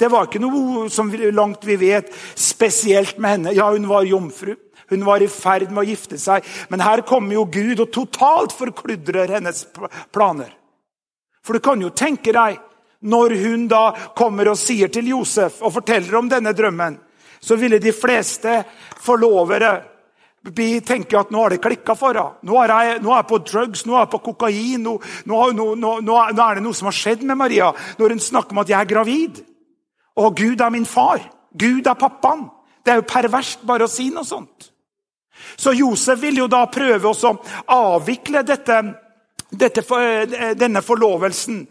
Det 0.00 0.08
var 0.08 0.28
ikke 0.28 0.40
noe 0.40 0.88
som 0.88 1.10
langt 1.12 1.66
vi 1.68 1.76
vet, 1.76 2.08
spesielt 2.34 3.18
med 3.18 3.30
henne. 3.30 3.52
Ja, 3.52 3.68
hun 3.70 3.88
var 3.88 4.06
jomfru. 4.08 4.54
Hun 4.90 5.04
var 5.04 5.22
i 5.22 5.28
ferd 5.28 5.68
med 5.70 5.82
å 5.84 5.90
gifte 5.90 6.18
seg. 6.18 6.46
Men 6.68 6.80
her 6.80 7.04
kommer 7.06 7.36
jo 7.36 7.44
Gud 7.44 7.82
og 7.84 7.92
totalt 7.92 8.54
forkludrer 8.56 9.36
hennes 9.36 9.66
planer. 10.10 10.54
For 11.44 11.54
du 11.56 11.60
kan 11.60 11.82
jo 11.82 11.92
tenke 11.92 12.32
deg, 12.32 12.58
når 13.00 13.36
hun 13.44 13.68
da 13.68 13.84
kommer 14.16 14.50
og 14.50 14.58
sier 14.60 14.90
til 14.92 15.12
Josef 15.12 15.62
og 15.64 15.72
forteller 15.78 16.18
om 16.18 16.28
denne 16.28 16.52
drømmen, 16.56 16.98
så 17.40 17.56
ville 17.56 17.78
de 17.80 17.92
fleste 17.96 18.58
forlovere 19.00 19.70
tenke 20.40 21.18
at 21.18 21.30
nå 21.30 21.42
har 21.42 21.50
det 21.50 21.60
klikka 21.60 21.94
for 21.94 22.16
henne. 22.16 22.38
Nå 22.42 22.54
nå 22.54 23.12
er 23.12 23.16
jeg 23.20 23.28
på 23.28 23.38
drugs, 23.44 23.84
nå 23.86 23.94
er 23.94 24.06
jeg 24.06 24.10
på 24.10 24.22
kokain. 24.30 24.82
Nå, 24.82 24.98
nå, 25.26 25.74
nå, 25.76 26.16
er 26.16 26.54
det 26.54 26.64
noe 26.64 26.74
som 26.74 26.88
har 26.88 26.96
skjedd 26.96 27.22
med 27.22 27.36
Maria 27.36 27.72
når 27.98 28.10
hun 28.16 28.20
snakker 28.20 28.52
om 28.52 28.62
at 28.62 28.68
jeg 28.68 28.80
er 28.80 28.88
gravid. 28.88 29.42
Og 30.16 30.36
Gud 30.36 30.60
er 30.60 30.70
min 30.70 30.86
far. 30.86 31.20
Gud 31.52 31.86
er 31.86 31.94
pappaen. 31.94 32.48
Det 32.84 32.92
er 32.92 33.00
jo 33.00 33.08
perverst 33.08 33.66
bare 33.68 33.84
å 33.84 33.90
si 33.90 34.08
noe 34.10 34.24
sånt. 34.24 34.70
Så 35.56 35.72
Josef 35.72 36.20
vil 36.20 36.40
jo 36.40 36.48
da 36.48 36.64
prøve 36.72 37.12
å 37.12 37.34
avvikle 37.72 38.42
dette, 38.44 38.80
dette, 39.50 39.84
denne 40.56 40.82
forlovelsen 40.84 41.62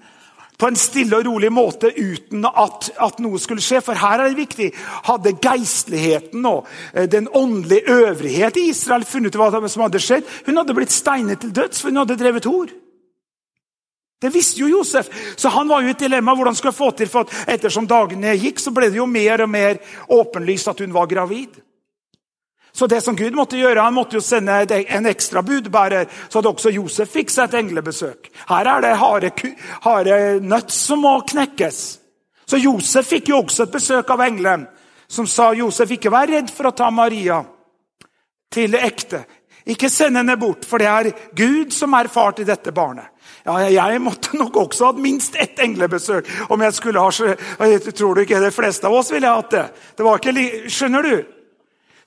på 0.59 0.67
en 0.67 0.79
stille 0.79 1.15
og 1.15 1.25
rolig 1.27 1.51
måte 1.55 1.91
uten 1.95 2.43
at, 2.49 2.89
at, 2.99 3.21
noe 3.23 3.39
skulle 3.39 3.63
skje. 3.63 3.79
For 3.85 3.99
her 3.99 4.19
er 4.19 4.31
det 4.31 4.41
viktig. 4.41 4.69
Hadde 5.07 5.37
geistligheten 5.39 6.45
og 6.49 6.67
eh, 6.93 7.07
den 7.11 7.29
åndelige 7.31 7.95
øvrighet 7.95 8.59
i 8.59 8.67
Israel 8.73 9.07
funnet 9.07 9.35
ut 9.35 9.39
hva 9.39 9.63
som 9.71 9.85
hadde 9.85 10.03
skjedd? 10.03 10.27
Hun 10.49 10.59
hadde 10.59 10.75
blitt 10.75 10.93
steinet 10.93 11.41
til 11.43 11.55
døds, 11.55 11.79
for 11.79 11.93
hun 11.93 12.03
hadde 12.03 12.19
drevet 12.19 12.49
hor. 12.49 12.75
Det 14.19 14.33
visste 14.33 14.59
jo 14.59 14.67
Josef, 14.67 15.07
så 15.39 15.47
han 15.53 15.69
var 15.71 15.85
jo 15.85 15.93
et 15.93 15.99
dilemma. 15.99 16.35
hvordan 16.35 16.55
skulle 16.55 16.73
jeg 16.73 16.81
få 16.81 16.91
til, 16.91 17.07
for 17.07 17.29
Ettersom 17.47 17.87
dagene 17.87 18.35
gikk, 18.35 18.59
så 18.59 18.73
ble 18.75 18.89
det 18.91 18.99
jo 18.99 19.07
mer 19.07 19.45
og 19.45 19.49
mer 19.49 19.79
åpenlyst 20.11 20.67
at 20.67 20.83
hun 20.83 20.93
var 20.93 21.07
gravid. 21.07 21.55
Så 22.79 22.87
det 22.87 23.01
som 23.03 23.15
Gud 23.15 23.35
måtte 23.35 23.57
gjøre, 23.59 23.81
han 23.83 23.93
måtte 23.93 24.15
jo 24.15 24.21
sende 24.23 24.55
en 24.71 25.07
ekstra 25.09 25.41
budbærer, 25.43 26.05
så 26.31 26.39
at 26.39 26.47
også 26.47 26.71
Josef 26.71 27.09
fikk 27.11 27.31
seg 27.33 27.49
et 27.49 27.57
englebesøk. 27.59 28.29
Her 28.47 28.67
er 28.71 28.85
det 28.85 28.91
harde, 29.01 29.31
harde 29.83 30.19
nøtt 30.39 30.71
som 30.71 31.01
må 31.03 31.17
knekkes. 31.27 31.79
Så 32.47 32.59
Josef 32.63 33.09
fikk 33.11 33.33
jo 33.33 33.41
også 33.41 33.65
et 33.65 33.73
besøk 33.73 34.13
av 34.15 34.23
engelen, 34.23 34.63
som 35.11 35.27
sa 35.27 35.49
Josef, 35.57 35.91
ikke 35.91 36.11
vær 36.13 36.31
redd 36.31 36.53
for 36.55 36.69
å 36.69 36.71
ta 36.71 36.87
Maria 36.87 37.41
til 38.55 38.77
ekte. 38.79 39.25
Ikke 39.67 39.89
send 39.91 40.15
henne 40.15 40.37
bort, 40.39 40.63
for 40.63 40.79
det 40.79 40.87
er 40.87 41.09
Gud 41.35 41.75
som 41.75 41.97
er 41.99 42.07
far 42.07 42.31
til 42.37 42.47
dette 42.47 42.71
barnet. 42.71 43.09
Ja, 43.43 43.57
Jeg 43.67 43.99
måtte 43.99 44.37
nok 44.39 44.55
også 44.55 44.93
hatt 44.93 45.01
minst 45.03 45.35
ett 45.35 45.59
englebesøk. 45.59 46.31
om 46.49 46.61
Jeg 46.61 46.73
skulle 46.73 47.03
ha, 47.03 47.11
jeg 47.67 47.93
tror 47.93 48.15
du 48.15 48.21
ikke 48.21 48.39
de 48.39 48.51
fleste 48.55 48.87
av 48.87 48.93
oss 48.93 49.11
ville 49.11 49.27
hatt 49.27 49.51
det. 49.51 49.65
Det 49.97 50.05
var 50.05 50.23
ikke, 50.23 50.69
Skjønner 50.71 51.03
du? 51.03 51.38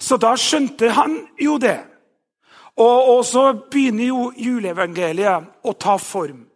Så 0.03 0.19
da 0.19 0.35
skjønte 0.39 0.91
han 0.97 1.15
jo 1.39 1.59
det. 1.63 1.79
Og, 2.81 2.99
og 3.17 3.21
så 3.29 3.45
begynner 3.71 4.09
jo 4.09 4.31
juleevangeliet 4.35 5.69
å 5.69 5.75
ta 5.79 5.99
form. 6.01 6.47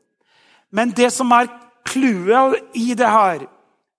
Men 0.74 0.94
det 0.96 1.12
som 1.14 1.30
er 1.36 1.50
clouet 1.86 2.76
i 2.80 2.94
det 2.98 3.10
her, 3.12 3.44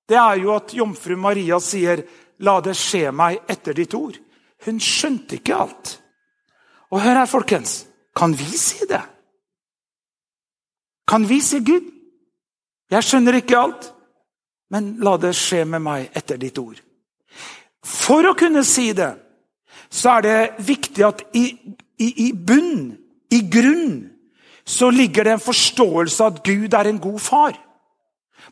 det 0.08 0.18
er 0.20 0.42
jo 0.42 0.56
at 0.56 0.74
jomfru 0.76 1.16
Maria 1.20 1.60
sier 1.64 2.04
'La 2.40 2.60
det 2.62 2.76
skje 2.78 3.10
meg 3.12 3.40
etter 3.50 3.74
ditt 3.74 3.96
ord'. 3.98 4.20
Hun 4.66 4.80
skjønte 4.80 5.40
ikke 5.40 5.56
alt. 5.56 6.02
Og 6.92 7.02
hør 7.02 7.18
her, 7.18 7.26
folkens. 7.26 7.88
Kan 8.16 8.34
vi 8.38 8.46
si 8.46 8.86
det? 8.86 9.02
Kan 11.08 11.26
vi 11.30 11.40
si 11.42 11.60
Gud? 11.60 11.88
Jeg 12.92 13.04
skjønner 13.04 13.40
ikke 13.40 13.58
alt, 13.58 13.94
men 14.70 14.98
la 15.04 15.18
det 15.18 15.34
skje 15.36 15.66
med 15.66 15.82
meg 15.84 16.12
etter 16.16 16.38
ditt 16.38 16.58
ord. 16.58 16.78
For 17.84 18.28
å 18.28 18.36
kunne 18.38 18.64
si 18.68 18.92
det, 18.96 19.12
så 19.90 20.18
er 20.18 20.26
det 20.26 20.68
viktig 20.68 21.06
at 21.08 21.24
i, 21.38 21.46
i, 22.00 22.10
i 22.28 22.32
bunn, 22.34 22.98
i 23.32 23.42
grunn, 23.52 24.10
så 24.68 24.90
ligger 24.92 25.24
det 25.24 25.38
en 25.38 25.48
forståelse 25.48 26.24
av 26.24 26.34
at 26.36 26.44
Gud 26.44 26.76
er 26.76 26.90
en 26.90 27.00
god 27.00 27.20
far. 27.24 27.56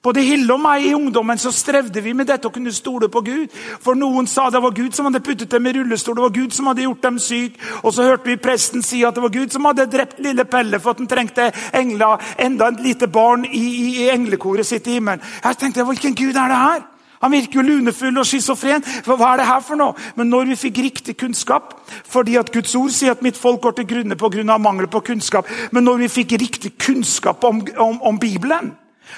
Både 0.03 0.21
Hille 0.21 0.53
og 0.53 0.59
meg 0.61 0.83
i 0.85 0.93
ungdommen 0.93 1.39
så 1.39 1.51
strevde 1.55 2.01
vi 2.03 2.13
med 2.13 2.27
dette 2.29 2.47
å 2.49 2.53
kunne 2.53 2.73
stole 2.75 3.07
på 3.11 3.21
Gud. 3.25 3.53
For 3.81 3.97
noen 3.97 4.27
sa 4.29 4.49
det 4.53 4.61
var 4.61 4.75
Gud 4.75 4.95
som 4.95 5.07
hadde 5.07 5.23
puttet 5.23 5.51
dem 5.51 5.65
i 5.65 5.73
rullestol, 5.77 6.17
det 6.17 6.25
var 6.25 6.35
Gud 6.35 6.55
som 6.55 6.69
hadde 6.69 6.85
gjort 6.85 7.05
dem 7.05 7.19
syk. 7.21 7.59
Og 7.81 7.95
så 7.95 8.05
hørte 8.09 8.29
vi 8.29 8.37
presten 8.41 8.83
si 8.85 9.01
at 9.07 9.15
det 9.15 9.23
var 9.23 9.33
Gud 9.33 9.55
som 9.55 9.65
hadde 9.65 9.87
drept 9.91 10.19
lille 10.23 10.45
Pelle 10.49 10.79
for 10.81 10.93
at 10.93 11.01
han 11.01 11.09
trengte 11.09 11.47
engler, 11.75 12.21
enda 12.37 12.69
et 12.69 12.83
lite 12.85 13.09
barn 13.11 13.47
i, 13.49 13.63
i, 13.65 13.87
i 14.03 14.09
englekoret 14.13 14.67
sitt 14.67 14.87
i 14.87 14.99
himmelen. 14.99 15.23
Jeg 15.43 15.61
tenkte, 15.61 15.87
Hvilken 15.89 16.15
Gud 16.15 16.35
er 16.35 16.51
det 16.51 16.59
her? 16.59 16.83
Han 17.21 17.31
virker 17.31 17.59
jo 17.59 17.65
lunefull 17.65 18.17
og 18.17 18.27
schizofren. 18.27 18.83
Hva 19.05 19.33
er 19.33 19.41
det 19.41 19.49
her 19.49 19.63
for 19.65 19.79
noe? 19.79 19.95
Men 20.15 20.31
når 20.33 20.51
vi 20.51 20.61
fikk 20.67 20.81
riktig 20.85 21.17
kunnskap 21.17 21.73
fordi 22.09 22.37
at 22.39 22.51
Guds 22.53 22.75
ord 22.75 22.93
sier 22.93 23.15
at 23.15 23.23
mitt 23.25 23.37
folk 23.37 23.61
går 23.61 23.77
til 23.79 23.87
grunne 23.89 24.17
pga. 24.19 24.57
mangel 24.57 24.87
på 24.87 24.99
kunnskap. 24.99 25.47
Men 25.71 25.83
når 25.83 25.97
vi 26.05 26.07
fikk 26.07 26.31
riktig 26.41 26.77
kunnskap 26.77 27.43
om, 27.43 27.61
om, 27.77 28.01
om 28.01 28.19
Bibelen, 28.19 28.73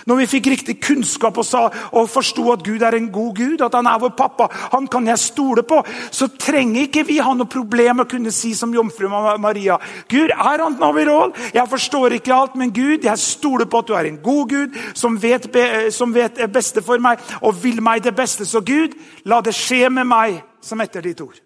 når 0.06 0.22
vi 0.22 0.30
fikk 0.36 0.50
riktig 0.54 0.78
kunnskap 0.84 1.38
og, 1.38 1.46
sa, 1.48 1.68
og 1.92 2.10
forsto 2.12 2.46
at 2.54 2.64
Gud 2.66 2.84
er 2.86 2.98
en 2.98 3.10
god 3.14 3.34
Gud, 3.38 3.64
at 3.66 3.76
han 3.78 3.90
er 3.90 4.02
vår 4.02 4.14
pappa, 4.18 4.50
han 4.74 4.88
kan 4.92 5.08
jeg 5.08 5.20
stole 5.22 5.64
på, 5.68 5.82
så 6.12 6.30
trenger 6.40 6.88
ikke 6.88 7.06
vi 7.08 7.20
ha 7.24 7.34
noe 7.34 7.50
problem 7.50 8.04
å 8.04 8.10
kunne 8.10 8.34
si 8.36 8.54
som 8.58 8.74
jomfru 8.76 9.10
Maria 9.10 9.78
Gud, 10.10 10.32
er 10.32 10.64
han 10.64 10.78
overall? 10.84 11.34
Jeg 11.54 11.70
forstår 11.70 12.18
ikke 12.18 12.36
alt, 12.36 12.56
men 12.60 12.74
Gud, 12.76 13.06
jeg 13.06 13.22
stoler 13.22 13.70
på 13.70 13.82
at 13.82 13.90
du 13.90 13.96
er 13.98 14.10
en 14.10 14.22
god 14.24 14.54
Gud 14.54 14.78
som 14.98 15.18
vet, 15.22 15.50
som 15.94 16.14
vet 16.14 16.40
beste 16.54 16.84
for 16.86 17.02
meg 17.02 17.22
og 17.42 17.58
vil 17.64 17.82
meg 17.84 18.04
det 18.04 18.16
beste. 18.16 18.46
Så 18.46 18.62
Gud, 18.66 18.96
la 19.26 19.42
det 19.42 19.56
skje 19.56 19.90
med 19.94 20.08
meg 20.10 20.42
som 20.64 20.82
etter 20.84 21.04
ditt 21.06 21.22
ord. 21.24 21.38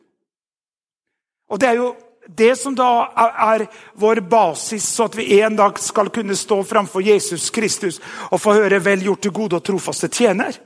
Og 1.51 1.59
det 1.59 1.69
er 1.69 1.79
jo 1.81 1.91
det 2.37 2.55
som 2.59 2.75
da 2.75 3.11
er 3.15 3.65
vår 3.99 4.21
basis, 4.29 4.85
så 4.85 5.07
at 5.09 5.15
vi 5.17 5.41
en 5.41 5.55
dag 5.55 5.79
skal 5.79 6.09
kunne 6.13 6.35
stå 6.37 6.61
framfor 6.63 7.03
Jesus 7.03 7.49
Kristus 7.49 7.99
og 8.31 8.41
få 8.41 8.53
høre 8.53 8.79
'vel 8.79 9.03
gjort, 9.03 9.23
du 9.23 9.31
gode 9.31 9.55
og 9.55 9.63
trofaste 9.63 10.07
tjener', 10.07 10.59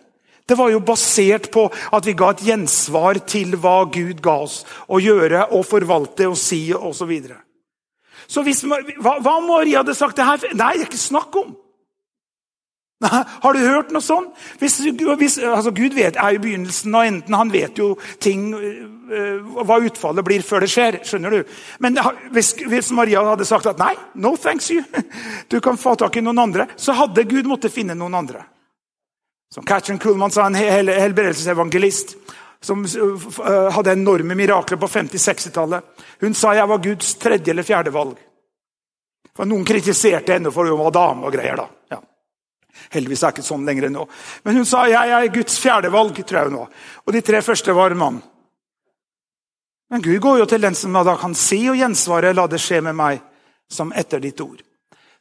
det 0.48 0.58
var 0.58 0.70
jo 0.70 0.80
basert 0.80 1.50
på 1.52 1.66
at 1.94 2.06
vi 2.06 2.14
ga 2.14 2.30
et 2.30 2.46
gjensvar 2.46 3.18
til 3.26 3.56
hva 3.58 3.90
Gud 3.90 4.22
ga 4.22 4.38
oss 4.46 4.66
å 4.88 5.00
gjøre 5.02 5.48
og 5.52 5.66
forvalte 5.66 6.28
og 6.30 6.38
si 6.38 6.74
osv. 6.74 6.94
Så, 6.94 7.06
videre. 7.06 7.38
så 8.28 8.44
hva, 8.44 9.20
hva 9.20 9.38
om 9.38 9.48
Maria 9.50 9.82
hadde 9.82 9.96
sagt 9.98 10.16
det 10.16 10.26
her? 10.26 10.46
Nei, 10.54 10.74
det 10.78 10.86
er 10.86 10.92
ikke 10.92 11.02
snakk 11.02 11.36
om. 11.42 11.56
Nei, 13.04 13.24
har 13.28 13.54
du 13.54 13.60
hørt 13.60 13.90
noe 13.92 14.04
sånt? 14.04 14.32
Hvis, 14.62 14.78
hvis, 15.20 15.38
altså 15.44 15.74
Gud 15.76 15.98
vet, 15.98 16.16
er 16.16 16.38
jo 16.38 16.44
begynnelsen 16.46 16.96
og 16.96 17.04
enden. 17.04 17.36
Han 17.36 17.52
vet 17.52 17.78
jo 17.82 17.90
ting, 18.24 18.54
øh, 18.56 19.42
hva 19.68 19.82
utfallet 19.84 20.24
blir 20.24 20.46
før 20.48 20.64
det 20.64 20.72
skjer. 20.72 21.02
skjønner 21.04 21.36
du? 21.36 21.58
Men 21.84 22.00
hvis, 22.32 22.54
hvis, 22.64 22.94
Maria 22.96 23.26
hadde 23.28 23.46
sagt 23.46 23.68
at 23.68 23.82
nei, 23.82 23.92
no 24.16 24.38
thanks 24.40 24.72
you, 24.72 24.84
du 25.52 25.60
kan 25.60 25.78
få 25.78 25.98
tak 26.00 26.16
i 26.16 26.24
noen 26.24 26.40
andre, 26.48 26.70
så 26.80 26.96
hadde 26.96 27.28
Gud 27.28 27.52
måttet 27.52 27.76
finne 27.76 28.00
noen 28.00 28.16
andre. 28.16 28.46
Som 29.52 29.68
Katrin 29.68 30.00
Kuhlmann 30.00 30.32
sa, 30.32 30.48
en 30.48 30.56
hel, 30.56 30.88
helbredelsesevangelist 30.88 32.16
som 32.64 32.86
øh, 32.86 33.72
hadde 33.76 33.92
enorme 33.92 34.36
mirakler 34.36 34.80
på 34.80 34.88
50-60-tallet. 34.88 35.84
Hun 36.24 36.34
sa 36.34 36.56
jeg 36.56 36.72
var 36.72 36.84
Guds 36.84 37.16
tredje 37.20 37.52
eller 37.52 37.68
fjerde 37.68 37.94
valg. 37.94 38.16
For 39.36 39.46
Noen 39.46 39.68
kritiserte 39.68 40.38
henne 40.38 40.52
for 40.56 40.72
hun 40.72 40.80
var 40.80 40.96
dame 40.96 41.28
og 41.28 41.36
greier. 41.36 41.60
da. 41.60 41.68
Ja. 41.92 42.00
Heldigvis 42.94 43.24
er 43.24 43.32
det 43.32 43.40
ikke 43.40 43.48
sånn 43.48 43.66
lenger 43.68 43.90
nå. 43.90 44.06
Men 44.44 44.60
hun 44.60 44.68
sa 44.68 44.86
jeg 44.90 45.12
er 45.16 45.34
Guds 45.34 45.58
fjerdevalg, 45.62 46.18
tror 46.26 46.42
jeg 46.42 46.54
nå. 46.54 46.68
Og 47.06 47.14
de 47.16 47.22
tre 47.26 47.42
første 47.46 47.76
var 47.76 47.96
mann. 47.98 48.22
Men 49.90 50.02
Gud 50.02 50.20
går 50.22 50.40
jo 50.40 50.46
til 50.50 50.62
den 50.62 50.76
som 50.76 50.94
da 50.94 51.16
kan 51.18 51.36
si 51.38 51.62
og 51.70 51.78
gjensvare 51.78 52.34
'la 52.34 52.48
det 52.48 52.60
skje 52.60 52.82
med 52.82 52.96
meg', 52.96 53.22
som 53.70 53.94
etter 53.94 54.20
ditt 54.20 54.42
ord. 54.42 54.62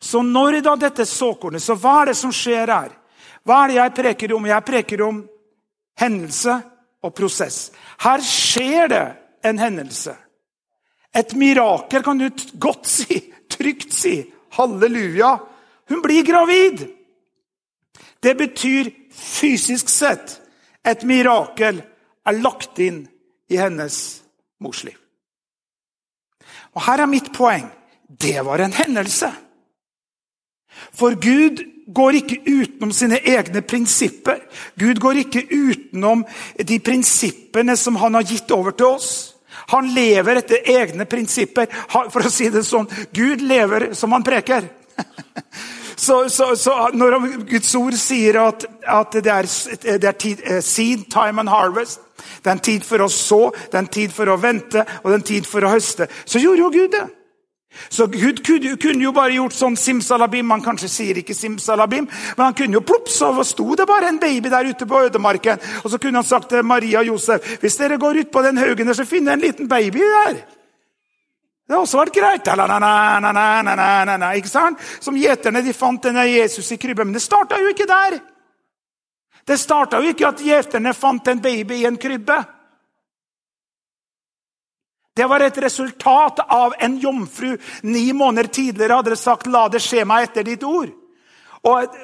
Så 0.01 0.23
når 0.23 0.61
da 0.63 0.77
dette 0.77 1.07
såkornet, 1.07 1.63
så 1.63 1.75
hva 1.75 2.03
er 2.03 2.07
det 2.07 2.17
som 2.17 2.33
skjer 2.33 2.69
her? 2.69 2.91
Hva 3.45 3.65
er 3.65 3.69
det 3.69 3.77
jeg 3.77 3.95
preker 3.95 4.35
om? 4.35 4.47
Jeg 4.47 4.65
preker 4.65 5.03
om 5.03 5.29
hendelse 6.01 6.63
og 7.03 7.15
prosess. 7.15 7.71
Her 7.99 8.21
skjer 8.21 8.89
det 8.89 9.17
en 9.45 9.59
hendelse. 9.59 10.17
Et 11.15 11.35
mirakel, 11.35 12.03
kan 12.03 12.19
du 12.19 12.31
godt 12.59 12.87
si. 12.87 13.21
Trygt 13.49 13.93
si. 13.93 14.33
Halleluja. 14.57 15.39
Hun 15.89 16.03
blir 16.03 16.25
gravid. 16.27 16.89
Det 18.25 18.35
betyr 18.39 18.91
fysisk 19.13 19.91
sett 19.93 20.39
et 20.85 21.05
mirakel 21.05 21.81
er 22.25 22.41
lagt 22.41 22.81
inn 22.81 23.05
i 23.53 23.59
hennes 23.61 23.97
mors 24.65 24.83
liv. 24.85 24.97
Og 26.75 26.83
Her 26.87 27.05
er 27.05 27.11
mitt 27.11 27.33
poeng. 27.33 27.71
det 28.09 28.45
var 28.45 28.61
en 28.61 28.73
hendelse. 28.73 29.33
For 30.93 31.15
Gud 31.15 31.63
går 31.87 32.19
ikke 32.21 32.41
utenom 32.47 32.93
sine 32.93 33.19
egne 33.19 33.63
prinsipper. 33.63 34.41
Gud 34.79 35.01
går 35.01 35.25
ikke 35.25 35.47
utenom 35.51 36.25
de 36.59 36.79
prinsippene 36.79 37.77
som 37.77 37.97
han 37.97 38.15
har 38.15 38.23
gitt 38.23 38.51
over 38.51 38.71
til 38.71 38.87
oss. 38.87 39.35
Han 39.73 39.91
lever 39.95 40.41
etter 40.41 40.71
egne 40.71 41.05
prinsipper. 41.05 41.67
For 41.91 42.25
å 42.25 42.33
si 42.33 42.49
det 42.53 42.65
sånn 42.67 42.89
Gud 43.13 43.43
lever 43.43 43.93
som 43.95 44.13
han 44.13 44.27
preker. 44.27 44.69
Så, 46.05 46.29
så, 46.29 46.51
så 46.57 46.73
når 46.93 47.15
Guds 47.49 47.75
ord 47.79 47.97
sier 47.97 48.37
at, 48.43 48.67
at 48.85 49.15
det 49.25 49.33
er, 49.33 49.49
det 50.03 50.09
er 50.11 50.17
tid, 50.21 50.43
eh, 50.45 50.61
seed, 50.61 51.07
time 51.13 51.41
and 51.41 51.49
harvest 51.49 52.01
Det 52.45 52.51
er 52.51 52.57
en 52.59 52.65
tid 52.67 52.85
for 52.85 53.01
å 53.01 53.09
så, 53.09 53.41
det 53.71 53.79
er 53.79 53.85
en 53.87 53.93
tid 53.99 54.13
for 54.13 54.29
å 54.29 54.37
vente 54.41 54.83
og 54.85 55.07
det 55.07 55.15
er 55.15 55.21
en 55.23 55.29
tid 55.33 55.47
for 55.49 55.65
å 55.65 55.71
høste. 55.73 56.09
Så 56.29 56.43
gjorde 56.43 56.61
jo 56.61 56.73
Gud 56.75 56.93
det. 56.93 57.07
Så 57.89 58.07
Gud 58.07 58.45
kunne 58.45 59.03
jo 59.03 59.13
bare 59.17 59.35
gjort 59.35 59.57
sånn 59.57 59.77
simsalabim. 59.79 60.51
Han 60.53 60.63
kanskje 60.65 60.91
sier 60.91 61.21
ikke 61.21 61.35
simsalabim, 61.37 62.07
men 62.07 62.45
han 62.45 62.57
kunne 62.57 62.79
jo 62.79 62.85
plopp, 62.87 63.09
så 63.11 63.33
sto 63.47 63.75
det 63.79 63.89
bare 63.89 64.13
en 64.13 64.21
baby 64.23 64.53
der 64.53 64.71
ute 64.71 64.87
på 64.87 65.01
ødemarken. 65.09 65.63
Og 65.83 65.91
så 65.91 65.99
kunne 65.99 66.21
han 66.21 66.29
sagt 66.29 66.53
til 66.53 66.67
Maria 66.67 67.03
og 67.03 67.15
Josef 67.15 67.57
hvis 67.63 67.81
dere 67.81 67.99
går 68.01 68.23
ut 68.23 68.33
på 68.35 68.45
den 68.47 68.61
haugen 68.61 68.95
så 68.95 69.09
finner 69.09 69.35
jeg 69.35 69.41
en 69.41 69.47
liten 69.49 69.71
baby 69.71 70.05
der. 70.05 70.45
Det 71.65 71.73
har 71.73 71.81
også 71.81 71.99
vært 71.99 72.15
greit. 72.15 72.49
ikke 74.37 74.53
sant? 74.53 74.79
Som 75.01 75.17
gjeterne 75.17 75.63
de 75.65 75.73
fant 75.73 76.03
denne 76.03 76.27
Jesus 76.29 76.73
i 76.73 76.77
krybben. 76.77 77.09
Men 77.09 77.17
det 77.17 77.25
starta 77.25 77.61
jo 77.61 77.71
ikke 77.73 77.89
der. 77.89 78.19
Det 79.45 79.61
starta 79.61 80.01
jo 80.01 80.13
ikke 80.13 80.29
at 80.29 80.41
gjeterne 80.45 80.93
fant 80.97 81.29
en 81.29 81.41
baby 81.41 81.81
i 81.81 81.87
en 81.89 81.97
krybbe. 82.01 82.45
Det 85.15 85.27
var 85.31 85.41
et 85.41 85.59
resultat 85.63 86.41
av 86.49 86.75
en 86.79 86.99
jomfru 86.99 87.57
ni 87.83 88.13
måneder 88.13 88.49
tidligere 88.51 88.99
hadde 88.99 89.17
sagt 89.17 89.47
'la 89.47 89.69
det 89.69 89.81
skje 89.81 90.05
meg 90.05 90.23
etter 90.23 90.43
ditt 90.43 90.63
ord'. 90.63 90.93
Og, 91.65 91.97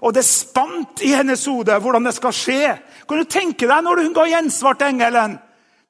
og 0.00 0.14
det 0.14 0.24
spant 0.24 1.02
i 1.02 1.14
hennes 1.14 1.46
hode 1.46 1.78
hvordan 1.80 2.04
det 2.04 2.14
skal 2.14 2.32
skje. 2.32 2.78
Kan 3.08 3.18
du 3.18 3.24
tenke 3.24 3.66
deg 3.66 3.82
når 3.82 4.02
hun 4.02 4.12
ga 4.14 4.26
gjensvar 4.26 4.78
til 4.78 4.86
engelen? 4.86 5.38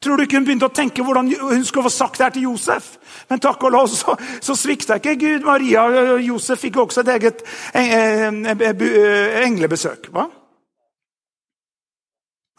Tror 0.05 0.21
du 0.21 0.27
ikke 0.27 0.37
hun 0.37 0.45
begynte 0.45 0.69
å 0.69 0.75
tenke 0.75 1.05
hvordan 1.05 1.31
hun 1.33 1.65
skulle 1.65 1.89
få 1.89 1.95
sagt 1.95 2.19
det 2.21 2.27
her 2.27 2.35
til 2.35 2.47
Josef? 2.51 2.91
Men 3.31 3.41
takk 3.41 3.63
og 3.65 3.73
lov 3.73 3.87
så, 3.89 4.17
så 4.45 4.57
svikta 4.59 4.99
ikke 5.01 5.15
Gud. 5.17 5.47
Maria 5.47 5.87
og 5.89 6.21
Josef 6.21 6.61
fikk 6.61 6.77
også 6.83 7.01
et 7.01 7.13
eget 7.15 7.41
englebesøk. 9.47 10.11
Hva? 10.13 10.27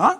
Hva? 0.01 0.11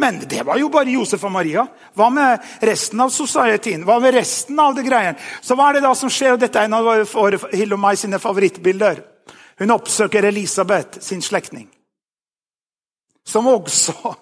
Men 0.00 0.22
det 0.30 0.46
var 0.48 0.56
jo 0.56 0.70
bare 0.72 0.94
Josef 0.94 1.24
og 1.28 1.32
Maria. 1.34 1.66
Hva 1.98 2.08
med 2.14 2.48
resten 2.64 3.04
av 3.04 3.12
societyen? 3.12 3.84
Hva 3.84 3.98
med 4.00 4.14
resten 4.16 4.58
av 4.62 4.72
det 4.78 4.86
greien? 4.88 5.18
Så 5.44 5.58
hva 5.58 5.68
er 5.68 5.76
det 5.76 5.84
da 5.84 5.92
som 5.98 6.08
skjer? 6.08 6.40
Dette 6.40 6.56
er 6.62 6.70
en 6.70 6.78
av 6.78 6.88
Hill 7.52 7.76
og 7.76 7.82
meg 7.82 8.00
sine 8.00 8.22
favorittbilder. 8.22 9.02
Hun 9.60 9.76
oppsøker 9.76 10.24
Elisabeth, 10.24 11.02
sin 11.04 11.20
slektning, 11.20 11.68
som 13.28 13.44
også 13.50 14.14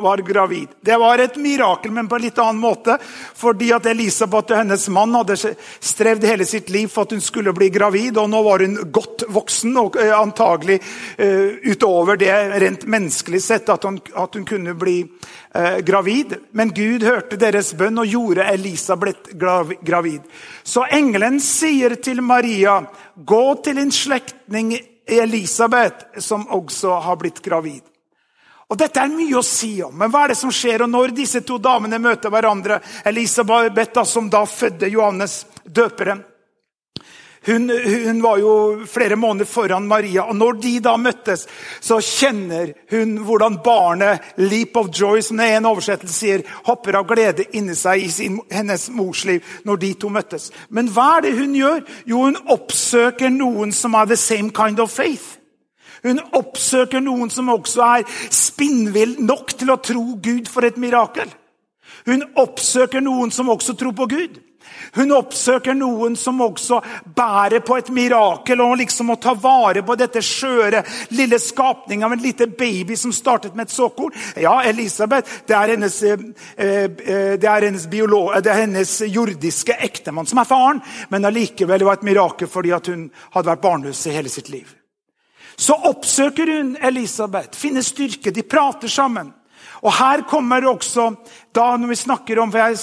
var 0.00 0.18
gravid. 0.18 0.68
Det 0.80 0.96
var 0.96 1.18
et 1.18 1.36
mirakel, 1.36 1.90
men 1.90 2.08
på 2.08 2.16
en 2.16 2.22
litt 2.22 2.38
annen 2.38 2.60
måte. 2.60 2.98
Fordi 3.34 3.70
at 3.74 3.86
Elisabeth 3.86 4.52
og 4.52 4.60
hennes 4.60 4.88
mann 4.94 5.14
hadde 5.16 5.36
strevd 5.36 6.26
hele 6.28 6.46
sitt 6.48 6.70
liv 6.70 6.88
for 6.92 7.06
at 7.06 7.14
hun 7.16 7.22
skulle 7.24 7.54
bli 7.56 7.70
gravid. 7.74 8.18
og 8.18 8.30
Nå 8.30 8.42
var 8.46 8.64
hun 8.64 8.78
godt 8.92 9.26
voksen, 9.28 9.76
og 9.80 9.98
eh, 10.00 10.14
antagelig 10.14 10.80
uh, 11.18 11.58
utover 11.70 12.20
det 12.20 12.32
rent 12.62 12.86
menneskelig 12.86 13.42
sett 13.42 13.68
at 13.72 13.84
hun, 13.84 14.00
at 14.14 14.34
hun 14.34 14.46
kunne 14.48 14.74
bli 14.78 14.98
uh, 15.04 15.78
gravid. 15.86 16.36
Men 16.52 16.74
Gud 16.74 17.06
hørte 17.06 17.40
deres 17.40 17.72
bønn 17.78 18.00
og 18.02 18.08
gjorde 18.08 18.46
Elisabeth 18.52 19.34
gravid. 19.38 20.22
Så 20.62 20.86
engelen 20.90 21.40
sier 21.42 21.98
til 22.02 22.22
Maria, 22.22 22.80
gå 23.16 23.44
til 23.64 23.82
en 23.82 23.92
slektning 23.94 24.76
Elisabeth, 25.08 26.20
som 26.20 26.48
også 26.48 26.98
har 27.00 27.16
blitt 27.16 27.40
gravid. 27.44 27.80
Og 28.68 28.76
Dette 28.76 29.00
er 29.00 29.12
mye 29.12 29.38
å 29.38 29.44
si 29.44 29.78
om, 29.80 29.94
men 29.96 30.10
hva 30.12 30.26
er 30.26 30.34
det 30.34 30.40
som 30.42 30.52
skjer 30.52 30.84
og 30.84 30.90
når 30.92 31.14
disse 31.16 31.40
to 31.40 31.56
damene 31.56 32.00
møter 32.02 32.28
hverandre? 32.28 32.82
Elisabeth, 33.08 34.02
som 34.04 34.28
da 34.28 34.42
fødte 34.44 34.90
Johannes 34.92 35.46
døperen. 35.64 36.20
Hun, 37.48 37.70
hun, 37.70 38.22
var 38.22 38.38
jo 38.38 38.84
flere 38.86 39.16
måneder 39.16 39.48
foran 39.48 39.86
Maria. 39.88 40.24
og 40.24 40.36
Når 40.36 40.52
de 40.52 40.72
da 40.84 40.96
møttes, 41.00 41.46
så 41.80 41.96
kjenner 42.04 42.74
hun 42.90 43.14
hvordan 43.24 43.60
barnet, 43.64 44.34
leap 44.36 44.76
of 44.76 44.90
joy, 44.92 45.22
som 45.22 45.40
det 45.40 45.46
er 45.46 45.56
en 45.62 45.70
oversettelse 45.70 46.18
sier, 46.18 46.44
hopper 46.66 46.98
av 46.98 47.06
glede 47.08 47.46
inni 47.56 47.76
seg 47.78 48.04
i 48.04 48.10
sin, 48.12 48.36
hennes 48.52 48.88
mors 48.92 49.24
liv 49.24 49.44
når 49.64 49.80
de 49.80 49.94
to 49.94 50.12
møttes. 50.12 50.50
Men 50.68 50.90
hva 50.92 51.14
er 51.16 51.28
det 51.28 51.36
hun 51.38 51.56
gjør? 51.56 51.82
Jo, 52.10 52.26
hun 52.26 52.40
oppsøker 52.52 53.32
noen 53.32 53.72
som 53.72 53.96
har 53.96 54.10
the 54.10 54.18
same 54.18 54.52
kind 54.52 54.82
of 54.82 54.92
faith. 54.92 55.37
Hun 56.04 56.20
oppsøker 56.32 57.02
noen 57.04 57.30
som 57.30 57.50
også 57.52 57.84
er 57.84 58.18
spinnvill 58.34 59.16
nok 59.24 59.54
til 59.58 59.72
å 59.74 59.80
tro 59.82 60.04
Gud 60.22 60.50
for 60.50 60.66
et 60.68 60.78
mirakel. 60.80 61.30
Hun 62.06 62.22
oppsøker 62.38 63.02
noen 63.04 63.32
som 63.34 63.50
også 63.52 63.74
tror 63.78 63.96
på 63.96 64.06
Gud. 64.10 64.38
Hun 64.94 65.12
oppsøker 65.16 65.76
noen 65.76 66.16
som 66.16 66.40
også 66.44 66.80
bærer 67.16 67.62
på 67.64 67.76
et 67.78 67.90
mirakel 67.94 68.60
og 68.64 68.76
liksom 68.80 69.12
å 69.12 69.18
ta 69.20 69.34
vare 69.38 69.82
på 69.86 69.96
dette 69.98 70.22
skjøre, 70.24 70.82
lille 71.16 71.38
skapning 71.42 72.04
av 72.06 72.14
en 72.14 72.22
liten 72.22 72.54
baby 72.58 72.96
som 72.96 73.12
startet 73.14 73.56
med 73.56 73.68
et 73.68 73.74
såkorn. 73.74 74.14
Ja, 74.40 74.58
Elisabeth, 74.68 75.42
det 75.48 75.56
er 75.56 75.74
hennes, 75.74 76.02
eh, 76.02 76.18
eh, 76.56 76.88
det 77.36 77.44
er 77.48 77.68
hennes, 77.68 77.86
biolog, 77.86 78.34
det 78.42 78.52
er 78.52 78.64
hennes 78.66 79.02
jordiske 79.06 79.76
ektemann 79.78 80.26
som 80.26 80.38
er 80.38 80.44
faren, 80.44 80.82
men 81.10 81.24
allikevel 81.24 81.84
var 81.84 81.98
et 81.98 82.08
mirakel 82.08 82.48
fordi 82.48 82.70
hun 82.70 83.10
hadde 83.34 83.48
vært 83.48 83.64
barnløs 83.64 84.06
i 84.06 84.16
hele 84.16 84.28
sitt 84.28 84.48
liv. 84.48 84.74
Så 85.58 85.74
oppsøker 85.90 86.46
hun 86.54 86.76
Elisabeth, 86.86 87.58
finner 87.58 87.82
styrke, 87.82 88.30
de 88.30 88.46
prater 88.46 88.90
sammen. 88.90 89.32
Og 89.82 89.92
Her 89.94 90.22
kommer 90.30 90.64
også, 90.70 91.12
da 91.54 91.72
når 91.78 91.92
vi 91.92 91.98
snakker 91.98 92.38
om 92.42 92.50
for 92.50 92.62
Jeg 92.62 92.78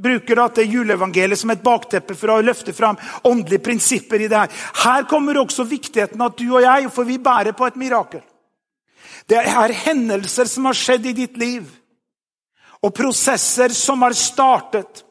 bruker 0.00 0.38
da 0.38 0.46
det 0.54 0.66
juleevangeliet 0.70 1.38
som 1.38 1.50
et 1.52 1.62
bakteppe 1.62 2.16
for 2.18 2.32
å 2.32 2.40
løfte 2.42 2.72
fram 2.74 2.98
åndelige 3.26 3.62
prinsipper 3.66 4.22
i 4.22 4.30
det 4.30 4.38
her. 4.38 4.54
Her 4.84 5.06
kommer 5.10 5.42
også 5.42 5.66
viktigheten 5.68 6.22
at 6.24 6.38
du 6.38 6.46
og 6.48 6.64
jeg, 6.64 6.88
for 6.94 7.06
vi 7.06 7.18
bærer 7.18 7.54
på 7.56 7.66
et 7.66 7.78
mirakel. 7.78 8.22
Det 9.28 9.38
er 9.38 9.76
hendelser 9.84 10.48
som 10.50 10.66
har 10.66 10.78
skjedd 10.78 11.06
i 11.06 11.14
ditt 11.14 11.36
liv, 11.38 11.66
og 12.80 12.94
prosesser 12.96 13.74
som 13.76 14.02
har 14.06 14.16
startet. 14.16 15.04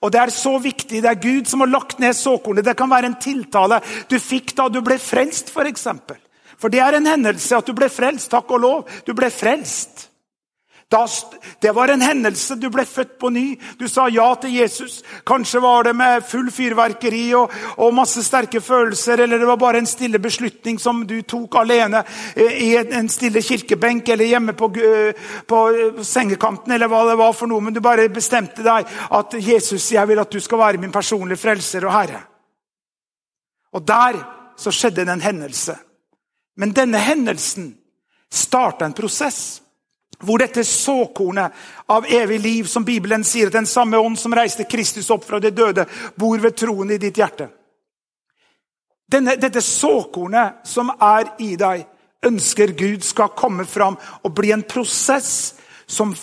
Og 0.00 0.12
Det 0.12 0.20
er 0.20 0.30
så 0.30 0.58
viktig. 0.60 1.00
Det 1.02 1.10
er 1.10 1.20
Gud 1.20 1.48
som 1.48 1.64
har 1.64 1.72
lagt 1.72 1.98
ned 1.98 2.14
såkornet. 2.14 2.64
Det 2.64 2.76
kan 2.76 2.90
være 2.90 3.10
en 3.10 3.18
tiltale 3.20 3.80
du 4.08 4.18
fikk 4.20 4.54
da 4.54 4.68
du 4.68 4.80
ble 4.84 4.98
frelst, 5.02 5.50
f.eks. 5.50 5.88
For 6.58 6.72
det 6.72 6.80
er 6.80 6.98
en 6.98 7.06
hendelse 7.06 7.56
at 7.56 7.66
du 7.66 7.74
ble 7.76 7.88
frelst. 7.92 8.30
Takk 8.32 8.50
og 8.56 8.62
lov. 8.62 8.92
Du 9.06 9.14
ble 9.16 9.30
frelst. 9.30 10.10
Det 11.60 11.72
var 11.72 11.88
en 11.88 12.00
hendelse. 12.00 12.54
Du 12.54 12.68
ble 12.70 12.84
født 12.86 13.18
på 13.18 13.30
ny. 13.34 13.56
Du 13.78 13.88
sa 13.88 14.06
ja 14.08 14.28
til 14.38 14.54
Jesus. 14.54 15.00
Kanskje 15.26 15.60
var 15.60 15.84
det 15.84 15.96
med 15.98 16.22
full 16.22 16.46
fyrverkeri 16.54 17.24
og, 17.34 17.50
og, 17.76 17.94
masse 17.94 18.22
sterke 18.22 18.60
følelser, 18.60 19.18
eller 19.24 19.38
det 19.38 19.48
var 19.48 19.58
bare 19.58 19.80
en 19.82 19.86
stille 19.86 20.18
beslutning 20.22 20.78
som 20.78 21.02
du 21.06 21.22
tok 21.26 21.58
alene 21.58 22.04
eh, 22.36 22.54
i 22.68 22.70
en 22.78 23.10
stille 23.10 23.42
kirkebenk 23.42 24.08
eller 24.14 24.30
hjemme 24.30 24.54
på, 24.54 24.70
eh, 24.78 25.26
på 25.46 25.64
sengekanten, 26.06 26.72
eller 26.72 26.86
hva 26.92 27.02
det 27.10 27.18
var 27.18 27.34
for 27.34 27.50
noe. 27.50 27.66
Men 27.66 27.74
du 27.74 27.82
bare 27.82 28.06
bestemte 28.08 28.62
deg 28.62 28.86
at 29.10 29.34
Jesus, 29.42 29.90
jeg 29.90 30.06
vil 30.06 30.22
at 30.22 30.30
du 30.30 30.38
skal 30.40 30.62
være 30.62 30.82
min 30.82 30.94
personlige 30.94 31.42
frelser 31.42 31.88
og 31.88 31.96
herre. 31.98 32.22
Og 33.74 33.82
der 33.82 34.22
så 34.56 34.70
skjedde 34.70 35.02
det 35.02 35.18
en 35.18 35.26
hendelse. 35.26 35.74
Men 36.56 36.72
denne 36.72 36.98
hendelsen 36.98 37.74
starta 38.32 38.84
en 38.84 38.96
prosess 38.96 39.62
hvor 40.18 40.40
dette 40.40 40.64
såkornet 40.64 41.52
av 41.92 42.06
evig 42.08 42.40
liv, 42.40 42.64
som 42.64 42.84
Bibelen 42.84 43.24
sier, 43.24 43.50
at 43.50 43.58
den 43.58 43.68
samme 43.68 43.98
ånd 44.00 44.18
som 44.18 44.34
reiste 44.34 44.64
Kristus 44.64 45.10
opp 45.12 45.26
fra 45.28 45.40
de 45.40 45.50
døde, 45.52 45.84
bor 46.16 46.40
ved 46.40 46.56
troen 46.56 46.90
i 46.94 46.98
ditt 47.00 47.20
hjerte. 47.20 47.50
Denne, 49.06 49.36
dette 49.36 49.60
såkornet 49.62 50.64
som 50.66 50.90
er 50.96 51.34
i 51.44 51.52
deg, 51.60 51.84
ønsker 52.26 52.72
Gud 52.74 53.04
skal 53.06 53.34
komme 53.36 53.66
fram 53.68 53.98
og 54.24 54.32
bli 54.34 54.50
en 54.56 54.64
prosess 54.66 55.54
som, 55.86 56.14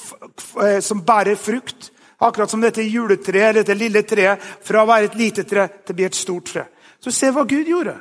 eh, 0.62 0.80
som 0.82 1.06
bærer 1.06 1.36
frukt. 1.36 1.92
Akkurat 2.20 2.50
som 2.50 2.62
dette 2.62 2.82
juletreet, 2.82 3.56
dette 3.56 3.76
lille 3.76 4.04
treet, 4.04 4.42
fra 4.62 4.84
å 4.84 4.88
være 4.88 5.06
et 5.12 5.16
lite 5.16 5.44
tre 5.44 5.68
til 5.68 5.94
å 5.94 5.96
bli 5.96 6.06
et 6.06 6.16
stort 6.16 6.46
tre. 6.46 6.66
Så 7.00 7.12
se 7.12 7.32
hva 7.32 7.46
Gud 7.48 7.68
gjorde. 7.68 8.00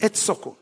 Et 0.00 0.14
såkorn. 0.16 0.56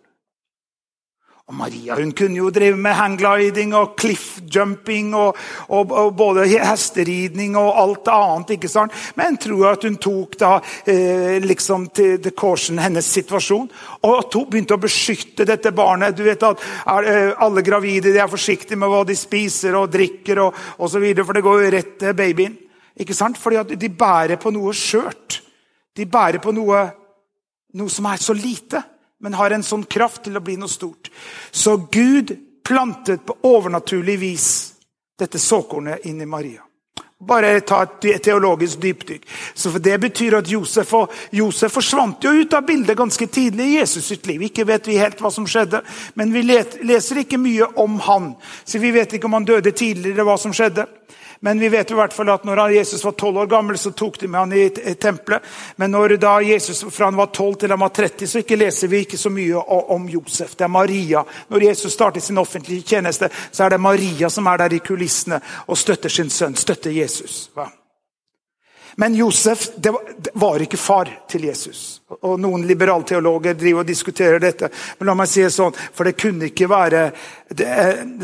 Og 1.52 1.58
Maria 1.58 1.98
hun 1.98 2.14
kunne 2.16 2.38
jo 2.38 2.48
drive 2.48 2.78
med 2.80 2.94
hanggliding 2.96 3.74
og 3.76 3.90
cliffjumping 4.00 5.10
og, 5.12 5.36
og, 5.68 5.90
og, 5.92 6.14
både 6.16 6.46
hesteridning 6.48 7.58
og 7.60 7.76
alt 7.76 8.08
annet. 8.08 8.54
ikke 8.56 8.70
sant? 8.72 8.94
Men 9.20 9.36
tror 9.36 9.74
at 9.74 9.84
hun 9.84 9.98
tok 10.00 10.38
da 10.40 10.52
eh, 10.88 11.36
liksom 11.44 11.90
til 11.92 12.16
the 12.24 12.32
caution 12.32 12.80
hennes 12.80 13.04
situasjon 13.04 13.68
og 14.00 14.14
at 14.14 14.38
hun 14.38 14.48
begynte 14.48 14.78
å 14.78 14.80
beskytte 14.80 15.44
dette 15.44 15.74
barnet. 15.76 16.16
Du 16.16 16.24
vet 16.24 16.48
at 16.48 16.64
er, 16.86 17.10
eh, 17.10 17.34
Alle 17.36 17.60
gravide 17.62 18.14
de 18.14 18.22
er 18.22 18.32
forsiktige 18.32 18.80
med 18.80 18.88
hva 18.88 19.02
de 19.04 19.16
spiser 19.18 19.76
og 19.76 19.92
drikker, 19.92 20.40
og, 20.40 20.56
og 20.78 20.88
så 20.88 21.02
videre, 21.04 21.26
for 21.26 21.36
det 21.36 21.44
går 21.44 21.60
jo 21.66 21.74
rett 21.76 21.92
til 22.00 22.16
babyen. 22.16 22.56
Ikke 22.96 23.16
sant? 23.16 23.36
Fordi 23.36 23.60
at 23.60 23.76
de 23.76 23.92
bærer 23.92 24.40
på 24.40 24.54
noe 24.54 24.72
skjørt. 24.72 25.42
De 25.92 26.08
bærer 26.08 26.40
på 26.40 26.56
noe, 26.56 26.86
noe 27.76 27.92
som 27.92 28.08
er 28.08 28.24
så 28.24 28.32
lite, 28.32 28.80
men 29.22 29.38
har 29.38 29.54
en 29.54 29.62
sånn 29.62 29.86
kraft 29.86 30.24
til 30.26 30.36
å 30.36 30.42
bli 30.44 30.58
noe 30.58 30.70
stort. 30.70 31.10
Så 31.50 31.76
Gud 31.92 32.34
plantet 32.66 33.24
på 33.26 33.38
overnaturlig 33.46 34.18
vis 34.18 34.50
dette 35.18 35.38
såkornet 35.38 36.06
inn 36.10 36.20
i 36.20 36.26
Maria. 36.26 36.62
Bare 37.22 37.60
ta 37.62 37.84
et 37.86 38.22
teologisk 38.24 38.80
dypdykk. 38.82 39.26
Så 39.54 39.70
Det 39.78 39.98
betyr 40.00 40.34
at 40.40 40.48
Josef, 40.50 40.92
Josef 41.30 41.72
forsvant 41.72 42.24
jo 42.24 42.32
ut 42.34 42.54
av 42.54 42.66
bildet 42.66 42.98
ganske 42.98 43.26
tidlig 43.26 43.64
i 43.64 43.76
Jesus 43.78 44.06
sitt 44.06 44.26
liv. 44.26 44.42
Ikke 44.42 44.66
vet 44.66 44.88
vi 44.88 44.98
helt 44.98 45.20
hva 45.22 45.30
som 45.30 45.46
skjedde, 45.46 45.84
men 46.14 46.32
vi 46.32 46.42
leser 46.42 47.22
ikke 47.22 47.38
mye 47.38 47.68
om 47.78 48.00
han. 48.00 48.34
Så 48.64 48.82
vi 48.82 48.90
vet 48.90 49.14
ikke 49.14 49.30
om 49.30 49.38
han 49.38 49.46
døde 49.46 49.70
tidligere, 49.70 50.26
hva 50.26 50.34
som 50.38 50.52
skjedde. 50.52 50.88
Men 51.44 51.58
vi 51.58 51.68
vet 51.68 51.90
i 51.90 51.94
hvert 51.98 52.12
fall 52.14 52.28
at 52.30 52.44
når 52.46 52.60
Jesus 52.70 53.02
var 53.04 53.12
12 53.12 53.38
år 53.38 53.46
gammel, 53.50 53.78
så 53.78 53.90
tok 53.90 54.20
de 54.20 54.28
med 54.30 54.40
han 54.40 54.52
i 54.54 54.94
tempelet. 54.94 55.42
Men 55.76 55.90
når 55.90 56.14
da 56.22 56.36
Jesus 56.46 56.84
fra 56.84 57.08
han 57.08 57.18
var 57.18 57.32
12 57.34 57.54
til 57.64 57.74
han 57.74 57.82
var 57.82 57.90
30, 57.98 58.30
så 58.30 58.44
ikke 58.44 58.60
leser 58.60 58.92
vi 58.92 59.02
ikke 59.02 59.18
så 59.18 59.30
mye 59.34 59.64
om 59.66 60.06
Josef. 60.08 60.54
Det 60.54 60.68
er 60.68 60.70
Maria. 60.70 61.24
Når 61.50 61.66
Jesus 61.66 61.98
startet 61.98 62.22
sin 62.22 62.38
offentlige 62.38 62.94
tjeneste, 62.94 63.26
så 63.50 63.66
er 63.66 63.74
det 63.74 63.82
Maria 63.82 64.30
som 64.30 64.46
er 64.46 64.62
der 64.62 64.78
i 64.78 64.82
kulissene 64.86 65.42
og 65.66 65.78
støtter 65.82 66.14
sin 66.14 66.30
sønn, 66.30 66.54
støtter 66.54 66.94
Jesus. 66.94 67.48
Hva? 67.58 67.66
Men 68.96 69.14
Josef 69.14 69.70
det 69.76 69.94
var, 70.32 70.62
ikke 70.62 70.76
far 70.76 71.08
til 71.28 71.44
Jesus. 71.48 72.02
Og 72.20 72.40
Noen 72.40 72.66
liberalteologer 72.68 73.54
driver 73.56 73.80
og 73.80 73.88
diskuterer 73.88 74.42
dette. 74.42 74.68
Men 74.98 75.08
la 75.08 75.14
meg 75.16 75.30
si 75.30 75.44
det 75.44 75.52
sånn, 75.54 75.72
for 75.72 76.08
det 76.08 76.18
kunne 76.20 76.50
ikke 76.50 76.68
være, 76.68 77.06
det, 77.58 77.68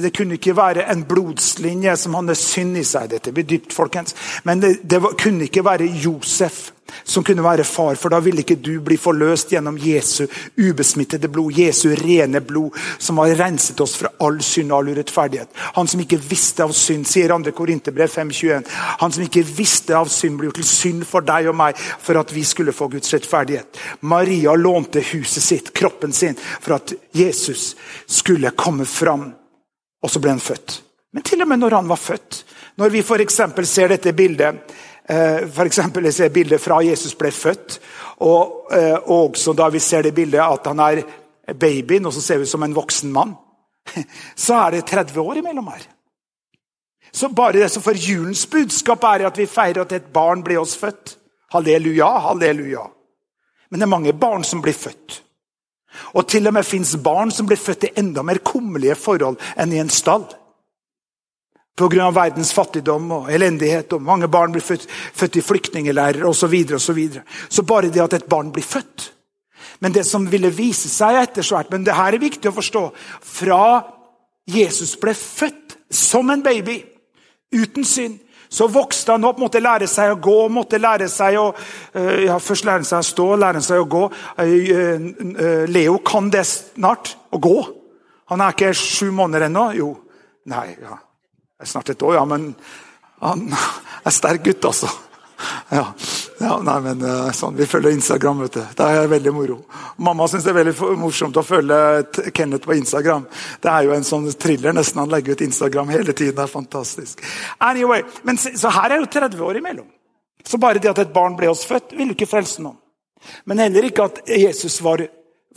det 0.02 0.14
kunne 0.16 0.38
ikke 0.38 0.56
være 0.56 0.86
en 0.92 1.04
blodslinje 1.08 1.96
som 1.96 2.16
hadde 2.18 2.38
synd 2.38 2.80
i 2.80 2.86
seg. 2.86 3.10
Dette 3.12 3.34
blir 3.34 3.46
dypt, 3.48 3.76
folkens. 3.76 4.16
Men 4.48 4.62
det, 4.64 4.78
det 4.88 5.02
kunne 5.20 5.48
ikke 5.48 5.64
være 5.66 5.90
Josef 6.02 6.68
som 7.04 7.24
kunne 7.24 7.44
være 7.44 7.64
far, 7.64 7.94
for 7.94 8.12
da 8.12 8.20
ville 8.22 8.42
ikke 8.42 8.58
du 8.62 8.78
bli 8.84 8.96
forløst 9.00 9.52
gjennom 9.52 9.78
Jesu 9.80 10.26
ubesmittede 10.58 11.28
blod, 11.32 11.56
Jesu 11.58 11.88
rene 11.96 12.40
blod, 12.44 12.76
som 12.98 13.20
har 13.22 13.36
renset 13.38 13.80
oss 13.80 13.96
fra 14.00 14.10
all 14.24 14.40
synd 14.44 14.72
og 14.72 14.78
all 14.80 14.92
urettferdighet. 14.94 15.50
Han 15.78 15.88
som 15.88 16.02
ikke 16.02 16.20
visste 16.20 16.64
av 16.64 16.74
synd, 16.76 17.06
sier 17.08 17.32
2. 17.32 17.52
Korinterbrev 17.56 18.10
5,21. 18.12 18.68
Han 19.02 19.14
som 19.14 19.24
ikke 19.24 19.44
visste 19.46 19.96
av 19.96 20.10
synd, 20.12 20.38
ble 20.38 20.50
gjort 20.50 20.60
til 20.62 20.70
synd 20.70 21.06
for 21.08 21.26
deg 21.26 21.50
og 21.50 21.58
meg, 21.58 21.78
for 21.78 22.20
at 22.20 22.32
vi 22.34 22.44
skulle 22.48 22.76
få 22.76 22.90
Guds 22.92 23.12
rettferdighet. 23.14 23.82
Maria 24.00 24.54
lånte 24.58 25.02
huset 25.12 25.44
sitt, 25.44 25.72
kroppen 25.76 26.12
sin, 26.16 26.38
for 26.60 26.78
at 26.78 26.94
Jesus 27.16 27.72
skulle 28.06 28.52
komme 28.56 28.86
fram. 28.88 29.17
Og 30.02 30.10
så 30.10 30.20
ble 30.22 30.34
han 30.34 30.42
født. 30.42 30.82
Men 31.12 31.24
til 31.24 31.42
og 31.42 31.48
med 31.48 31.62
når 31.62 31.78
han 31.78 31.88
var 31.88 32.00
født, 32.00 32.44
når 32.78 32.92
vi 32.94 33.02
f.eks. 33.02 33.40
ser 33.66 33.88
dette 33.94 34.12
bildet 34.12 34.60
for 35.08 35.64
eksempel 35.64 36.04
jeg 36.04 36.16
ser 36.18 36.32
bildet 36.32 36.60
fra 36.60 36.82
Jesus 36.84 37.14
ble 37.16 37.30
født, 37.32 37.78
eh, 38.20 38.96
og 39.08 39.30
også 39.32 39.54
da 39.56 39.68
vi 39.72 39.80
ser 39.80 40.04
det 40.04 40.14
bildet 40.14 40.42
at 40.44 40.66
han 40.68 40.82
er 40.84 41.00
babyen, 41.54 42.06
og 42.06 42.12
så 42.12 42.20
ser 42.20 42.42
vi 42.42 42.46
som 42.46 42.62
en 42.62 42.76
voksen 42.76 43.12
mann. 43.12 43.32
Så 44.36 44.52
er 44.52 44.70
det 44.70 44.84
30 44.84 45.20
år 45.20 45.38
imellom 45.40 45.70
her. 45.72 45.86
Så 47.12 47.30
bare 47.32 47.56
det 47.56 47.70
som 47.72 47.82
for 47.82 47.96
julens 47.96 48.42
budskap 48.46 49.04
er 49.08 49.24
at 49.24 49.38
vi 49.38 49.46
feirer 49.48 49.80
at 49.80 49.94
et 49.96 50.10
barn 50.12 50.42
blir 50.44 50.60
oss 50.60 50.74
født. 50.76 51.14
Halleluja, 51.54 52.10
halleluja. 52.26 52.82
Men 53.70 53.80
det 53.80 53.86
er 53.86 53.94
mange 53.94 54.12
barn 54.12 54.44
som 54.44 54.60
blir 54.60 54.76
født. 54.76 55.22
Og 56.14 56.26
til 56.28 56.46
og 56.48 56.54
med 56.56 56.66
fins 56.66 56.96
barn 57.02 57.32
som 57.34 57.46
blir 57.48 57.60
født 57.60 57.88
i 57.88 57.94
enda 58.02 58.22
mer 58.26 58.42
kummerlige 58.44 58.96
forhold 58.98 59.40
enn 59.56 59.72
i 59.72 59.80
en 59.82 59.92
stall. 59.92 60.26
Pga. 61.78 62.10
verdens 62.10 62.52
fattigdom 62.52 63.10
og 63.12 63.30
elendighet. 63.32 63.92
og 63.92 64.02
Mange 64.02 64.28
barn 64.28 64.52
blir 64.52 64.64
født, 64.64 64.88
født 65.14 65.36
i 65.36 65.44
flyktningleirer 65.46 66.24
osv. 66.26 66.40
Så, 66.40 66.46
videre, 66.46 66.74
og 66.74 66.80
så, 66.80 66.92
videre. 66.92 67.22
så 67.48 67.62
bare 67.62 67.90
det 67.90 68.02
at 68.02 68.18
et 68.18 68.28
barn 68.28 68.52
blir 68.52 68.66
født 68.66 69.12
Men 69.80 69.92
det 69.92 70.06
som 70.06 70.26
ville 70.30 70.50
vise 70.50 70.88
seg 70.90 71.14
etter 71.20 71.42
svært 71.42 71.70
men 71.70 71.84
det 71.86 71.94
her 71.94 72.14
er 72.14 72.22
viktig 72.22 72.50
å 72.50 72.54
forstå 72.54 72.82
Fra 73.22 73.62
Jesus 74.48 74.96
ble 74.96 75.14
født 75.14 75.76
som 75.90 76.30
en 76.30 76.42
baby, 76.42 76.82
uten 77.52 77.84
synd, 77.84 78.18
så 78.48 78.68
vokste 78.72 79.12
han 79.12 79.26
opp, 79.28 79.40
måtte 79.42 79.60
lære 79.60 79.88
seg 79.90 80.14
å 80.14 80.20
gå, 80.24 80.36
måtte 80.52 80.80
lære 80.80 81.08
seg 81.12 81.36
å 81.40 81.46
eh, 81.52 82.24
ja, 82.28 82.38
Først 82.40 82.64
lære 82.68 82.86
seg 82.88 83.02
å 83.02 83.08
stå, 83.08 83.26
lære 83.36 83.62
seg 83.64 83.82
å 83.82 83.88
gå. 83.92 84.04
Eh, 84.40 84.54
eh, 84.72 85.64
Leo 85.68 85.98
kan 86.04 86.30
det 86.32 86.46
snart, 86.48 87.14
å 87.28 87.40
gå. 87.44 87.56
Han 88.32 88.44
er 88.44 88.56
ikke 88.56 88.72
sju 88.76 89.10
måneder 89.12 89.48
ennå. 89.48 89.66
Jo. 89.76 89.90
Nei, 90.48 90.70
ja. 90.80 90.96
Er 91.58 91.68
snart 91.68 91.90
et 91.92 92.02
år, 92.06 92.16
ja, 92.16 92.24
men 92.28 92.52
han 93.20 93.48
er 93.50 94.14
sterk 94.14 94.44
gutt, 94.46 94.64
altså. 94.70 94.88
Ja, 95.70 95.84
ja 96.40 96.54
nei, 96.64 96.76
men 96.80 97.02
eh, 97.04 97.30
sånn, 97.36 97.56
Vi 97.58 97.66
følger 97.68 97.92
Instagram. 97.94 98.40
vet 98.46 98.56
du. 98.56 98.62
Det 98.76 98.86
er 98.86 99.10
veldig 99.10 99.32
moro. 99.34 99.58
Mamma 99.96 100.28
syns 100.28 100.46
det 100.46 100.52
er 100.54 100.58
veldig 100.60 100.96
morsomt 100.98 101.36
å 101.36 101.44
følge 101.46 102.30
Kenneth 102.34 102.66
på 102.66 102.76
Instagram. 102.78 103.26
Det 103.62 103.70
er 103.72 103.86
jo 103.86 103.94
en 103.96 104.06
sånn 104.06 104.26
thriller. 104.32 104.74
nesten 104.76 105.02
Han 105.02 105.12
legger 105.12 105.36
ut 105.36 105.46
Instagram 105.46 105.92
hele 105.94 106.12
tiden. 106.12 106.36
Det 106.36 106.46
er 106.46 106.52
fantastisk. 106.52 107.24
Anyway, 107.60 108.04
men 108.22 108.38
Så 108.38 108.72
her 108.74 108.90
er 108.90 109.02
jo 109.02 109.10
30 109.12 109.40
år 109.44 109.62
imellom. 109.62 109.86
Så 110.44 110.58
bare 110.58 110.80
det 110.80 110.90
at 110.90 111.02
et 111.02 111.12
barn 111.12 111.36
ble 111.36 111.50
oss 111.50 111.66
født, 111.68 111.92
ville 111.98 112.14
ikke 112.16 112.30
frelse 112.30 112.62
noen. 112.64 112.78
Men 113.44 113.58
heller 113.58 113.84
ikke 113.88 114.06
at 114.08 114.22
Jesus 114.30 114.78
var, 114.80 115.02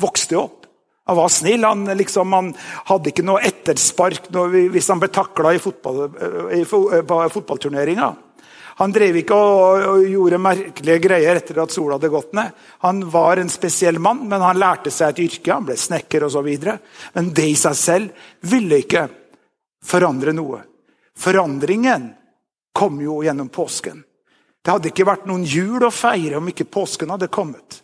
vokste 0.02 0.36
opp. 0.39 0.65
Han 1.08 1.17
var 1.17 1.30
snill. 1.30 1.63
Han, 1.63 1.86
liksom, 1.98 2.34
han 2.34 2.50
hadde 2.89 3.12
ikke 3.12 3.26
noe 3.26 3.44
etterspark 3.46 4.30
hvis 4.32 4.89
han 4.91 5.00
ble 5.02 5.10
takla 5.13 5.54
i, 5.56 5.62
fotball, 5.62 6.10
i 6.56 6.63
fotballturneringa. 6.65 8.12
Han 8.82 8.94
drev 8.96 9.20
ikke 9.20 9.38
og, 9.38 9.84
og, 9.86 10.06
gjorde 10.10 10.39
merkelige 10.41 11.02
greier 11.04 11.38
etter 11.38 11.60
at 11.62 11.74
sola 11.74 12.00
hadde 12.00 12.10
gått 12.10 12.32
ned. 12.34 12.56
Han 12.82 13.04
var 13.13 13.38
en 13.38 13.52
spesiell 13.54 14.00
mann, 14.02 14.24
men 14.30 14.41
han 14.41 14.58
lærte 14.58 14.89
seg 14.94 15.13
et 15.13 15.22
yrke. 15.28 15.54
Han 15.54 15.67
ble 15.67 15.78
snekker 15.78 16.26
osv. 16.26 16.50
Men 17.13 17.30
det 17.38 17.46
i 17.52 17.58
seg 17.60 17.78
selv 17.78 18.26
ville 18.50 18.82
ikke 18.82 19.06
forandre 19.86 20.34
noe. 20.34 20.63
Forandringen 21.22 22.10
kom 22.74 22.98
jo 23.04 23.20
gjennom 23.22 23.52
påsken. 23.54 24.02
Det 24.62 24.74
hadde 24.74 24.89
ikke 24.91 25.08
vært 25.10 25.30
noen 25.30 25.46
jul 25.46 25.82
å 25.86 25.94
feire 25.94 26.41
om 26.41 26.50
ikke 26.50 26.70
påsken 26.70 27.13
hadde 27.13 27.30
kommet. 27.34 27.82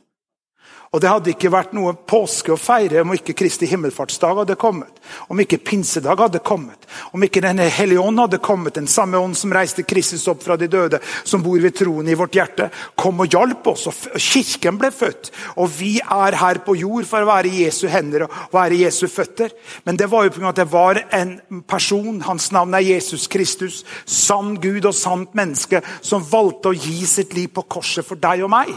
Og 0.97 1.01
det 1.03 1.09
hadde 1.11 1.29
ikke 1.29 1.51
vært 1.53 1.75
noe 1.77 1.91
påske 2.09 2.49
å 2.49 2.57
feire 2.57 3.03
om 3.03 3.11
ikke 3.13 3.35
Kristi 3.37 3.67
himmelfartsdag 3.69 4.39
hadde 4.39 4.55
kommet. 4.57 4.95
Om 5.29 5.43
ikke 5.43 5.59
pinsedag 5.61 6.23
hadde 6.23 6.41
kommet. 6.41 6.87
Om 7.13 7.21
ikke 7.27 7.43
denne 7.45 7.67
hellige 7.69 8.01
ånd 8.01 8.17
hadde 8.23 8.39
kommet. 8.41 8.79
Den 8.79 8.89
samme 8.89 9.21
ånd 9.21 9.37
som 9.37 9.53
reiste 9.53 9.85
Kristus 9.85 10.25
opp 10.31 10.41
fra 10.41 10.57
de 10.57 10.65
døde, 10.65 10.97
som 11.21 11.43
bor 11.45 11.61
ved 11.61 11.77
troen 11.77 12.09
i 12.09 12.17
vårt 12.17 12.39
hjerte, 12.39 12.71
kom 12.97 13.21
og 13.21 13.29
hjalp 13.29 13.69
oss. 13.75 13.85
og 13.91 14.17
Kirken 14.17 14.81
ble 14.81 14.89
født. 14.89 15.29
Og 15.61 15.69
vi 15.77 15.99
er 16.01 16.39
her 16.41 16.63
på 16.65 16.79
jord 16.81 17.05
for 17.05 17.21
å 17.21 17.29
være 17.29 17.53
Jesu 17.59 17.85
hender 17.93 18.25
og 18.25 18.57
være 18.57 18.81
Jesu 18.81 19.05
føtter. 19.05 19.53
Men 19.85 20.01
det 20.01 20.09
var 20.09 20.25
jo 20.25 20.33
pga. 20.33 20.49
at 20.49 20.63
det 20.63 20.69
var 20.73 21.03
en 21.13 21.37
person, 21.69 22.21
hans 22.25 22.49
navn 22.51 22.73
er 22.73 22.89
Jesus 22.89 23.27
Kristus, 23.29 23.83
sann 24.05 24.57
Gud 24.57 24.89
og 24.89 24.97
sant 24.97 25.37
menneske, 25.37 25.85
som 26.01 26.25
valgte 26.25 26.73
å 26.73 26.77
gi 26.89 27.05
sitt 27.05 27.37
liv 27.37 27.53
på 27.53 27.69
korset 27.69 28.01
for 28.01 28.17
deg 28.17 28.41
og 28.41 28.55
meg 28.57 28.73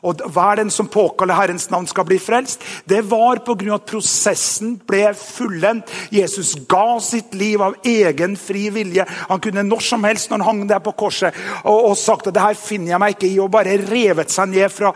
og 0.00 0.22
hver 0.32 0.56
den 0.60 0.70
som 0.72 0.88
påkaller 0.88 1.36
Herrens 1.36 1.68
navn, 1.70 1.86
skal 1.86 2.06
bli 2.08 2.18
frelst. 2.18 2.62
Det 2.88 3.02
var 3.10 3.42
pga. 3.44 3.74
at 3.74 3.86
prosessen 3.86 4.78
ble 4.86 5.12
fullendt. 5.14 5.90
Jesus 6.10 6.54
ga 6.68 6.98
sitt 7.00 7.34
liv 7.34 7.60
av 7.62 7.76
egen 7.84 8.36
fri 8.36 8.70
vilje. 8.70 9.04
Han 9.28 9.40
kunne 9.40 9.62
når 9.62 9.84
som 9.84 10.04
helst 10.04 10.30
når 10.30 10.38
han 10.38 10.46
hang 10.46 10.68
der 10.68 10.80
på 10.80 10.92
korset 10.92 11.36
og, 11.64 11.90
og 11.90 11.96
sagt 11.98 12.26
at 12.28 12.34
det 12.34 12.42
her 12.42 12.56
finner 12.58 12.94
jeg 12.94 13.02
meg 13.02 13.14
ikke 13.16 13.28
i, 13.28 13.38
og 13.40 13.52
bare 13.52 13.76
revet 13.90 14.32
seg 14.32 14.50
ned 14.54 14.72
fra, 14.72 14.92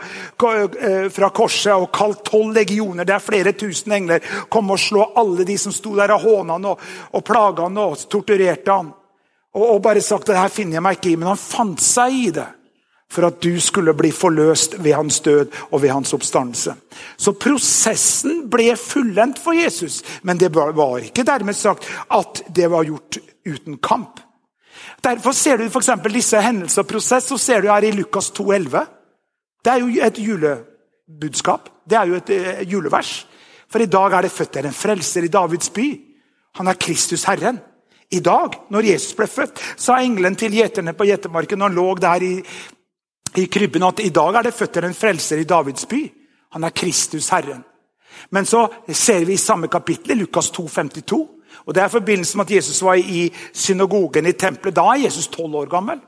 eh, 0.49 1.07
fra 1.13 1.29
korset 1.29 1.73
og 1.75 1.91
kalt 1.93 2.25
tolv 2.25 2.55
legioner. 2.55 3.05
Det 3.05 3.15
er 3.15 3.23
flere 3.23 3.53
tusen 3.53 3.93
engler. 3.95 4.25
Kom 4.49 4.73
og 4.73 4.81
slå 4.81 5.11
alle 5.21 5.45
de 5.45 5.57
som 5.61 5.73
sto 5.75 5.95
der 5.95 6.15
og 6.15 6.25
håna 6.25 6.57
han 6.57 6.69
og, 6.71 6.85
og 7.13 7.25
plaga 7.25 7.69
han 7.69 7.81
og 7.81 7.97
torturerte 8.09 8.71
han. 8.71 8.93
Og, 9.55 9.65
og 9.75 9.81
bare 9.85 10.01
sagt 10.01 10.25
at 10.25 10.33
det 10.33 10.41
her 10.41 10.53
finner 10.53 10.79
jeg 10.79 10.87
meg 10.87 10.99
ikke 10.99 11.13
i. 11.13 11.17
Men 11.19 11.35
han 11.35 11.41
fant 11.41 11.81
seg 11.83 12.21
i 12.25 12.29
det 12.35 12.49
for 13.11 13.27
at 13.27 13.41
du 13.43 13.59
skulle 13.61 13.93
bli 13.93 14.11
forløst 14.11 14.77
ved 14.83 14.93
hans 14.97 15.19
død 15.19 15.51
og 15.71 15.81
ved 15.81 15.89
hans 15.89 16.13
oppstandelse. 16.13 16.75
Så 17.17 17.31
prosessen 17.31 18.45
ble 18.51 18.75
fullendt 18.79 19.39
for 19.39 19.55
Jesus, 19.55 20.01
men 20.23 20.39
det 20.39 20.53
var 20.55 20.97
ikke 21.03 21.23
dermed 21.23 21.53
sagt 21.53 21.87
at 22.11 22.43
det 22.55 22.71
var 22.71 22.83
gjort 22.83 23.19
uten 23.45 23.77
kamp. 23.77 24.19
Derfor 25.03 25.31
ser 25.31 25.57
du 25.57 25.67
f.eks. 25.69 25.91
disse 26.13 26.41
hendelser 26.41 26.83
og 26.83 26.89
prosess 26.89 27.29
så 27.29 27.37
ser 27.37 27.61
du 27.61 27.69
her 27.69 27.85
i 27.85 27.93
Lukas 27.93 28.31
2,11. 28.31 28.85
Det 29.65 29.73
er 29.73 29.81
jo 29.81 30.07
et 30.07 30.19
julebudskap. 30.21 31.69
Det 31.89 31.97
er 31.97 32.09
jo 32.09 32.17
et 32.19 32.29
eh, 32.33 32.65
julevers. 32.69 33.27
For 33.69 33.81
i 33.81 33.89
dag 33.89 34.13
er 34.13 34.25
det 34.25 34.33
født 34.33 34.59
en 34.61 34.73
frelser 34.73 35.25
i 35.25 35.31
Davids 35.31 35.69
by. 35.73 35.87
Han 36.57 36.67
er 36.67 36.79
Kristus 36.79 37.25
Herren. 37.29 37.59
I 38.13 38.19
dag, 38.21 38.53
når 38.69 38.85
Jesus 38.85 39.15
ble 39.17 39.25
født, 39.27 39.59
sa 39.81 39.97
engelen 40.01 40.37
til 40.37 40.53
gjeterne 40.53 40.93
på 40.93 41.07
gjetemarken 41.09 41.59
når 41.59 41.71
han 41.71 41.77
lå 41.77 41.85
der 41.97 42.23
i 42.23 42.33
i 43.37 43.45
krybben 43.51 43.83
at 43.83 43.99
i 43.99 44.09
dag 44.09 44.35
er 44.35 44.47
det 44.47 44.53
født 44.53 44.83
en 44.83 44.93
frelser 44.93 45.41
i 45.41 45.47
Davids 45.47 45.85
by. 45.85 46.01
Han 46.55 46.63
er 46.63 46.75
Kristus 46.75 47.29
Herren. 47.29 47.63
Men 48.29 48.45
så 48.45 48.67
ser 48.87 49.25
vi 49.25 49.33
i 49.33 49.37
samme 49.37 49.67
kapittel, 49.67 50.17
Lukas 50.17 50.49
2, 50.51 50.67
52, 50.67 51.27
og 51.65 51.75
Det 51.75 51.81
er 51.81 51.87
i 51.87 51.89
forbindelse 51.97 52.37
med 52.37 52.45
at 52.45 52.55
Jesus 52.55 52.81
var 52.81 52.93
i 52.93 53.33
synagogen 53.53 54.25
i 54.25 54.31
tempelet. 54.31 54.75
Da 54.75 54.81
er 54.81 55.05
Jesus 55.05 55.27
tolv 55.27 55.55
år 55.55 55.65
gammel. 55.65 55.99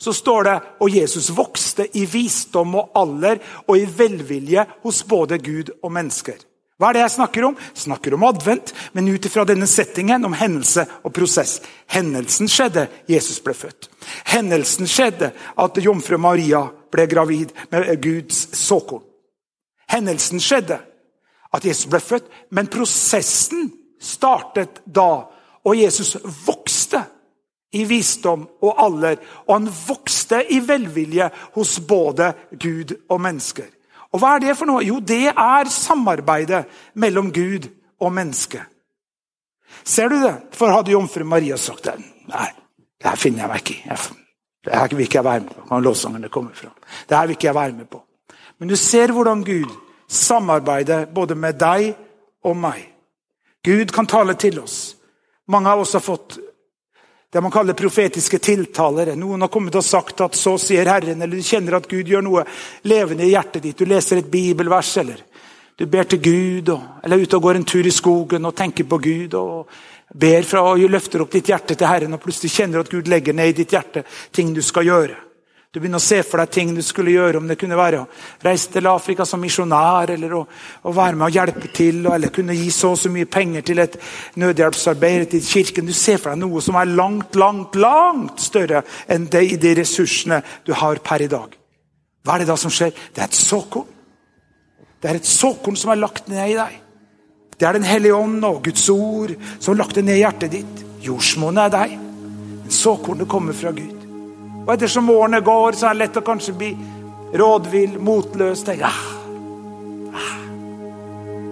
så 0.00 0.12
står 0.12 0.42
det 0.42 0.60
og 0.80 0.96
Jesus 0.96 1.36
vokste 1.36 1.84
i 1.96 2.04
visdom 2.04 2.74
og 2.74 2.90
alder 2.96 3.36
og 3.68 3.78
i 3.78 3.84
velvilje 3.98 4.64
hos 4.82 5.02
både 5.04 5.38
Gud 5.38 5.70
og 5.82 5.92
mennesker. 5.92 6.38
Hva 6.80 6.88
er 6.88 6.96
det 6.96 7.02
jeg 7.02 7.12
snakker 7.18 7.44
om? 7.44 7.56
Jeg 7.60 7.82
snakker 7.82 8.14
om 8.16 8.22
advent, 8.24 8.70
men 8.96 9.10
ut 9.12 9.26
ifra 9.28 9.44
denne 9.44 9.66
settingen 9.68 10.24
om 10.24 10.32
hendelse 10.32 10.86
og 11.04 11.12
prosess. 11.12 11.58
Hendelsen 11.92 12.48
skjedde, 12.48 12.86
Jesus 13.04 13.36
ble 13.44 13.52
født. 13.52 13.90
Hendelsen 14.32 14.88
skjedde 14.88 15.28
at 15.60 15.80
jomfru 15.84 16.16
Maria 16.16 16.62
ble 16.88 17.04
gravid 17.10 17.52
med 17.68 17.90
Guds 18.00 18.46
såkorn. 18.56 19.04
Hendelsen 19.92 20.40
skjedde 20.40 20.78
at 21.52 21.66
Jesus 21.68 21.90
ble 21.90 22.00
født, 22.00 22.30
men 22.48 22.70
prosessen 22.72 23.68
startet 24.00 24.80
da, 24.86 25.26
og 25.60 25.76
Jesus 25.76 26.14
vokste 26.46 27.02
i 27.76 27.84
visdom 27.84 28.46
og 28.64 28.80
alder, 28.80 29.20
og 29.44 29.52
han 29.58 29.68
vokste 29.68 30.40
i 30.48 30.62
velvilje 30.64 31.28
hos 31.58 31.76
både 31.84 32.32
Gud 32.56 32.96
og 33.10 33.20
mennesker. 33.20 33.68
Og 34.10 34.22
hva 34.22 34.34
er 34.34 34.42
det 34.42 34.56
for 34.58 34.70
noe? 34.70 34.82
Jo, 34.82 34.98
det 34.98 35.30
er 35.30 35.70
samarbeidet 35.70 36.64
mellom 36.98 37.30
Gud 37.34 37.68
og 38.02 38.12
menneske. 38.14 38.62
Ser 39.86 40.10
du 40.10 40.18
det? 40.22 40.34
For 40.56 40.72
hadde 40.72 40.92
jomfru 40.92 41.24
Maria 41.24 41.56
sagt 41.60 41.86
det 41.86 41.98
Nei, 42.30 42.48
det 43.00 43.10
her 43.10 43.18
finner 43.18 43.44
jeg 43.44 43.50
meg 43.50 43.62
ikke 43.62 43.76
i. 43.78 44.18
Det 44.66 44.74
her 44.76 44.92
vil 44.92 45.06
ikke 45.06 45.18
jeg 45.18 45.26
være 45.26 45.44
med 45.44 45.54
på. 45.54 45.66
Kan 45.68 45.82
lovsangerne 45.82 46.28
kommer 46.30 46.54
fra. 46.54 46.70
Det 47.08 47.16
her 47.16 47.26
vil 47.26 47.38
ikke 47.38 47.48
jeg 47.48 47.56
være 47.56 47.72
med 47.78 47.88
på. 47.90 48.02
Men 48.58 48.68
du 48.68 48.76
ser 48.76 49.12
hvordan 49.12 49.44
Gud 49.44 49.70
samarbeider 50.10 51.06
både 51.06 51.34
med 51.34 51.58
deg 51.58 51.94
og 52.44 52.56
meg. 52.56 52.84
Gud 53.64 53.92
kan 53.94 54.06
tale 54.06 54.34
til 54.34 54.60
oss. 54.60 54.96
Mange 55.48 55.70
av 55.70 55.82
oss 55.82 55.96
har 55.96 56.04
fått 56.04 56.38
det 57.32 57.40
man 57.40 57.50
kaller 57.50 57.78
profetiske 57.78 58.38
tiltalere. 58.38 59.14
Noen 59.16 59.44
har 59.44 59.48
kommet 59.48 59.74
og 59.74 59.84
sagt 59.84 60.20
at 60.20 60.32
'så 60.34 60.58
sier 60.58 60.84
Herren', 60.84 61.22
eller 61.22 61.36
du 61.36 61.42
kjenner 61.42 61.76
at 61.76 61.88
Gud 61.88 62.06
gjør 62.06 62.22
noe 62.22 62.44
levende 62.82 63.24
i 63.24 63.30
hjertet 63.30 63.62
ditt. 63.62 63.78
Du 63.78 63.84
leser 63.84 64.18
et 64.18 64.30
bibelvers, 64.30 64.96
eller 64.96 65.16
du 65.76 65.86
ber 65.86 66.04
til 66.04 66.18
Gud, 66.18 66.68
eller 67.04 67.16
er 67.16 67.22
ute 67.22 67.36
og 67.36 67.42
går 67.42 67.56
en 67.56 67.64
tur 67.64 67.86
i 67.86 67.90
skogen 67.90 68.44
og 68.44 68.56
tenker 68.56 68.84
på 68.84 68.98
Gud. 68.98 69.34
og 69.34 69.66
ber 70.14 70.42
fra 70.42 70.62
og 70.62 70.78
løfter 70.90 71.22
opp 71.22 71.30
ditt 71.30 71.46
hjerte 71.46 71.76
til 71.76 71.86
Herren, 71.86 72.14
og 72.14 72.20
plutselig 72.20 72.50
kjenner 72.50 72.80
at 72.80 72.90
Gud 72.90 73.08
legger 73.08 73.32
ned 73.32 73.48
i 73.48 73.52
ditt 73.62 73.70
hjerte 73.70 74.04
ting 74.32 74.54
du 74.54 74.62
skal 74.62 74.84
gjøre. 74.84 75.29
Du 75.70 75.78
begynner 75.78 76.00
å 76.00 76.02
se 76.02 76.16
for 76.26 76.42
deg 76.42 76.50
ting 76.50 76.70
du 76.74 76.80
skulle 76.82 77.12
gjøre, 77.14 77.38
om 77.38 77.46
det 77.46 77.54
kunne 77.60 77.76
være 77.78 78.00
å 78.02 78.06
reise 78.42 78.72
til 78.74 78.88
Afrika 78.90 79.22
som 79.28 79.38
misjonær, 79.38 80.10
eller 80.16 80.32
å, 80.34 80.40
å, 80.82 80.94
være 80.96 81.14
med 81.14 81.28
og 81.28 81.36
hjelpe 81.36 81.68
til, 81.70 82.00
eller 82.10 82.32
kunne 82.34 82.56
gi 82.58 82.72
så 82.74 82.90
og 82.96 82.98
så 82.98 83.12
mye 83.14 83.28
penger 83.30 83.62
til 83.68 83.82
et 83.84 83.94
nødhjelpsarbeid 84.42 85.28
til 85.30 85.44
kirken. 85.46 85.86
Du 85.86 85.94
ser 85.94 86.18
for 86.18 86.34
deg 86.34 86.42
noe 86.42 86.62
som 86.64 86.74
er 86.80 86.90
langt, 86.90 87.38
langt, 87.38 87.78
langt 87.78 88.42
større 88.42 88.82
enn 89.06 89.28
det 89.30 89.44
i 89.46 89.60
de 89.62 89.76
ressursene 89.78 90.40
du 90.66 90.74
har 90.74 90.98
per 91.06 91.22
i 91.22 91.30
dag. 91.30 91.54
Hva 92.26 92.34
er 92.34 92.42
det 92.42 92.50
da 92.50 92.58
som 92.58 92.74
skjer? 92.74 92.90
Det 92.90 93.22
er 93.22 93.30
et 93.30 93.38
såkorn. 93.38 93.86
Det 94.98 95.12
er 95.12 95.20
et 95.20 95.32
såkorn 95.36 95.78
som 95.78 95.94
er 95.94 96.02
lagt 96.02 96.26
ned 96.34 96.50
i 96.50 96.58
deg. 96.58 96.74
Det 97.54 97.68
er 97.68 97.78
Den 97.78 97.86
hellige 97.86 98.18
ånd 98.18 98.42
og 98.42 98.64
Guds 98.66 98.88
ord 98.90 99.38
som 99.60 99.76
har 99.76 99.84
lagt 99.84 100.02
det 100.02 100.06
ned 100.08 100.18
i 100.18 100.24
hjertet 100.24 100.58
ditt. 100.58 100.84
Jordsmonnet 101.06 101.68
er 101.68 101.76
deg. 101.78 101.96
Men 102.58 102.78
såkornet 102.82 103.30
kommer 103.30 103.54
fra 103.54 103.70
Gud. 103.70 103.99
Og 104.70 104.76
ettersom 104.76 105.08
årene 105.10 105.40
går, 105.42 105.74
så 105.74 105.88
er 105.88 105.96
det 105.96 106.04
lett 106.04 106.18
å 106.20 106.22
kanskje 106.22 106.52
bli 106.54 106.68
rådvill, 107.40 107.96
motløs. 108.06 108.60
Tenke, 108.62 108.86
ah, 108.86 109.00
ah, 110.14 110.36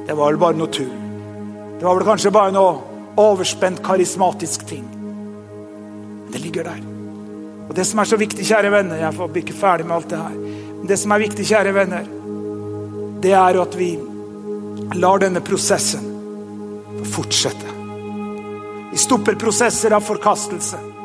det 0.07 0.15
var 0.15 0.29
vel 0.29 0.39
bare 0.39 0.55
noe 0.55 0.71
tull. 0.71 0.93
Det 1.81 1.83
var 1.83 1.99
vel 1.99 2.07
kanskje 2.07 2.31
bare 2.37 2.55
noe 2.55 2.77
overspent, 3.19 3.83
karismatisk 3.83 4.69
ting. 4.71 4.85
Men 4.87 6.29
det 6.31 6.45
ligger 6.45 6.69
der. 6.71 6.85
Og 7.67 7.75
det 7.75 7.89
som 7.91 7.99
er 7.99 8.07
så 8.07 8.21
viktig, 8.21 8.47
kjære 8.47 8.71
venner 8.71 9.03
Jeg 9.03 9.17
får 9.17 9.33
bli 9.35 9.43
ikke 9.43 9.57
ferdig 9.59 9.89
med 9.89 9.97
alt 9.97 10.13
det 10.13 10.21
her. 10.23 10.37
Men 10.77 10.87
det 10.93 10.99
som 11.03 11.17
er 11.17 11.25
viktig, 11.25 11.47
kjære 11.51 11.73
venner, 11.75 12.07
det 13.27 13.35
er 13.35 13.59
at 13.65 13.75
vi 13.81 13.89
lar 14.95 15.25
denne 15.27 15.43
prosessen 15.43 16.07
fortsette. 17.17 17.75
Vi 18.95 19.03
stopper 19.03 19.35
prosesser 19.43 19.99
av 19.99 20.07
forkastelse. 20.07 20.98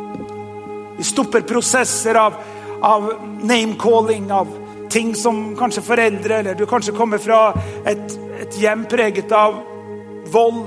Vi 1.03 1.07
stopper 1.07 1.41
prosesser 1.41 2.15
av, 2.15 2.33
av 2.81 3.13
name-calling, 3.41 4.31
av 4.31 4.47
ting 4.89 5.15
som 5.15 5.55
kanskje 5.55 5.81
foreldre 5.83 6.37
Eller 6.37 6.55
du 6.55 6.63
kanskje 6.65 6.93
kommer 6.95 7.19
fra 7.19 7.49
et, 7.83 8.13
et 8.39 8.55
hjem 8.55 8.85
preget 8.87 9.33
av 9.35 9.57
vold, 10.31 10.61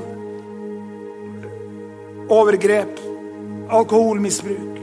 overgrep, 2.29 3.01
alkoholmisbruk. 3.79 4.77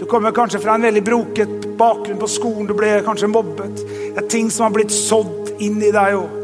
Du 0.00 0.06
kommer 0.08 0.32
kanskje 0.32 0.62
fra 0.64 0.78
en 0.78 0.88
veldig 0.88 1.04
broket 1.04 1.68
bakgrunn 1.76 2.22
på 2.24 2.30
skolen, 2.32 2.70
du 2.70 2.72
ble 2.78 2.94
kanskje 3.04 3.28
mobbet. 3.28 3.84
Det 3.84 4.24
er 4.24 4.30
ting 4.38 4.48
som 4.48 4.70
har 4.70 4.74
blitt 4.78 4.96
sådd 4.96 5.52
inn 5.60 5.76
i 5.84 5.92
deg 5.92 6.16
òg. 6.22 6.40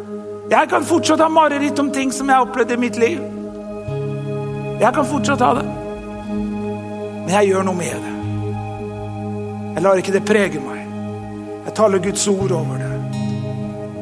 Jeg 0.53 0.69
kan 0.75 0.85
fortsatt 0.93 1.25
ha 1.25 1.31
mareritt 1.33 1.81
om 1.81 1.89
ting 1.97 2.13
som 2.13 2.29
jeg 2.29 2.37
har 2.37 2.45
opplevd 2.45 2.77
i 2.77 2.81
mitt 2.85 3.01
liv. 3.01 3.25
Jeg 4.85 4.95
kan 5.01 5.11
fortsatt 5.17 5.49
ha 5.49 5.51
det. 5.63 5.67
Men 6.29 7.35
jeg 7.39 7.55
gjør 7.55 7.69
noe 7.73 7.81
med 7.81 7.97
det. 7.97 8.18
Jeg 9.79 9.85
lar 9.85 10.01
ikke 10.01 10.11
det 10.11 10.25
prege 10.27 10.59
meg. 10.59 10.79
Jeg 11.69 11.73
taler 11.79 12.01
Guds 12.03 12.25
ord 12.27 12.51
over 12.51 12.81
det. 12.83 13.19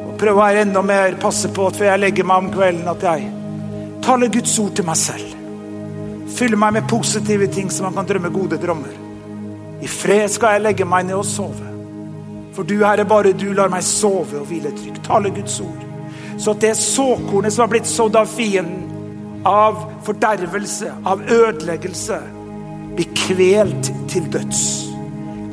Og 0.07 0.15
prøver 0.17 0.31
å 0.31 0.39
være 0.39 0.63
enda 0.65 0.81
mer 0.81 1.17
passe 1.21 1.51
på 1.53 1.67
at 1.69 1.77
før 1.77 1.85
jeg 1.91 2.01
legger 2.01 2.25
meg 2.25 2.41
om 2.41 2.47
kvelden, 2.55 2.87
at 2.89 3.05
jeg 3.05 3.27
taler 4.07 4.31
Guds 4.33 4.55
ord 4.63 4.71
til 4.73 4.87
meg 4.87 4.97
selv. 4.97 5.35
Fyller 6.33 6.57
meg 6.63 6.79
med 6.79 6.89
positive 6.89 7.51
ting 7.53 7.69
så 7.69 7.85
man 7.85 7.99
kan 7.99 8.09
drømme 8.09 8.33
gode 8.33 8.57
drømmer. 8.65 8.97
I 9.85 9.91
fred 9.99 10.33
skal 10.33 10.57
jeg 10.57 10.65
legge 10.65 10.89
meg 10.89 11.11
ned 11.11 11.19
og 11.19 11.29
sove. 11.29 11.69
For 12.57 12.65
du, 12.65 12.79
Herre, 12.81 13.05
bare 13.05 13.37
du 13.37 13.45
lar 13.53 13.69
meg 13.69 13.85
sove 13.85 14.41
og 14.41 14.49
hvile 14.49 14.73
trygt. 14.81 15.05
Tale 15.05 15.29
Guds 15.37 15.61
ord. 15.61 15.87
Så 16.41 16.57
at 16.57 16.65
det 16.65 16.73
såkornet 16.81 17.53
som 17.53 17.67
har 17.67 17.73
blitt 17.77 17.93
sådd 17.93 18.17
av 18.17 18.33
fienden, 18.33 19.45
av 19.45 19.77
fordervelse, 20.09 20.89
av 21.05 21.21
ødeleggelse, 21.21 22.21
blir 22.97 23.17
kvelt 23.27 23.93
til 24.09 24.33
døds. 24.33 24.87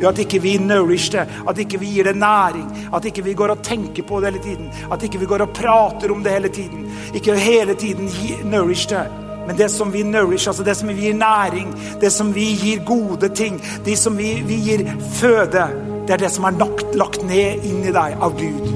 Ved 0.04 0.10
at 0.10 0.18
ikke 0.20 0.38
vi 0.42 0.58
nourish 0.60 1.12
det, 1.12 1.22
at 1.48 1.58
ikke 1.58 1.78
vi 1.80 1.86
gir 1.94 2.04
det 2.04 2.16
næring, 2.16 2.66
at 2.92 3.04
ikke 3.08 3.22
vi 3.24 3.32
går 3.34 3.54
og 3.54 3.62
tenker 3.64 4.02
på 4.04 4.20
det 4.20 4.32
hele 4.32 4.42
tiden. 4.44 4.66
At 4.92 5.02
ikke 5.02 5.18
vi 5.18 5.26
går 5.26 5.40
og 5.46 5.54
prater 5.56 6.12
om 6.12 6.22
det 6.24 6.32
hele 6.32 6.48
tiden. 6.48 6.90
Ikke 7.14 7.36
hele 7.40 7.74
tiden 7.74 8.10
nourish 8.44 8.88
det. 8.88 9.06
Men 9.46 9.56
det 9.56 9.70
som 9.70 9.92
vi 9.92 10.02
nourish, 10.02 10.48
altså 10.48 10.64
det 10.64 10.76
som 10.76 10.88
vi 10.88 10.94
gir 10.94 11.14
næring, 11.14 11.72
det 12.00 12.12
som 12.12 12.34
vi 12.34 12.44
gir 12.52 12.84
gode 12.84 13.28
ting, 13.28 13.60
det 13.84 13.96
som 13.98 14.18
vi, 14.18 14.42
vi 14.44 14.54
gir 14.54 14.84
føde, 15.14 15.64
det 16.06 16.12
er 16.12 16.20
det 16.20 16.32
som 16.32 16.44
er 16.44 16.58
lagt, 16.60 16.94
lagt 16.94 17.24
ned 17.24 17.64
inni 17.64 17.92
deg 17.92 18.20
av 18.20 18.36
Gud. 18.36 18.68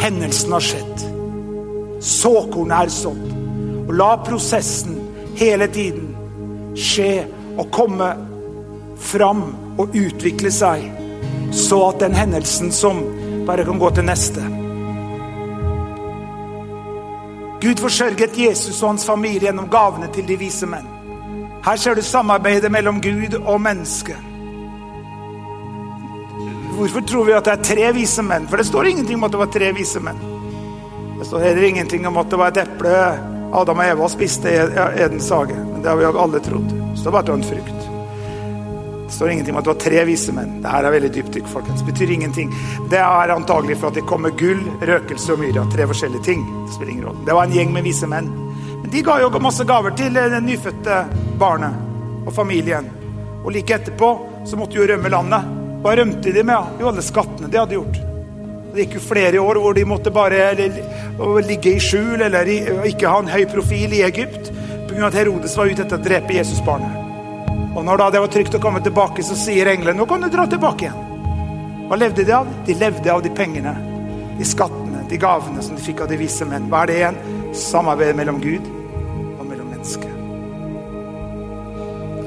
Hendelsen 0.00 0.56
har 0.56 0.64
skjedd. 0.64 1.06
Såkornet 2.00 2.86
er 2.86 2.96
sådd. 2.96 3.26
Og 3.84 3.92
la 4.00 4.14
prosessen 4.24 4.96
hele 5.36 5.68
tiden 5.68 6.08
skje 6.72 7.26
og 7.58 7.68
komme 7.68 8.14
fram 9.00 9.50
og 9.80 9.96
utvikle 9.96 10.52
seg, 10.54 10.86
så 11.56 11.82
at 11.88 12.02
den 12.04 12.14
hendelsen 12.14 12.72
som 12.74 13.02
bare 13.48 13.64
kan 13.66 13.80
gå 13.80 13.90
til 13.96 14.06
neste 14.06 14.44
Gud 17.60 17.76
forsørget 17.76 18.38
Jesus 18.38 18.78
og 18.82 18.94
hans 18.94 19.04
familie 19.04 19.50
gjennom 19.50 19.68
gavene 19.68 20.08
til 20.14 20.24
de 20.24 20.38
vise 20.40 20.64
menn. 20.64 20.86
Her 21.60 21.76
ser 21.76 21.98
du 21.98 22.00
samarbeidet 22.02 22.70
mellom 22.72 23.02
Gud 23.04 23.36
og 23.42 23.60
menneske. 23.60 24.16
Hvorfor 26.78 27.04
tror 27.04 27.26
vi 27.28 27.34
at 27.36 27.44
det 27.44 27.52
er 27.52 27.66
tre 27.68 27.90
vise 27.92 28.24
menn? 28.24 28.48
For 28.48 28.56
det 28.56 28.66
står 28.70 28.88
ingenting 28.94 29.20
om 29.20 29.28
at 29.28 29.34
det 29.36 29.42
var 29.42 29.52
tre 29.52 29.68
vise 29.76 30.00
menn. 30.00 30.22
Det 31.18 31.28
står 31.28 31.44
heller 31.44 31.68
ingenting 31.68 32.08
om 32.08 32.16
at 32.16 32.32
det 32.32 32.40
var 32.40 32.54
et 32.54 32.62
eple 32.64 32.96
Adam 33.60 33.82
og 33.82 33.90
Eva 33.90 34.08
spiste 34.08 34.48
i 34.48 34.56
Edens 35.04 35.28
hage. 35.28 35.58
Men 35.58 35.82
det 35.82 35.92
har 35.92 36.00
vi 36.00 36.08
alle 36.08 36.40
trodd. 36.40 36.72
Bare 37.04 37.18
at 37.18 37.26
det 37.26 37.32
var 37.34 37.38
en 37.42 37.44
frukt. 37.44 37.79
Det 39.10 39.16
står 39.16 39.30
ingenting 39.30 39.54
om 39.54 39.58
at 39.58 39.64
det 39.64 39.70
var 39.72 39.80
tre 39.82 40.02
vise 40.06 40.32
menn. 40.32 40.50
Det 40.62 40.70
her 40.70 40.86
er 40.86 40.92
veldig 40.94 41.08
dypdykk, 41.16 41.46
folkens. 41.50 41.80
Betyr 41.82 42.12
ingenting. 42.14 42.52
Det 42.92 42.98
er 43.02 43.32
antagelig 43.34 43.80
for 43.80 43.90
at 43.90 43.96
det 43.98 44.04
kommer 44.06 44.30
gull, 44.38 44.60
røkelse 44.86 45.34
og 45.34 45.40
myra. 45.42 45.64
Tre 45.72 45.86
forskjellige 45.90 46.22
ting. 46.28 46.44
Det 46.68 46.76
spiller 46.76 46.92
ingen 46.92 47.08
rolle. 47.08 47.24
Det 47.26 47.34
var 47.34 47.48
en 47.48 47.56
gjeng 47.56 47.72
med 47.74 47.88
vise 47.88 48.06
menn. 48.06 48.28
Men 48.84 48.86
de 48.92 49.02
ga 49.08 49.16
jo 49.18 49.32
masse 49.42 49.66
gaver 49.66 49.96
til 49.98 50.14
det 50.14 50.38
nyfødte 50.46 51.00
barnet 51.42 52.22
og 52.22 52.30
familien. 52.38 52.86
Og 53.42 53.50
like 53.56 53.80
etterpå 53.80 54.12
så 54.46 54.60
måtte 54.62 54.78
de 54.78 54.84
jo 54.84 54.88
rømme 54.92 55.12
landet. 55.16 55.50
Hva 55.82 55.98
rømte 55.98 56.36
de 56.38 56.46
med? 56.46 56.78
Jo, 56.78 56.92
alle 56.94 57.02
skattene 57.02 57.50
de 57.50 57.62
hadde 57.64 57.78
gjort. 57.80 58.00
Det 58.70 58.86
gikk 58.86 58.98
jo 59.00 59.06
flere 59.10 59.42
år 59.42 59.58
hvor 59.58 59.74
de 59.74 59.88
måtte 59.90 60.14
bare 60.14 60.54
ligge 61.50 61.74
i 61.74 61.82
skjul 61.82 62.22
eller 62.30 62.54
ikke 62.86 63.10
ha 63.10 63.18
en 63.18 63.34
høy 63.34 63.42
profil 63.50 63.98
i 63.98 64.06
Egypt 64.06 64.54
pga. 64.86 65.06
at 65.10 65.18
Herodes 65.18 65.58
var 65.58 65.66
ute 65.66 65.82
etter 65.82 65.98
å 65.98 66.04
drepe 66.12 66.38
Jesusbarnet. 66.38 67.09
Og 67.74 67.84
når 67.86 68.00
da 68.00 68.08
det 68.10 68.22
var 68.24 68.32
trygt 68.34 68.56
å 68.58 68.62
komme 68.62 68.82
tilbake, 68.82 69.22
så 69.22 69.36
sier 69.38 69.70
englene 69.70 70.00
nå 70.00 70.06
kan 70.10 70.22
du 70.22 70.28
dra 70.32 70.46
tilbake 70.50 70.88
igjen. 70.88 71.06
Hva 71.90 71.98
levde 71.98 72.24
de 72.26 72.34
av? 72.34 72.50
De 72.66 72.74
levde 72.78 73.10
av 73.12 73.22
de 73.22 73.30
pengene, 73.34 73.72
de 74.38 74.46
skattene, 74.46 75.04
de 75.10 75.18
gavene 75.18 75.62
som 75.62 75.74
de 75.74 75.82
fikk 75.82 76.04
av 76.04 76.10
de 76.10 76.18
vise 76.20 76.46
menn. 76.46 76.68
Hva 76.70 76.84
er 76.84 76.90
det 76.90 76.98
igjen? 77.00 77.18
Samarbeid 77.58 78.18
mellom 78.18 78.38
Gud 78.42 78.66
og 79.36 79.42
mellom 79.48 79.72
mennesker. 79.72 80.12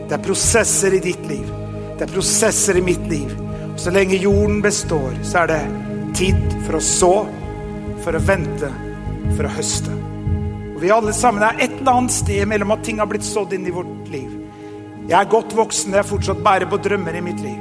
Det 0.10 0.18
er 0.18 0.26
prosesser 0.26 0.98
i 0.98 1.02
ditt 1.04 1.24
liv. 1.30 1.48
Det 1.96 2.08
er 2.08 2.12
prosesser 2.12 2.80
i 2.80 2.84
mitt 2.84 3.08
liv. 3.08 3.32
Og 3.72 3.80
Så 3.80 3.92
lenge 3.96 4.20
jorden 4.20 4.62
består, 4.62 5.16
så 5.24 5.44
er 5.44 5.54
det 5.54 5.62
tid 6.20 6.44
for 6.68 6.78
å 6.78 6.84
så, 6.84 7.14
for 8.04 8.16
å 8.16 8.24
vente, 8.28 8.70
for 9.34 9.48
å 9.48 9.56
høste. 9.56 9.96
Og 10.76 10.80
Vi 10.84 10.92
alle 10.92 11.16
sammen 11.16 11.44
er 11.48 11.56
et 11.56 11.80
eller 11.80 12.04
annet 12.04 12.20
sted 12.20 12.48
mellom 12.52 12.76
at 12.76 12.84
ting 12.84 13.00
har 13.00 13.08
blitt 13.08 13.28
sådd 13.28 13.56
inn 13.56 13.68
i 13.68 13.76
vårt 13.76 14.12
liv. 14.12 14.43
Jeg 15.10 15.20
er 15.20 15.30
godt 15.30 15.52
voksen, 15.56 15.94
jeg 15.98 16.08
fortsatt 16.08 16.44
bærer 16.44 16.70
på 16.72 16.80
drømmer 16.80 17.16
i 17.20 17.22
mitt 17.22 17.42
liv. 17.44 17.60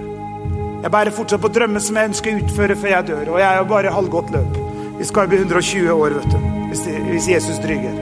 Jeg 0.82 0.90
bærer 0.90 1.14
fortsatt 1.14 1.42
på 1.42 1.50
drømmer 1.50 1.82
som 1.82 1.98
jeg 1.98 2.10
ønsker 2.12 2.30
å 2.30 2.42
utføre 2.42 2.76
før 2.78 2.92
jeg 2.92 3.08
dør, 3.08 3.32
og 3.34 3.40
jeg 3.40 3.48
er 3.48 3.58
jo 3.58 3.68
bare 3.72 3.94
halvgått 3.94 4.30
løp. 4.34 4.58
Vi 4.98 5.08
skal 5.08 5.26
jo 5.26 5.32
bli 5.32 5.40
120 5.42 5.90
år, 5.90 6.16
vet 6.20 6.30
du, 6.30 6.48
hvis, 6.70 6.84
hvis 7.08 7.28
Jesus 7.32 7.58
dryger. 7.64 7.98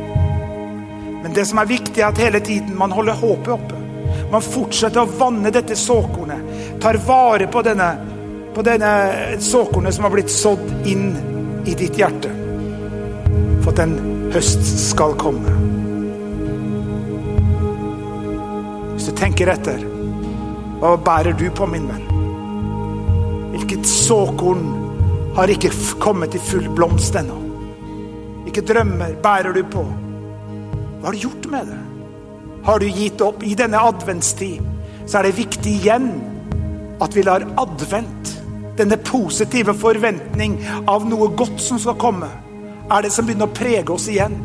Men 1.23 1.37
det 1.37 1.47
som 1.49 1.61
er 1.63 1.71
viktig, 1.71 1.97
er 2.03 2.11
at 2.11 2.21
hele 2.21 2.41
tiden 2.45 2.77
man 2.77 2.93
holder 2.93 3.17
håpet 3.21 3.53
oppe. 3.57 3.81
Man 4.31 4.45
fortsetter 4.45 5.05
å 5.05 5.19
vanne 5.21 5.53
dette 5.55 5.77
såkornet. 5.77 6.53
Tar 6.83 7.01
vare 7.07 7.49
på 7.49 7.65
denne, 7.65 7.91
på 8.55 8.65
denne 8.67 8.93
såkornet 9.41 9.97
som 9.97 10.09
har 10.09 10.15
blitt 10.15 10.33
sådd 10.33 10.89
inn 10.91 11.13
i 11.65 11.77
ditt 11.79 11.97
hjerte. 11.97 12.33
For 13.61 13.73
at 13.73 13.85
en 13.87 13.97
høst 14.35 14.65
skal 14.91 15.17
komme. 15.21 15.80
Hvis 19.01 19.09
du 19.09 19.17
tenker 19.17 19.49
etter, 19.49 19.81
hva 20.77 20.91
bærer 21.01 21.33
du 21.33 21.47
på, 21.57 21.65
min 21.73 21.87
venn? 21.89 22.03
Hvilket 23.55 23.87
såkorn 23.89 24.67
har 25.39 25.49
ikke 25.49 25.71
kommet 26.05 26.37
i 26.37 26.41
full 26.45 26.67
blomst 26.77 27.17
ennå? 27.17 27.39
Hvilke 28.43 28.61
drømmer 28.69 29.15
bærer 29.25 29.57
du 29.57 29.63
på? 29.73 29.87
Hva 29.87 31.07
har 31.07 31.17
du 31.17 31.23
gjort 31.23 31.49
med 31.49 31.73
det? 31.73 31.79
Har 32.69 32.85
du 32.85 32.91
gitt 32.93 33.25
opp? 33.25 33.41
I 33.41 33.57
denne 33.57 33.81
adventstid 33.89 34.61
så 35.07 35.23
er 35.23 35.31
det 35.31 35.39
viktig 35.39 35.79
igjen 35.79 36.13
at 37.01 37.17
vi 37.17 37.25
lar 37.25 37.49
advent, 37.65 38.35
denne 38.77 39.01
positive 39.09 39.73
forventning 39.81 40.61
av 40.85 41.09
noe 41.09 41.33
godt 41.41 41.57
som 41.57 41.81
skal 41.81 41.97
komme, 42.05 42.29
er 42.93 43.09
det 43.09 43.17
som 43.17 43.25
begynner 43.25 43.49
å 43.49 43.57
prege 43.63 43.97
oss 43.97 44.13
igjen. 44.13 44.37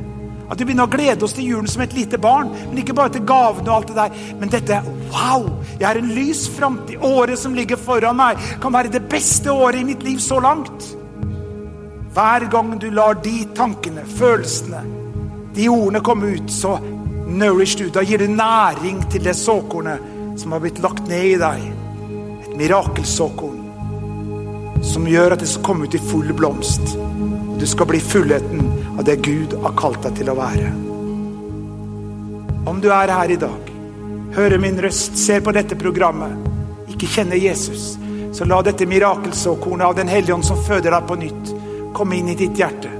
At 0.50 0.60
vi 0.60 0.68
begynner 0.68 0.86
å 0.86 0.92
glede 0.92 1.26
oss 1.26 1.34
til 1.34 1.48
julen 1.50 1.70
som 1.70 1.82
et 1.86 1.96
lite 1.98 2.20
barn. 2.22 2.52
Men 2.70 2.82
ikke 2.82 2.98
bare 2.98 3.16
til 3.16 3.26
gavene 3.28 3.70
og 3.70 3.76
alt 3.78 3.90
det 3.92 3.98
der. 3.98 4.10
Men 4.40 4.54
dette 4.54 4.82
Wow! 5.16 5.48
Jeg 5.80 5.88
har 5.88 6.00
en 6.00 6.14
lys 6.16 6.46
framtid. 6.56 7.02
Året 7.02 7.40
som 7.40 7.56
ligger 7.56 7.80
foran 7.80 8.18
meg, 8.20 8.42
kan 8.62 8.74
være 8.74 8.94
det 8.94 9.06
beste 9.10 9.52
året 9.52 9.82
i 9.82 9.88
mitt 9.88 10.04
liv 10.06 10.20
så 10.24 10.40
langt. 10.44 10.96
Hver 12.16 12.46
gang 12.52 12.80
du 12.80 12.90
lar 12.96 13.18
de 13.24 13.46
tankene, 13.56 14.06
følelsene, 14.18 14.82
de 15.56 15.68
ordene 15.72 16.00
komme 16.04 16.26
ut, 16.38 16.52
så 16.52 16.78
nourish 17.28 17.76
du. 17.80 17.90
Da 17.92 18.04
gir 18.08 18.18
du 18.24 18.28
næring 18.32 19.04
til 19.12 19.24
det 19.24 19.36
såkornet 19.36 20.00
som 20.40 20.52
har 20.52 20.60
blitt 20.64 20.80
lagt 20.84 21.08
ned 21.10 21.26
i 21.34 21.38
deg. 21.42 21.60
Et 22.46 22.56
mirakelsåkorn 22.60 23.62
som 24.86 25.08
gjør 25.10 25.34
at 25.36 25.42
det 25.42 25.50
skal 25.50 25.66
komme 25.66 25.86
ut 25.88 25.96
i 25.98 26.06
full 26.12 26.34
blomst. 26.38 26.96
Du 27.60 27.68
skal 27.68 27.88
bli 27.88 28.00
fullheten 28.00 28.62
av 28.98 29.04
det 29.04 29.16
Gud 29.16 29.54
har 29.64 29.76
kalt 29.80 30.04
deg 30.04 30.18
til 30.20 30.30
å 30.32 30.36
være. 30.38 30.72
Om 32.66 32.82
du 32.82 32.90
er 32.92 33.14
her 33.14 33.32
i 33.32 33.38
dag, 33.40 33.72
hører 34.36 34.60
min 34.60 34.82
røst, 34.82 35.18
ser 35.18 35.44
på 35.46 35.54
dette 35.56 35.78
programmet, 35.80 36.34
ikke 36.92 37.08
kjenner 37.08 37.40
Jesus, 37.40 37.94
så 38.36 38.46
la 38.46 38.60
dette 38.66 38.88
mirakelsåkornet 38.90 39.88
av 39.88 39.96
Den 39.96 40.12
hellige 40.12 40.34
ånd 40.36 40.46
som 40.46 40.60
føder 40.66 40.92
deg 40.92 41.08
på 41.08 41.16
nytt, 41.22 41.54
komme 41.96 42.18
inn 42.18 42.30
i 42.34 42.36
ditt 42.36 42.58
hjerte. 42.60 42.92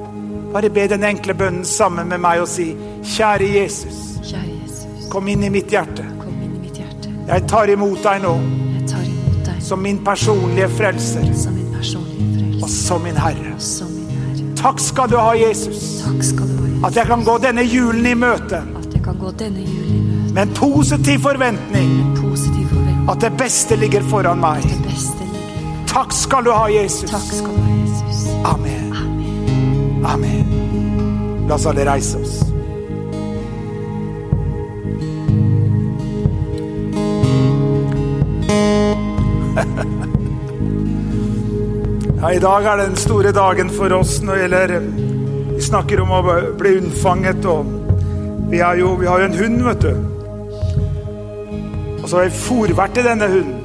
Bare 0.54 0.70
be 0.70 0.86
den 0.88 1.04
enkle 1.04 1.34
bønnen 1.36 1.66
sammen 1.68 2.08
med 2.08 2.22
meg 2.24 2.46
og 2.46 2.48
si, 2.48 2.70
kjære 3.16 3.50
Jesus, 3.58 3.98
Kjære 4.24 4.54
Jesus, 4.62 5.10
kom 5.12 5.28
inn 5.28 5.44
i 5.44 5.50
mitt 5.52 5.74
hjerte. 5.74 6.06
i 6.06 6.48
mitt 6.48 6.78
hjerte. 6.80 7.10
Jeg 7.28 7.48
tar 7.48 7.68
nå 7.68 7.90
Jeg 7.92 8.88
tar 8.88 9.04
imot 9.04 9.46
deg 9.46 9.62
som 9.62 9.82
min 9.82 9.98
personlige 10.04 10.70
frelser 10.70 11.34
som 11.34 11.54
min 11.56 11.72
personlige 11.74 11.74
frelser 11.74 11.84
som 11.84 12.04
min 12.06 12.36
Herre. 12.40 12.64
og 12.64 12.70
som 12.70 13.04
min 13.04 13.18
Herre. 13.18 13.56
Takk 13.60 13.95
Takk 14.56 14.80
skal 14.80 15.10
du 15.10 15.18
ha, 15.18 15.34
Jesus, 15.38 16.04
at 16.86 16.96
jeg 16.96 17.08
kan 17.08 17.24
gå 17.24 17.38
denne 17.44 17.64
julen 17.64 18.06
i 18.06 18.14
møte 18.18 18.62
med 20.36 20.42
en 20.42 20.54
positiv 20.56 21.20
forventning 21.20 21.92
at 23.10 23.22
det 23.22 23.32
beste 23.38 23.76
ligger 23.76 24.02
foran 24.10 24.42
meg. 24.42 24.66
Takk 25.88 26.14
skal 26.14 26.44
du 26.46 26.52
ha, 26.52 26.68
Jesus. 26.68 27.12
Ha. 27.12 27.20
Amen. 28.54 28.94
Amen. 30.06 31.48
La 31.48 31.56
oss 31.56 31.66
alle 31.66 31.86
reise 31.86 32.18
oss. 32.18 32.42
Ja, 42.26 42.32
I 42.34 42.40
dag 42.42 42.66
er 42.66 42.80
den 42.80 42.96
store 42.98 43.30
dagen 43.32 43.68
for 43.70 43.94
oss 43.94 44.16
når 44.26 44.34
det 44.34 44.42
gjelder 44.42 44.72
Vi 45.52 45.60
snakker 45.62 46.00
om 46.02 46.10
å 46.10 46.22
bli 46.58 46.72
unnfanget, 46.80 47.46
og 47.46 47.68
vi, 48.50 48.64
jo, 48.80 48.96
vi 48.98 49.06
har 49.06 49.22
jo 49.22 49.28
en 49.28 49.38
hund, 49.38 49.60
vet 49.68 49.84
du. 49.84 49.92
Og 52.00 52.08
så 52.10 52.18
har 52.18 52.26
vi 52.26 52.40
fòrvert 52.40 52.98
til 52.98 53.06
denne 53.06 53.28
hunden. 53.30 53.62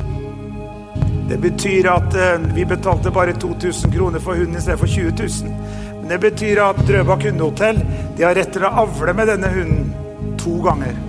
Det 1.31 1.41
betyr 1.41 1.89
at 1.89 2.19
eh, 2.21 2.45
vi 2.53 2.69
betalte 2.69 3.15
bare 3.17 3.33
2000 3.33 3.97
kroner 3.97 4.21
for 4.21 4.37
hunden 4.37 4.61
i 4.61 4.63
stedet 4.67 4.83
for 4.83 4.93
20 4.93 5.17
000. 5.17 5.57
Men 6.03 6.13
det 6.13 6.21
betyr 6.27 6.61
at 6.67 6.85
Drøbak 6.85 7.25
hundehotell 7.31 7.81
de 8.19 8.29
har 8.29 8.37
rett 8.37 8.53
til 8.53 8.69
å 8.69 8.75
avle 8.85 9.17
med 9.17 9.33
denne 9.33 9.55
hunden 9.57 10.37
to 10.37 10.61
ganger. 10.69 11.01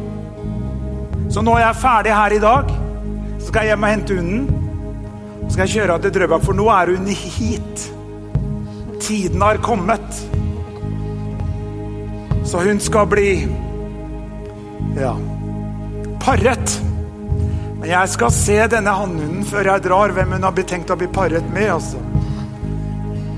Så 1.28 1.44
jeg 1.44 1.68
er 1.68 1.84
ferdig 1.84 2.16
her 2.16 2.40
i 2.40 2.44
dag, 2.48 2.76
så 3.42 3.52
skal 3.52 3.66
jeg 3.66 3.76
hjem 3.76 3.90
og 3.90 3.96
hente 3.98 4.22
hunden. 4.22 4.61
Skal 5.52 5.66
jeg 5.66 5.74
kjøre 5.76 5.98
til 6.00 6.14
Drøbak, 6.16 6.46
for 6.46 6.56
nå 6.56 6.70
er 6.72 6.94
hun 6.96 7.10
hit. 7.12 7.88
Tiden 9.04 9.42
har 9.44 9.60
kommet. 9.64 10.24
Så 12.48 12.64
hun 12.64 12.80
skal 12.80 13.08
bli 13.12 13.34
ja 14.96 15.12
paret. 16.22 16.82
Men 17.80 17.90
jeg 17.90 18.10
skal 18.14 18.32
se 18.34 18.58
denne 18.70 18.94
hannhunden 18.94 19.46
før 19.48 19.72
jeg 19.72 19.84
drar, 19.88 20.14
hvem 20.16 20.36
hun 20.36 20.46
har 20.46 20.54
betenkt 20.54 20.88
tenkt 20.88 20.94
å 20.94 21.00
bli 21.00 21.10
paret 21.12 21.48
med. 21.54 21.70
altså. 21.74 21.98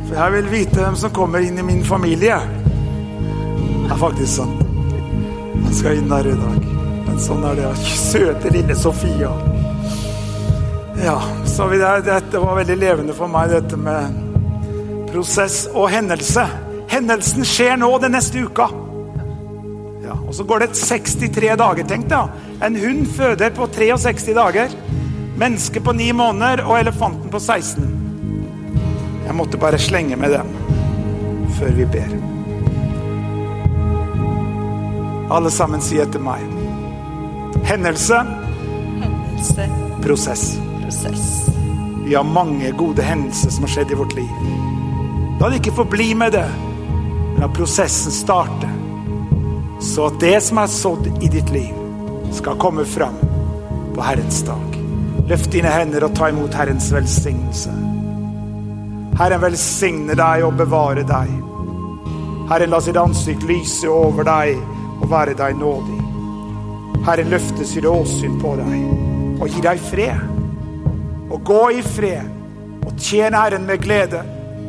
For 0.08 0.18
jeg 0.20 0.36
vil 0.36 0.52
vite 0.52 0.82
hvem 0.82 1.00
som 1.00 1.14
kommer 1.16 1.46
inn 1.46 1.58
i 1.58 1.66
min 1.66 1.84
familie. 1.88 2.42
Det 3.86 3.92
er 3.92 4.02
faktisk 4.02 4.36
sant. 4.36 4.62
Han 5.64 5.74
skal 5.74 6.02
inn 6.02 6.12
der 6.12 6.34
i 6.34 6.38
dag. 6.44 6.70
Men 7.08 7.24
sånn 7.24 7.48
er 7.48 7.62
det. 7.62 7.74
Søte 8.04 8.52
lille 8.54 8.76
Sofia. 8.76 9.32
Ja, 11.02 11.22
så 11.46 11.68
det, 11.70 12.22
det 12.32 12.40
var 12.40 12.56
veldig 12.56 12.78
levende 12.78 13.16
for 13.18 13.32
meg, 13.32 13.50
dette 13.50 13.78
med 13.80 14.22
prosess 15.14 15.66
og 15.74 15.90
hendelse. 15.94 16.46
Hendelsen 16.90 17.46
skjer 17.46 17.78
nå 17.82 17.90
den 18.02 18.14
neste 18.14 18.44
uka. 18.46 18.70
Ja, 20.04 20.18
og 20.20 20.34
så 20.36 20.46
går 20.46 20.66
det 20.66 20.74
63 20.78 21.54
dager, 21.60 21.86
tenk 21.90 22.10
deg. 22.12 22.42
En 22.64 22.78
hund 22.78 23.08
føder 23.16 23.54
på 23.56 23.68
63 23.74 24.34
dager. 24.38 24.74
Menneske 25.40 25.82
på 25.82 25.94
9 25.98 26.12
måneder 26.18 26.66
og 26.68 26.78
elefanten 26.80 27.32
på 27.34 27.42
16. 27.42 27.88
Jeg 29.26 29.36
måtte 29.38 29.58
bare 29.58 29.80
slenge 29.82 30.18
med 30.20 30.36
dem 30.36 30.52
før 31.58 31.74
vi 31.78 31.88
ber. 31.90 32.14
Alle 35.34 35.50
sammen 35.54 35.82
si 35.82 35.98
etter 36.02 36.22
meg. 36.22 36.44
Hendelse, 37.66 38.20
Hendelse, 39.00 39.70
prosess. 40.04 40.46
Prosess. 40.94 41.50
Vi 42.06 42.16
har 42.16 42.24
mange 42.24 42.72
gode 42.72 43.02
hendelser 43.02 43.50
som 43.50 43.64
har 43.64 43.70
skjedd 43.70 43.92
i 43.92 43.96
vårt 43.96 44.16
liv. 44.16 44.30
La 45.40 45.50
det 45.50 45.62
ikke 45.62 45.76
forbli 45.76 46.14
med 46.16 46.36
det, 46.36 46.46
men 47.34 47.42
la 47.42 47.50
prosessen 47.50 48.14
starte. 48.14 48.70
Så 49.82 50.08
at 50.08 50.20
det 50.22 50.36
som 50.44 50.60
er 50.62 50.70
sådd 50.72 51.08
i 51.24 51.30
ditt 51.32 51.50
liv, 51.52 51.74
skal 52.34 52.60
komme 52.62 52.86
fram 52.86 53.18
på 53.96 54.02
Herrens 54.02 54.42
dag. 54.46 54.78
Løft 55.30 55.52
dine 55.54 55.72
hender 55.72 56.06
og 56.06 56.16
ta 56.18 56.30
imot 56.30 56.54
Herrens 56.58 56.92
velsignelse. 56.94 57.74
Herren 59.18 59.44
velsigne 59.44 60.18
deg 60.18 60.46
og 60.46 60.58
bevare 60.58 61.06
deg. 61.08 61.34
Herren 62.50 62.74
la 62.74 62.82
sitt 62.82 62.98
ansikt 63.00 63.46
lyse 63.50 63.90
over 63.90 64.26
deg 64.28 64.58
og 65.00 65.10
være 65.12 65.38
deg 65.38 65.58
nådig. 65.62 66.00
Herren 67.08 67.34
løfte 67.34 67.66
sitt 67.68 67.86
åsyn 67.88 68.40
på 68.42 68.56
deg 68.62 69.42
og 69.42 69.50
gi 69.50 69.62
deg 69.64 69.82
fred 69.90 70.33
og 71.34 71.42
gå 71.46 71.62
i 71.80 71.82
fred 71.82 72.30
og 72.86 72.98
tjene 73.02 73.40
Herren 73.40 73.66
med 73.66 73.82
glede 73.82 74.22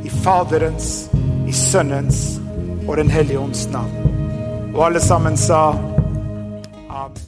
i 0.05 0.13
Faderens, 0.25 1.11
i 1.49 1.53
Sønnens 1.53 2.39
og 2.89 2.97
Den 2.97 3.11
hellige 3.13 3.41
ånds 3.41 3.67
navn. 3.73 3.93
Og 4.75 4.87
alle 4.87 5.01
sammen 5.01 5.37
sa 5.37 5.75
Amen. 6.89 7.21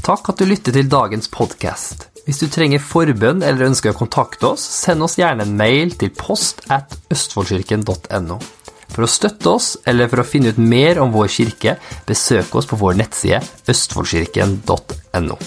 Takk 0.00 0.32
at 0.32 0.40
du 0.40 0.48
lytter 0.48 0.74
til 0.74 0.88
dagens 0.90 1.28
podkast. 1.28 2.08
Hvis 2.24 2.40
du 2.40 2.48
trenger 2.50 2.82
forbønn 2.82 3.44
eller 3.44 3.68
ønsker 3.68 3.92
å 3.92 3.98
kontakte 3.98 4.54
oss, 4.54 4.64
send 4.64 5.04
oss 5.04 5.18
gjerne 5.20 5.44
en 5.46 5.56
mail 5.58 5.92
til 6.00 6.12
post 6.16 6.64
at 6.72 6.96
østfoldkirken.no. 7.12 8.40
For 8.90 9.06
å 9.06 9.10
støtte 9.10 9.54
oss, 9.54 9.70
eller 9.86 10.10
for 10.10 10.22
å 10.22 10.26
finne 10.26 10.52
ut 10.52 10.58
mer 10.58 11.00
om 11.02 11.14
vår 11.14 11.30
kirke, 11.30 11.76
besøk 12.08 12.54
oss 12.58 12.68
på 12.70 12.80
vår 12.80 12.98
nettside 13.04 13.42
østfoldkirken.no. 13.70 15.40